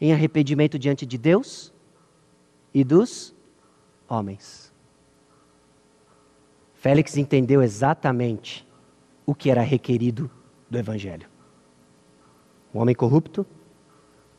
em 0.00 0.12
arrependimento 0.12 0.78
diante 0.78 1.04
de 1.04 1.18
Deus 1.18 1.74
e 2.72 2.84
dos 2.84 3.34
homens. 4.08 4.72
Félix 6.74 7.16
entendeu 7.16 7.60
exatamente 7.60 8.64
o 9.26 9.34
que 9.34 9.50
era 9.50 9.62
requerido 9.62 10.30
do 10.70 10.78
Evangelho. 10.78 11.28
Um 12.72 12.78
homem 12.78 12.94
corrupto, 12.94 13.44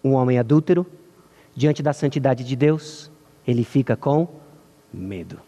um 0.01 0.13
homem 0.13 0.39
adúltero, 0.39 0.89
diante 1.53 1.83
da 1.83 1.91
santidade 1.91 2.45
de 2.45 2.55
Deus, 2.55 3.11
ele 3.45 3.65
fica 3.65 3.97
com 3.97 4.46
medo. 4.93 5.39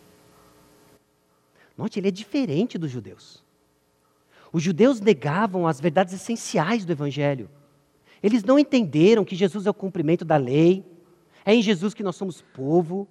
Note, 1.78 2.00
ele 2.00 2.10
é 2.10 2.12
diferente 2.12 2.78
dos 2.78 2.92
judeus. 2.92 3.44
Os 4.52 4.62
judeus 4.62 5.00
negavam 5.00 5.68
as 5.68 5.80
verdades 5.80 6.14
essenciais 6.14 6.84
do 6.84 6.92
Evangelho. 6.92 7.50
Eles 8.22 8.44
não 8.44 8.60
entenderam 8.60 9.24
que 9.24 9.36
Jesus 9.36 9.66
é 9.66 9.70
o 9.70 9.74
cumprimento 9.74 10.26
da 10.26 10.36
lei, 10.36 10.84
é 11.46 11.54
em 11.54 11.62
Jesus 11.62 11.94
que 11.94 12.04
nós 12.04 12.16
somos 12.16 12.42
povo, 12.42 13.08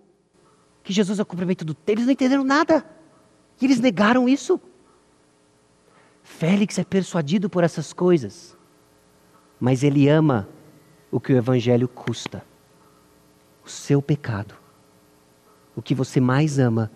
que 0.83 0.93
Jesus 0.93 1.19
é 1.19 1.23
o 1.23 1.27
cumprimento 1.27 1.65
do 1.65 1.75
tempo. 1.75 1.99
Eles 1.99 2.07
não 2.07 2.13
entenderam 2.13 2.45
nada. 2.45 2.85
E 3.61 3.65
eles 3.65 3.81
negaram 3.81 4.29
isso. 4.29 4.61
Félix 6.23 6.79
é 6.79 6.85
persuadido 6.85 7.49
por 7.49 7.65
essas 7.65 7.93
coisas, 7.93 8.57
mas 9.59 9.83
ele 9.83 10.09
ama 10.09 10.49
o 11.11 11.19
que 11.19 11.33
o 11.33 11.37
Evangelho 11.37 11.89
custa: 11.89 12.45
o 13.65 13.69
seu 13.69 14.03
pecado. 14.03 14.55
O 15.79 15.81
que 15.81 15.95
você 15.95 16.19
mais 16.19 16.59
ama, 16.59 16.91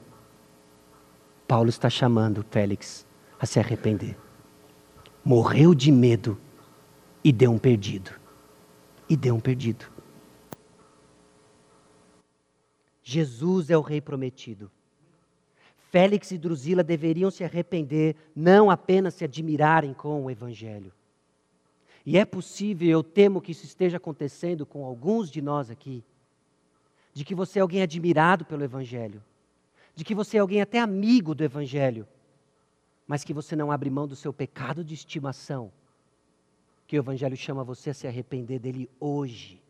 Paulo 1.47 1.69
está 1.69 1.89
chamando 1.89 2.45
Félix 2.51 3.07
a 3.39 3.47
se 3.47 3.61
arrepender. 3.61 4.19
Morreu 5.25 5.73
de 5.73 5.93
medo 5.93 6.37
e 7.23 7.31
deu 7.31 7.53
um 7.53 7.59
perdido. 7.59 8.11
E 9.09 9.17
deu 9.17 9.37
um 9.37 9.41
perdido. 9.41 9.87
Jesus 13.05 13.71
é 13.71 13.79
o 13.79 13.83
rei 13.83 14.01
prometido. 14.01 14.69
Félix 15.93 16.33
e 16.33 16.39
Drusila 16.39 16.83
deveriam 16.83 17.31
se 17.31 17.45
arrepender, 17.45 18.17
não 18.35 18.69
apenas 18.69 19.15
se 19.15 19.23
admirarem 19.23 19.95
com 19.95 20.25
o 20.25 20.29
Evangelho. 20.29 20.93
E 22.05 22.19
é 22.19 22.25
possível, 22.25 22.89
eu 22.89 23.05
temo 23.05 23.41
que 23.41 23.53
isso 23.53 23.65
esteja 23.65 23.99
acontecendo 23.99 24.67
com 24.67 24.85
alguns 24.85 25.31
de 25.31 25.41
nós 25.41 25.71
aqui, 25.71 26.03
de 27.13 27.25
que 27.25 27.35
você 27.35 27.59
é 27.59 27.63
alguém 27.63 27.83
admirado 27.83 28.45
pelo 28.45 28.65
Evangelho, 28.65 29.23
de 29.95 30.05
que 30.05 30.15
você 30.15 30.39
é 30.39 30.41
alguém 30.41 30.61
até 30.63 30.79
amigo 30.79 31.35
do 31.35 31.45
Evangelho, 31.45 32.07
mas 33.07 33.25
que 33.25 33.35
você 33.35 33.55
não 33.55 33.71
abre 33.71 33.91
mão 33.91 34.09
do 34.09 34.17
seu 34.17 34.33
pecado 34.33 34.85
de 34.85 34.95
estimação, 34.95 35.71
Porque 36.81 36.99
o 36.99 37.03
Evangelho 37.03 37.37
chama 37.37 37.65
você 37.65 37.91
a 37.91 37.95
se 37.95 38.07
arrepender 38.07 38.59
dele 38.59 38.89
hoje. 39.01 39.63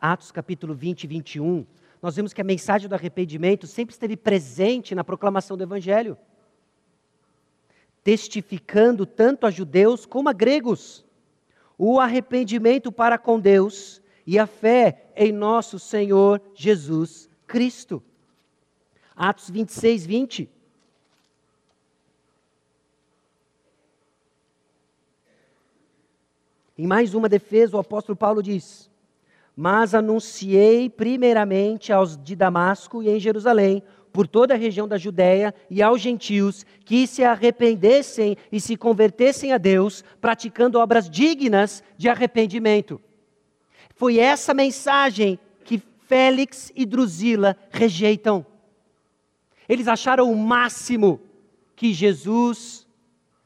Atos 0.00 0.32
capítulo 0.32 0.74
20 0.74 1.04
e 1.04 1.06
21, 1.06 1.66
nós 2.00 2.16
vemos 2.16 2.32
que 2.32 2.40
a 2.40 2.44
mensagem 2.44 2.88
do 2.88 2.94
arrependimento 2.94 3.66
sempre 3.66 3.92
esteve 3.92 4.16
presente 4.16 4.94
na 4.94 5.02
proclamação 5.02 5.56
do 5.56 5.62
Evangelho, 5.62 6.16
testificando 8.04 9.04
tanto 9.04 9.46
a 9.46 9.50
judeus 9.50 10.06
como 10.06 10.28
a 10.28 10.32
gregos 10.32 11.04
o 11.76 12.00
arrependimento 12.00 12.90
para 12.90 13.16
com 13.16 13.38
Deus 13.38 14.02
e 14.28 14.38
a 14.38 14.46
fé 14.46 15.10
em 15.16 15.32
nosso 15.32 15.78
Senhor 15.78 16.38
Jesus 16.54 17.30
Cristo. 17.46 18.02
Atos 19.16 19.48
26, 19.48 20.04
20. 20.04 20.50
Em 26.76 26.86
mais 26.86 27.14
uma 27.14 27.26
defesa, 27.26 27.78
o 27.78 27.80
apóstolo 27.80 28.14
Paulo 28.14 28.42
diz: 28.42 28.90
Mas 29.56 29.94
anunciei 29.94 30.90
primeiramente 30.90 31.90
aos 31.90 32.14
de 32.14 32.36
Damasco 32.36 33.02
e 33.02 33.08
em 33.08 33.18
Jerusalém, 33.18 33.82
por 34.12 34.28
toda 34.28 34.52
a 34.52 34.58
região 34.58 34.86
da 34.86 34.98
Judéia 34.98 35.54
e 35.70 35.82
aos 35.82 36.02
gentios, 36.02 36.66
que 36.84 37.06
se 37.06 37.24
arrependessem 37.24 38.36
e 38.52 38.60
se 38.60 38.76
convertessem 38.76 39.54
a 39.54 39.58
Deus, 39.58 40.04
praticando 40.20 40.78
obras 40.78 41.08
dignas 41.08 41.82
de 41.96 42.10
arrependimento. 42.10 43.00
Foi 43.98 44.16
essa 44.18 44.54
mensagem 44.54 45.40
que 45.64 45.82
Félix 46.06 46.70
e 46.76 46.86
Drusila 46.86 47.56
rejeitam. 47.68 48.46
Eles 49.68 49.88
acharam 49.88 50.30
o 50.30 50.36
máximo 50.36 51.20
que 51.74 51.92
Jesus 51.92 52.86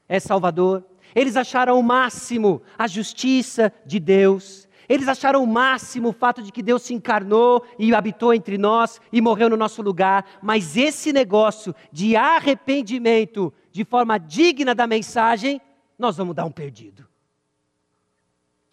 é 0.07 0.21
Salvador, 0.21 0.85
eles 1.15 1.37
acharam 1.37 1.81
o 1.81 1.83
máximo 1.83 2.61
a 2.77 2.87
justiça 2.87 3.73
de 3.87 3.99
Deus. 3.99 4.69
Eles 4.87 5.09
acharam 5.09 5.43
o 5.43 5.47
máximo 5.47 6.11
o 6.11 6.13
fato 6.13 6.43
de 6.43 6.53
que 6.53 6.63
Deus 6.63 6.83
se 6.83 6.93
encarnou 6.93 7.65
e 7.79 7.95
habitou 7.95 8.35
entre 8.35 8.59
nós 8.59 9.01
e 9.11 9.23
morreu 9.23 9.49
no 9.49 9.57
nosso 9.57 9.81
lugar. 9.81 10.39
Mas 10.43 10.77
esse 10.77 11.15
negócio 11.15 11.75
de 11.91 12.15
arrependimento 12.15 13.51
de 13.71 13.87
forma 13.87 14.19
digna 14.19 14.75
da 14.75 14.87
mensagem, 14.87 15.63
nós 15.99 16.19
vamos 16.19 16.35
dar 16.35 16.45
um 16.45 16.53
perdido. 16.53 17.09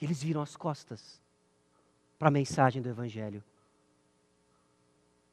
Eles 0.02 0.22
viram 0.22 0.42
as 0.42 0.58
costas 0.58 1.22
para 2.20 2.28
a 2.28 2.32
mensagem 2.32 2.82
do 2.82 2.90
Evangelho. 2.90 3.42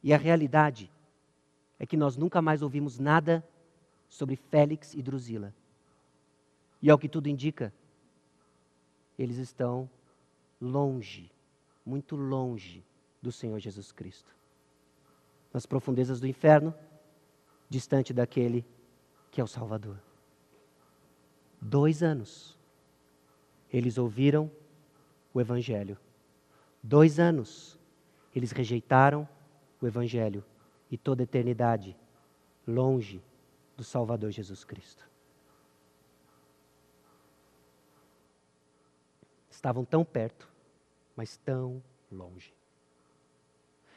E 0.03 0.15
a 0.15 0.17
realidade 0.17 0.89
é 1.81 1.85
que 1.85 1.97
nós 1.97 2.17
nunca 2.17 2.41
mais 2.41 2.63
ouvimos 2.63 2.97
nada 3.01 3.47
sobre 4.09 4.37
Félix 4.37 4.95
e 4.95 5.03
Drusila. 5.03 5.53
E 6.81 6.89
ao 6.89 6.97
que 6.97 7.09
tudo 7.09 7.29
indica, 7.29 7.75
eles 9.19 9.37
estão 9.37 9.91
longe, 10.61 11.31
muito 11.85 12.15
longe 12.15 12.85
do 13.21 13.33
Senhor 13.33 13.59
Jesus 13.59 13.91
Cristo. 13.91 14.33
Nas 15.53 15.67
profundezas 15.67 16.21
do 16.21 16.27
inferno, 16.29 16.73
distante 17.69 18.13
daquele 18.15 18.65
que 19.33 19.41
é 19.41 19.45
o 19.45 19.49
Salvador. 19.49 19.99
Dois 21.61 22.03
anos, 22.03 22.57
eles 23.73 23.99
ouviram 23.99 24.49
o 25.35 25.41
Evangelho. 25.41 25.99
Dois 26.89 27.19
anos, 27.19 27.77
eles 28.35 28.53
rejeitaram 28.53 29.29
o 29.83 29.87
Evangelho 29.89 30.45
e 30.89 30.97
toda 30.97 31.23
a 31.23 31.25
eternidade 31.25 31.97
longe 32.65 33.21
do 33.77 33.83
Salvador 33.83 34.31
Jesus 34.31 34.63
Cristo. 34.63 35.05
estavam 39.67 39.85
tão 39.85 40.05
perto, 40.05 40.49
mas 41.17 41.37
tão 41.39 41.83
longe. 42.13 42.55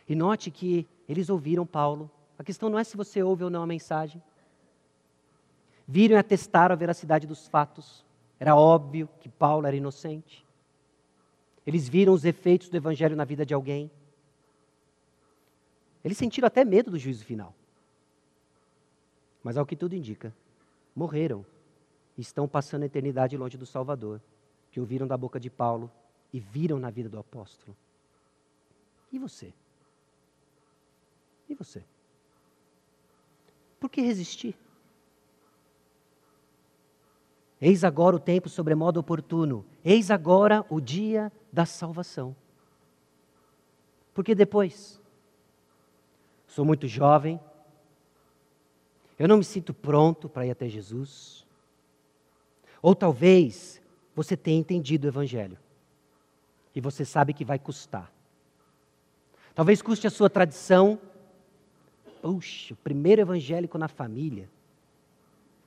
E 0.08 0.16
note 0.16 0.50
que 0.50 0.88
eles 1.08 1.30
ouviram 1.30 1.64
Paulo. 1.64 2.10
A 2.40 2.44
questão 2.44 2.70
não 2.70 2.80
é 2.80 2.84
se 2.84 2.98
você 2.98 3.22
ouve 3.22 3.44
ou 3.44 3.52
não 3.52 3.62
a 3.62 3.68
mensagem. 3.68 4.20
Viram 5.88 6.16
e 6.16 6.20
atestaram 6.20 6.74
a 6.74 6.76
veracidade 6.76 7.28
dos 7.28 7.48
fatos. 7.48 8.04
Era 8.40 8.56
óbvio 8.56 9.08
que 9.20 9.30
Paulo 9.30 9.68
era 9.68 9.76
inocente. 9.76 10.44
Eles 11.66 11.88
viram 11.88 12.14
os 12.14 12.26
efeitos 12.26 12.70
do 12.70 12.78
evangelho 12.78 13.16
na 13.16 13.26
vida 13.26 13.45
de 13.45 13.53
alguém. 13.53 13.91
Eles 16.03 16.18
sentiram 16.18 16.47
até 16.47 16.64
medo 16.64 16.91
do 16.91 16.97
juízo 16.97 17.24
final. 17.26 17.53
Mas 19.43 19.57
ao 19.57 19.66
que 19.66 19.76
tudo 19.76 19.95
indica, 19.95 20.34
morreram 20.95 21.45
e 22.18 22.22
estão 22.22 22.47
passando 22.47 22.84
a 22.84 22.86
eternidade 22.86 23.38
longe 23.38 23.57
do 23.57 23.66
Salvador 23.66 24.22
que 24.72 24.80
ouviram 24.80 25.07
da 25.07 25.18
boca 25.18 25.39
de 25.39 25.49
Paulo 25.49 25.91
e 26.32 26.39
viram 26.39 26.80
na 26.80 26.89
vida 26.89 27.10
do 27.10 27.18
apóstolo. 27.18 27.76
E 29.12 29.18
você? 29.18 29.53
E 31.47 31.55
você? 31.55 31.84
Por 33.80 33.89
que 33.89 34.01
resistir? 34.01 34.55
Eis 37.62 37.84
agora 37.84 38.16
o 38.16 38.20
tempo 38.20 38.47
sobremodo 38.47 38.99
oportuno, 38.99 39.66
eis 39.84 40.12
agora 40.12 40.66
o 40.70 40.80
dia 40.80 41.32
da 41.52 41.66
salvação. 41.66 42.36
Porque 44.14 44.36
depois, 44.36 45.02
sou 46.47 46.66
muito 46.66 46.88
jovem, 46.88 47.39
eu 49.18 49.28
não 49.28 49.38
me 49.38 49.43
sinto 49.43 49.74
pronto 49.74 50.30
para 50.30 50.45
ir 50.45 50.52
até 50.52 50.68
Jesus. 50.68 51.45
Ou 52.82 52.95
talvez 52.95 53.82
você 54.16 54.38
tem 54.38 54.60
entendido 54.60 55.06
o 55.06 55.10
Evangelho. 55.10 55.58
E 56.74 56.80
você 56.80 57.04
sabe 57.04 57.34
que 57.34 57.43
vai 57.43 57.60
custar. 57.60 58.12
Talvez 59.54 59.82
custe 59.82 60.08
a 60.08 60.10
sua 60.10 60.30
tradição. 60.30 60.97
Puxa, 62.22 62.74
o 62.74 62.78
primeiro 62.78 63.22
evangélico 63.22 63.78
na 63.78 63.88
família. 63.88 64.50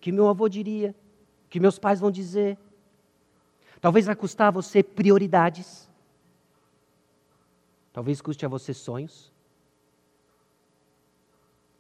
Que 0.01 0.11
meu 0.11 0.29
avô 0.29 0.49
diria? 0.49 0.95
Que 1.51 1.61
meus 1.61 1.79
pais 1.79 2.01
vão 2.01 2.11
dizer? 2.11 2.57
Talvez 3.83 4.07
vai 4.07 4.15
custar 4.15 4.47
a 4.47 4.51
você 4.53 4.81
prioridades. 4.81 5.91
Talvez 7.93 8.23
custe 8.23 8.47
a 8.47 8.49
você 8.49 8.73
sonhos. 8.73 9.33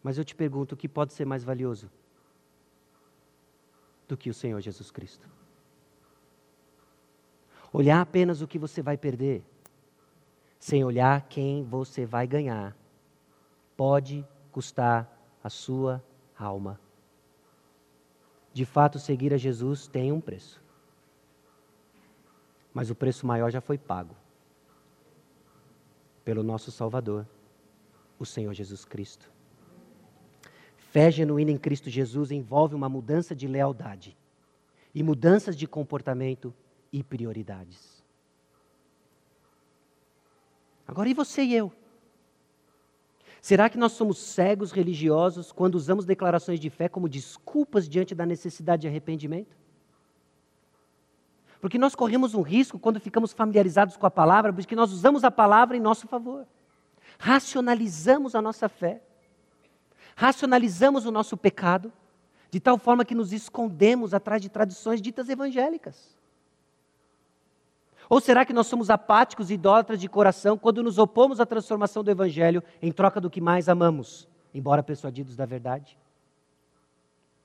Mas 0.02 0.18
eu 0.18 0.24
te 0.24 0.34
pergunto: 0.34 0.74
o 0.74 0.76
que 0.76 0.88
pode 0.88 1.12
ser 1.12 1.24
mais 1.24 1.44
valioso 1.44 1.88
do 4.08 4.16
que 4.16 4.28
o 4.28 4.34
Senhor 4.34 4.60
Jesus 4.60 4.90
Cristo? 4.90 5.28
Olhar 7.72 8.00
apenas 8.00 8.42
o 8.42 8.48
que 8.48 8.58
você 8.58 8.82
vai 8.82 8.96
perder, 8.96 9.44
sem 10.58 10.82
olhar 10.82 11.22
quem 11.28 11.62
você 11.62 12.04
vai 12.04 12.26
ganhar, 12.26 12.76
pode 13.76 14.26
custar 14.50 15.08
a 15.42 15.48
sua 15.48 16.02
alma. 16.36 16.80
De 18.52 18.64
fato, 18.64 18.98
seguir 18.98 19.32
a 19.32 19.38
Jesus 19.38 19.86
tem 19.86 20.10
um 20.10 20.20
preço. 20.20 20.61
Mas 22.72 22.90
o 22.90 22.94
preço 22.94 23.26
maior 23.26 23.50
já 23.50 23.60
foi 23.60 23.76
pago 23.76 24.16
pelo 26.24 26.42
nosso 26.42 26.70
Salvador, 26.70 27.26
o 28.18 28.24
Senhor 28.24 28.54
Jesus 28.54 28.84
Cristo. 28.84 29.30
Fé 30.76 31.10
genuína 31.10 31.50
em 31.50 31.58
Cristo 31.58 31.90
Jesus 31.90 32.30
envolve 32.30 32.74
uma 32.74 32.88
mudança 32.88 33.34
de 33.34 33.46
lealdade 33.46 34.16
e 34.94 35.02
mudanças 35.02 35.56
de 35.56 35.66
comportamento 35.66 36.54
e 36.92 37.02
prioridades. 37.02 38.02
Agora, 40.86 41.08
e 41.08 41.14
você 41.14 41.42
e 41.42 41.54
eu? 41.54 41.72
Será 43.40 43.68
que 43.68 43.78
nós 43.78 43.92
somos 43.92 44.18
cegos 44.18 44.70
religiosos 44.70 45.50
quando 45.50 45.74
usamos 45.74 46.04
declarações 46.04 46.60
de 46.60 46.70
fé 46.70 46.88
como 46.88 47.08
desculpas 47.08 47.88
diante 47.88 48.14
da 48.14 48.26
necessidade 48.26 48.82
de 48.82 48.88
arrependimento? 48.88 49.56
Porque 51.62 51.78
nós 51.78 51.94
corremos 51.94 52.34
um 52.34 52.42
risco 52.42 52.76
quando 52.76 52.98
ficamos 52.98 53.32
familiarizados 53.32 53.96
com 53.96 54.04
a 54.04 54.10
palavra, 54.10 54.52
porque 54.52 54.74
nós 54.74 54.90
usamos 54.90 55.22
a 55.22 55.30
palavra 55.30 55.76
em 55.76 55.80
nosso 55.80 56.08
favor. 56.08 56.44
Racionalizamos 57.20 58.34
a 58.34 58.42
nossa 58.42 58.68
fé. 58.68 59.00
Racionalizamos 60.16 61.06
o 61.06 61.12
nosso 61.12 61.36
pecado, 61.36 61.92
de 62.50 62.58
tal 62.58 62.76
forma 62.76 63.04
que 63.04 63.14
nos 63.14 63.32
escondemos 63.32 64.12
atrás 64.12 64.42
de 64.42 64.48
tradições 64.48 65.00
ditas 65.00 65.28
evangélicas. 65.28 66.18
Ou 68.10 68.20
será 68.20 68.44
que 68.44 68.52
nós 68.52 68.66
somos 68.66 68.90
apáticos 68.90 69.48
e 69.48 69.54
idólatras 69.54 70.00
de 70.00 70.08
coração 70.08 70.58
quando 70.58 70.82
nos 70.82 70.98
opomos 70.98 71.38
à 71.38 71.46
transformação 71.46 72.02
do 72.02 72.10
Evangelho 72.10 72.60
em 72.82 72.90
troca 72.90 73.20
do 73.20 73.30
que 73.30 73.40
mais 73.40 73.68
amamos, 73.68 74.28
embora 74.52 74.82
persuadidos 74.82 75.36
da 75.36 75.46
verdade? 75.46 75.96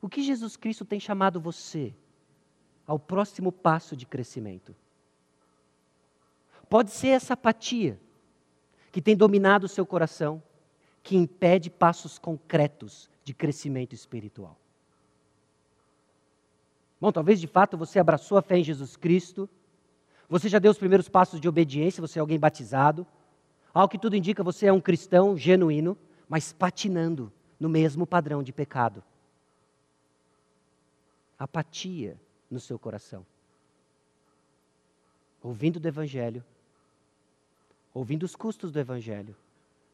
O 0.02 0.10
que 0.10 0.24
Jesus 0.24 0.58
Cristo 0.58 0.84
tem 0.84 1.00
chamado 1.00 1.40
você 1.40 1.94
ao 2.88 2.98
próximo 2.98 3.52
passo 3.52 3.96
de 3.96 4.06
crescimento? 4.06 4.74
Pode 6.70 6.92
ser 6.92 7.10
essa 7.10 7.34
apatia 7.34 8.00
que 8.92 9.02
tem 9.02 9.16
dominado 9.16 9.66
o 9.66 9.70
seu 9.70 9.86
coração, 9.86 10.42
que 11.04 11.16
impede 11.16 11.70
passos 11.70 12.18
concretos 12.18 13.10
de 13.24 13.34
crescimento 13.34 13.94
espiritual. 13.94 14.58
Bom, 17.00 17.12
talvez 17.12 17.40
de 17.40 17.48
fato 17.48 17.78
você 17.78 18.00
abraçou 18.00 18.38
a 18.38 18.42
fé 18.42 18.58
em 18.58 18.64
Jesus 18.64 18.96
Cristo, 18.96 19.48
você 20.30 20.50
já 20.50 20.60
deu 20.60 20.72
os 20.72 20.78
primeiros 20.78 21.08
passos 21.08 21.40
de 21.40 21.48
obediência, 21.48 22.02
você 22.02 22.20
é 22.20 22.22
alguém 22.22 22.40
batizado. 22.40 23.08
Ao 23.74 23.88
que 23.88 23.98
tudo 23.98 24.16
indica, 24.16 24.44
você 24.44 24.66
é 24.66 24.74
um 24.74 24.82
cristão 24.82 25.38
genuíno, 25.38 25.98
mas 26.28 26.52
patinando 26.52 27.32
no 27.60 27.70
mesmo 27.70 28.06
padrão 28.06 28.44
de 28.44 28.52
pecado. 28.52 29.04
Apatia 31.40 32.20
no 32.50 32.60
seu 32.60 32.78
coração. 32.80 33.26
Ouvindo 35.42 35.80
do 35.80 35.88
Evangelho, 35.88 36.44
ouvindo 37.94 38.24
os 38.24 38.36
custos 38.36 38.72
do 38.72 38.80
Evangelho, 38.80 39.36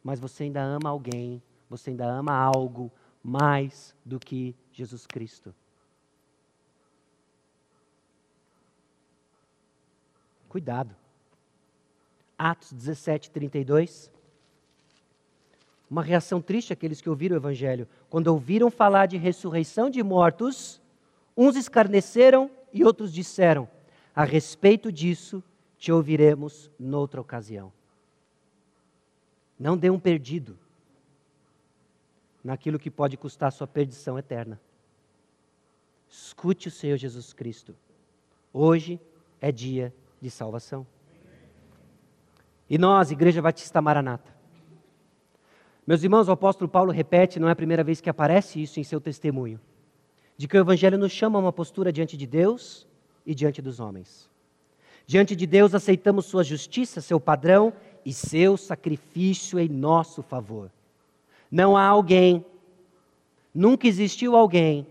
mas 0.04 0.20
você 0.20 0.44
ainda 0.44 0.62
ama 0.62 0.90
alguém, 0.90 1.42
você 1.70 1.90
ainda 1.90 2.06
ama 2.06 2.34
algo 2.34 2.92
mais 3.24 3.96
do 4.04 4.20
que 4.20 4.56
Jesus 4.72 5.08
Cristo. 5.08 5.54
Cuidado. 10.50 10.96
Atos 12.38 12.74
17, 12.74 13.32
32. 13.32 14.12
Uma 15.90 16.04
reação 16.04 16.42
triste 16.42 16.74
àqueles 16.74 17.00
que 17.02 17.10
ouviram 17.10 17.36
o 17.36 17.40
Evangelho. 17.40 17.88
Quando 18.10 18.28
ouviram 18.28 18.70
falar 18.70 19.06
de 19.06 19.18
ressurreição 19.18 19.90
de 19.90 20.04
mortos, 20.04 20.82
uns 21.36 21.56
escarneceram 21.56 22.50
e 22.72 22.84
outros 22.84 23.14
disseram: 23.14 23.68
A 24.16 24.24
respeito 24.24 24.92
disso, 24.92 25.44
te 25.78 25.92
ouviremos 25.92 26.72
noutra 26.80 27.20
ocasião. 27.20 27.72
Não 29.60 29.78
dê 29.78 29.90
um 29.90 30.00
perdido 30.00 30.58
naquilo 32.44 32.80
que 32.80 32.92
pode 32.92 33.18
custar 33.18 33.52
sua 33.52 33.68
perdição 33.68 34.18
eterna. 34.18 34.60
Escute 36.10 36.68
o 36.68 36.72
Senhor 36.72 36.98
Jesus 36.98 37.34
Cristo. 37.34 37.76
Hoje 38.52 39.00
é 39.42 39.52
dia 39.52 39.94
de 40.22 40.30
salvação. 40.30 40.86
E 42.70 42.78
nós, 42.78 43.12
Igreja 43.12 43.42
Batista 43.42 43.82
Maranata, 43.82 44.34
meus 45.86 46.02
irmãos, 46.02 46.30
o 46.30 46.32
apóstolo 46.32 46.70
Paulo 46.70 46.92
repete, 46.92 47.40
não 47.40 47.50
é 47.50 47.52
a 47.52 47.56
primeira 47.56 47.84
vez 47.84 48.00
que 48.00 48.10
aparece 48.10 48.62
isso 48.62 48.80
em 48.80 48.84
seu 48.84 49.02
testemunho, 49.02 49.60
de 50.38 50.48
que 50.48 50.58
o 50.58 50.60
Evangelho 50.60 50.98
nos 50.98 51.12
chama 51.12 51.38
a 51.38 51.42
uma 51.42 51.54
postura 51.54 51.92
diante 51.92 52.18
de 52.18 52.26
Deus 52.26 52.88
e 53.26 53.34
diante 53.34 53.62
dos 53.62 53.80
homens. 53.80 54.30
Diante 55.06 55.36
de 55.36 55.46
Deus, 55.46 55.76
aceitamos 55.76 56.26
Sua 56.26 56.44
justiça, 56.44 57.02
seu 57.02 57.20
padrão 57.20 57.74
e 58.06 58.14
seu 58.14 58.58
sacrifício 58.58 59.60
em 59.60 59.70
nosso 59.70 60.22
favor. 60.22 60.72
Não 61.52 61.78
há 61.78 61.86
alguém, 61.86 62.44
nunca 63.54 63.88
existiu 63.88 64.36
alguém, 64.36 64.88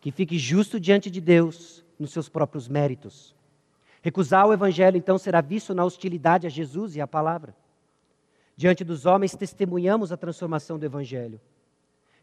que 0.00 0.10
fique 0.10 0.38
justo 0.38 0.80
diante 0.80 1.10
de 1.10 1.20
Deus 1.20 1.84
nos 1.98 2.10
seus 2.10 2.28
próprios 2.28 2.68
méritos. 2.68 3.34
Recusar 4.00 4.46
o 4.46 4.52
Evangelho, 4.52 4.96
então, 4.96 5.16
será 5.16 5.40
visto 5.40 5.74
na 5.74 5.84
hostilidade 5.84 6.46
a 6.46 6.50
Jesus 6.50 6.96
e 6.96 7.00
à 7.00 7.06
palavra. 7.06 7.54
Diante 8.56 8.82
dos 8.82 9.06
homens, 9.06 9.36
testemunhamos 9.36 10.10
a 10.10 10.16
transformação 10.16 10.78
do 10.78 10.84
Evangelho. 10.84 11.40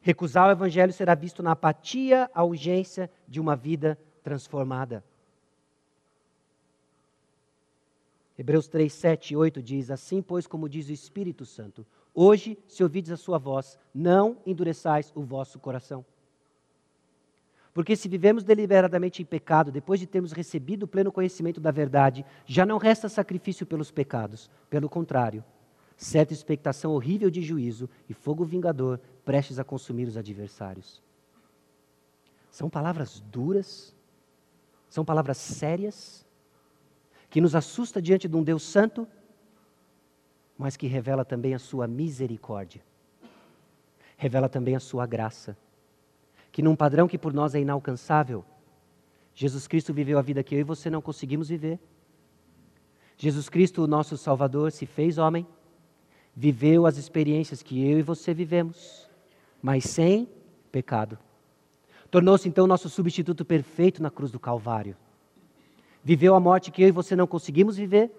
Recusar 0.02 0.48
o 0.48 0.52
Evangelho 0.52 0.94
será 0.94 1.14
visto 1.14 1.44
na 1.44 1.52
apatia 1.52 2.30
à 2.34 2.44
urgência 2.44 3.10
de 3.28 3.40
uma 3.40 3.56
vida 3.56 4.00
transformada. 4.24 5.04
Hebreus 8.38 8.70
3, 8.70 8.92
7 8.92 9.34
e 9.34 9.36
8 9.36 9.62
diz: 9.62 9.92
Assim, 9.92 10.22
pois, 10.22 10.48
como 10.48 10.70
diz 10.70 10.88
o 10.88 10.94
Espírito 10.94 11.46
Santo, 11.46 11.86
hoje, 12.14 12.58
se 12.68 12.82
ouvides 12.82 13.12
a 13.12 13.18
sua 13.18 13.38
voz, 13.38 13.78
não 13.94 14.38
endureçais 14.46 15.12
o 15.14 15.22
vosso 15.22 15.60
coração. 15.60 16.06
Porque 17.74 17.96
se 17.96 18.08
vivemos 18.08 18.44
deliberadamente 18.44 19.22
em 19.22 19.26
pecado, 19.26 19.72
depois 19.72 20.00
de 20.00 20.08
termos 20.08 20.32
recebido 20.32 20.84
o 20.84 20.88
pleno 20.88 21.12
conhecimento 21.12 21.60
da 21.60 21.70
verdade, 21.70 22.26
já 22.46 22.66
não 22.66 22.78
resta 22.78 23.10
sacrifício 23.10 23.66
pelos 23.66 23.92
pecados. 23.92 24.50
Pelo 24.70 24.90
contrário, 24.90 25.44
certa 25.98 26.34
expectação 26.34 26.94
horrível 26.94 27.30
de 27.30 27.42
juízo 27.42 27.90
e 28.08 28.14
fogo 28.14 28.46
vingador 28.46 29.02
prestes 29.30 29.60
a 29.60 29.64
consumir 29.64 30.08
os 30.08 30.18
adversários. 30.18 31.04
São 32.50 32.68
palavras 32.68 33.20
duras, 33.20 33.96
são 34.90 35.06
palavras 35.06 35.38
sérias, 35.38 36.26
que 37.30 37.40
nos 37.40 37.54
assusta 37.54 38.02
diante 38.02 38.28
de 38.28 38.36
um 38.36 38.42
Deus 38.42 38.64
santo, 38.64 39.08
mas 40.58 40.76
que 40.76 40.88
revela 40.88 41.24
também 41.24 41.54
a 41.54 41.60
sua 41.60 41.86
misericórdia, 41.86 42.82
revela 44.18 44.50
também 44.50 44.76
a 44.76 44.80
sua 44.80 45.06
graça, 45.06 45.56
que 46.52 46.64
num 46.64 46.76
padrão 46.76 47.08
que 47.08 47.20
por 47.20 47.32
nós 47.32 47.54
é 47.54 47.60
inalcançável, 47.60 48.44
Jesus 49.36 49.68
Cristo 49.68 49.94
viveu 49.94 50.18
a 50.18 50.24
vida 50.24 50.42
que 50.42 50.56
eu 50.56 50.60
e 50.62 50.64
você 50.64 50.90
não 50.90 51.04
conseguimos 51.04 51.50
viver. 51.50 51.80
Jesus 53.16 53.48
Cristo, 53.48 53.84
o 53.84 53.88
nosso 53.88 54.18
Salvador, 54.18 54.72
se 54.72 54.88
fez 54.88 55.20
homem, 55.20 55.46
viveu 56.36 56.88
as 56.88 56.98
experiências 56.98 57.62
que 57.62 57.88
eu 57.88 58.00
e 58.00 58.02
você 58.02 58.34
vivemos, 58.34 59.08
mas 59.62 59.84
sem 59.86 60.28
pecado. 60.72 61.18
Tornou-se 62.10 62.48
então 62.48 62.66
nosso 62.66 62.90
substituto 62.90 63.46
perfeito 63.46 64.02
na 64.02 64.10
cruz 64.10 64.32
do 64.32 64.40
Calvário 64.40 64.96
viveu 66.04 66.36
a 66.36 66.40
morte 66.40 66.72
que 66.72 66.82
eu 66.82 66.88
e 66.88 66.92
você 66.92 67.16
não 67.16 67.28
conseguimos 67.28 67.78
viver, 67.78 68.12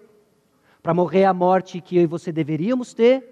para 0.81 0.93
morrer 0.93 1.25
a 1.25 1.33
morte 1.33 1.81
que 1.81 1.97
eu 1.97 2.03
e 2.03 2.07
você 2.07 2.31
deveríamos 2.31 2.93
ter, 2.93 3.27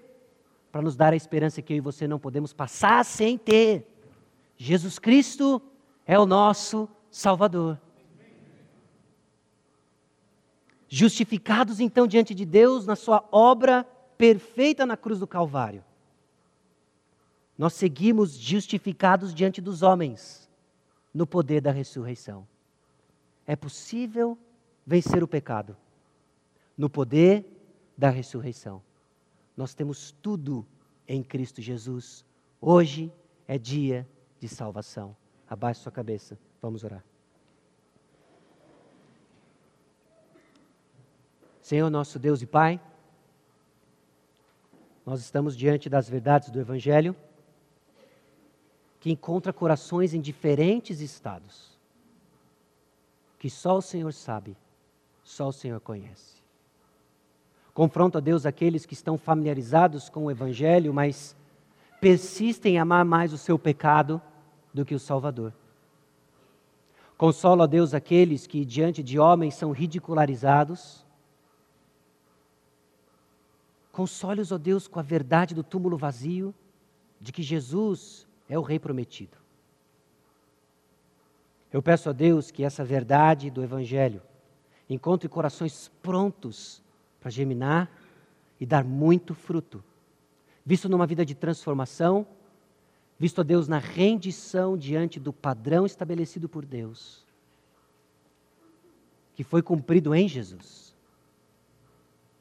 para 0.70 0.82
nos 0.82 0.96
dar 0.96 1.12
a 1.12 1.16
esperança 1.16 1.60
que 1.60 1.72
eu 1.72 1.76
e 1.78 1.80
você 1.80 2.06
não 2.06 2.18
podemos 2.18 2.52
passar 2.52 3.04
sem 3.04 3.36
ter. 3.36 3.86
Jesus 4.56 4.98
Cristo 4.98 5.60
é 6.06 6.18
o 6.18 6.26
nosso 6.26 6.88
Salvador. 7.10 7.78
Justificados 10.88 11.80
então 11.80 12.06
diante 12.06 12.34
de 12.34 12.44
Deus 12.44 12.86
na 12.86 12.96
sua 12.96 13.24
obra 13.32 13.84
perfeita 14.18 14.84
na 14.84 14.96
cruz 14.96 15.18
do 15.18 15.26
Calvário. 15.26 15.84
Nós 17.60 17.74
seguimos 17.74 18.38
justificados 18.38 19.34
diante 19.34 19.60
dos 19.60 19.82
homens 19.82 20.48
no 21.12 21.26
poder 21.26 21.60
da 21.60 21.70
ressurreição. 21.70 22.48
É 23.46 23.54
possível 23.54 24.38
vencer 24.86 25.22
o 25.22 25.28
pecado 25.28 25.76
no 26.74 26.88
poder 26.88 27.44
da 27.98 28.08
ressurreição. 28.08 28.80
Nós 29.54 29.74
temos 29.74 30.10
tudo 30.22 30.66
em 31.06 31.22
Cristo 31.22 31.60
Jesus. 31.60 32.24
Hoje 32.62 33.12
é 33.46 33.58
dia 33.58 34.08
de 34.38 34.48
salvação. 34.48 35.14
Abaixe 35.46 35.82
sua 35.82 35.92
cabeça, 35.92 36.38
vamos 36.62 36.82
orar. 36.82 37.04
Senhor 41.60 41.90
nosso 41.90 42.18
Deus 42.18 42.40
e 42.40 42.46
Pai, 42.46 42.80
nós 45.04 45.20
estamos 45.20 45.54
diante 45.54 45.90
das 45.90 46.08
verdades 46.08 46.48
do 46.48 46.58
Evangelho 46.58 47.14
que 49.00 49.10
encontra 49.10 49.52
corações 49.52 50.14
em 50.14 50.20
diferentes 50.20 51.00
estados 51.00 51.70
que 53.40 53.48
só 53.48 53.78
o 53.78 53.82
Senhor 53.82 54.12
sabe, 54.12 54.54
só 55.24 55.48
o 55.48 55.52
Senhor 55.52 55.80
conhece. 55.80 56.42
Confronta 57.72 58.18
a 58.18 58.20
Deus 58.20 58.44
aqueles 58.44 58.84
que 58.84 58.92
estão 58.92 59.16
familiarizados 59.16 60.10
com 60.10 60.26
o 60.26 60.30
Evangelho, 60.30 60.92
mas 60.92 61.34
persistem 62.02 62.74
em 62.74 62.78
amar 62.78 63.02
mais 63.02 63.32
o 63.32 63.38
seu 63.38 63.58
pecado 63.58 64.20
do 64.74 64.84
que 64.84 64.94
o 64.94 64.98
Salvador. 64.98 65.54
Consola 67.16 67.64
a 67.64 67.66
Deus 67.66 67.94
aqueles 67.94 68.46
que 68.46 68.62
diante 68.62 69.02
de 69.02 69.18
homens 69.18 69.54
são 69.54 69.72
ridicularizados. 69.72 71.02
Console-os, 73.90 74.52
ó 74.52 74.58
Deus, 74.58 74.86
com 74.86 75.00
a 75.00 75.02
verdade 75.02 75.54
do 75.54 75.62
túmulo 75.62 75.96
vazio, 75.96 76.54
de 77.18 77.32
que 77.32 77.42
Jesus 77.42 78.26
é 78.50 78.58
o 78.58 78.62
Rei 78.62 78.80
prometido. 78.80 79.38
Eu 81.72 81.80
peço 81.80 82.10
a 82.10 82.12
Deus 82.12 82.50
que 82.50 82.64
essa 82.64 82.84
verdade 82.84 83.48
do 83.48 83.62
Evangelho 83.62 84.20
encontre 84.88 85.28
corações 85.28 85.88
prontos 86.02 86.82
para 87.20 87.30
germinar 87.30 87.88
e 88.58 88.66
dar 88.66 88.84
muito 88.84 89.36
fruto, 89.36 89.82
visto 90.66 90.88
numa 90.88 91.06
vida 91.06 91.24
de 91.24 91.32
transformação, 91.32 92.26
visto 93.16 93.40
a 93.40 93.44
Deus 93.44 93.68
na 93.68 93.78
rendição 93.78 94.76
diante 94.76 95.20
do 95.20 95.32
padrão 95.32 95.86
estabelecido 95.86 96.48
por 96.48 96.66
Deus, 96.66 97.24
que 99.36 99.44
foi 99.44 99.62
cumprido 99.62 100.12
em 100.12 100.26
Jesus, 100.26 100.92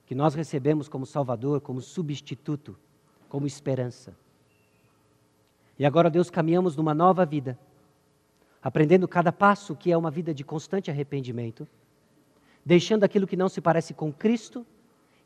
que 0.08 0.16
nós 0.16 0.34
recebemos 0.34 0.90
como 0.90 1.06
Salvador, 1.06 1.62
como 1.62 1.82
substituto, 1.82 2.76
como 3.30 3.46
esperança. 3.46 4.18
E 5.80 5.86
agora, 5.86 6.10
Deus, 6.10 6.30
caminhamos 6.30 6.76
numa 6.76 6.94
nova 6.94 7.26
vida 7.26 7.58
aprendendo 8.62 9.08
cada 9.08 9.32
passo 9.32 9.76
que 9.76 9.92
é 9.92 9.98
uma 9.98 10.12
vida 10.12 10.34
de 10.34 10.44
constante 10.44 10.92
arrependimento, 10.92 11.68
deixando 12.66 13.04
aquilo 13.04 13.28
que 13.28 13.38
não 13.38 13.50
se 13.50 13.62
parece 13.62 13.94
com 13.94 14.12
Cristo 14.12 14.66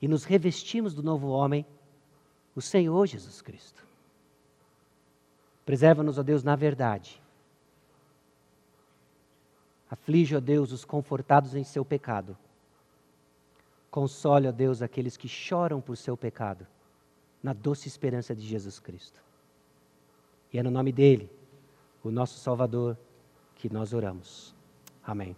e 0.01 0.07
nos 0.07 0.23
revestimos 0.23 0.93
do 0.93 1.01
novo 1.01 1.29
homem, 1.29 1.65
o 2.55 2.61
Senhor 2.61 3.07
Jesus 3.07 3.41
Cristo. 3.41 3.83
Preserva-nos, 5.65 6.17
ó 6.17 6.23
Deus, 6.23 6.43
na 6.43 6.55
verdade. 6.55 7.21
Aflige, 9.89 10.35
ó 10.35 10.39
Deus, 10.39 10.71
os 10.71 10.85
confortados 10.85 11.55
em 11.55 11.63
seu 11.63 11.83
pecado. 11.83 12.37
Console, 13.89 14.47
ó 14.47 14.51
Deus, 14.51 14.81
aqueles 14.81 15.17
que 15.17 15.27
choram 15.27 15.79
por 15.79 15.95
seu 15.97 16.17
pecado, 16.17 16.67
na 17.41 17.53
doce 17.53 17.87
esperança 17.87 18.35
de 18.35 18.45
Jesus 18.45 18.79
Cristo. 18.79 19.21
E 20.53 20.59
é 20.59 20.63
no 20.63 20.69
nome 20.69 20.91
dele, 20.91 21.29
o 22.03 22.11
nosso 22.11 22.37
Salvador, 22.37 22.95
que 23.55 23.73
nós 23.73 23.91
oramos. 23.91 24.55
Amém. 25.03 25.35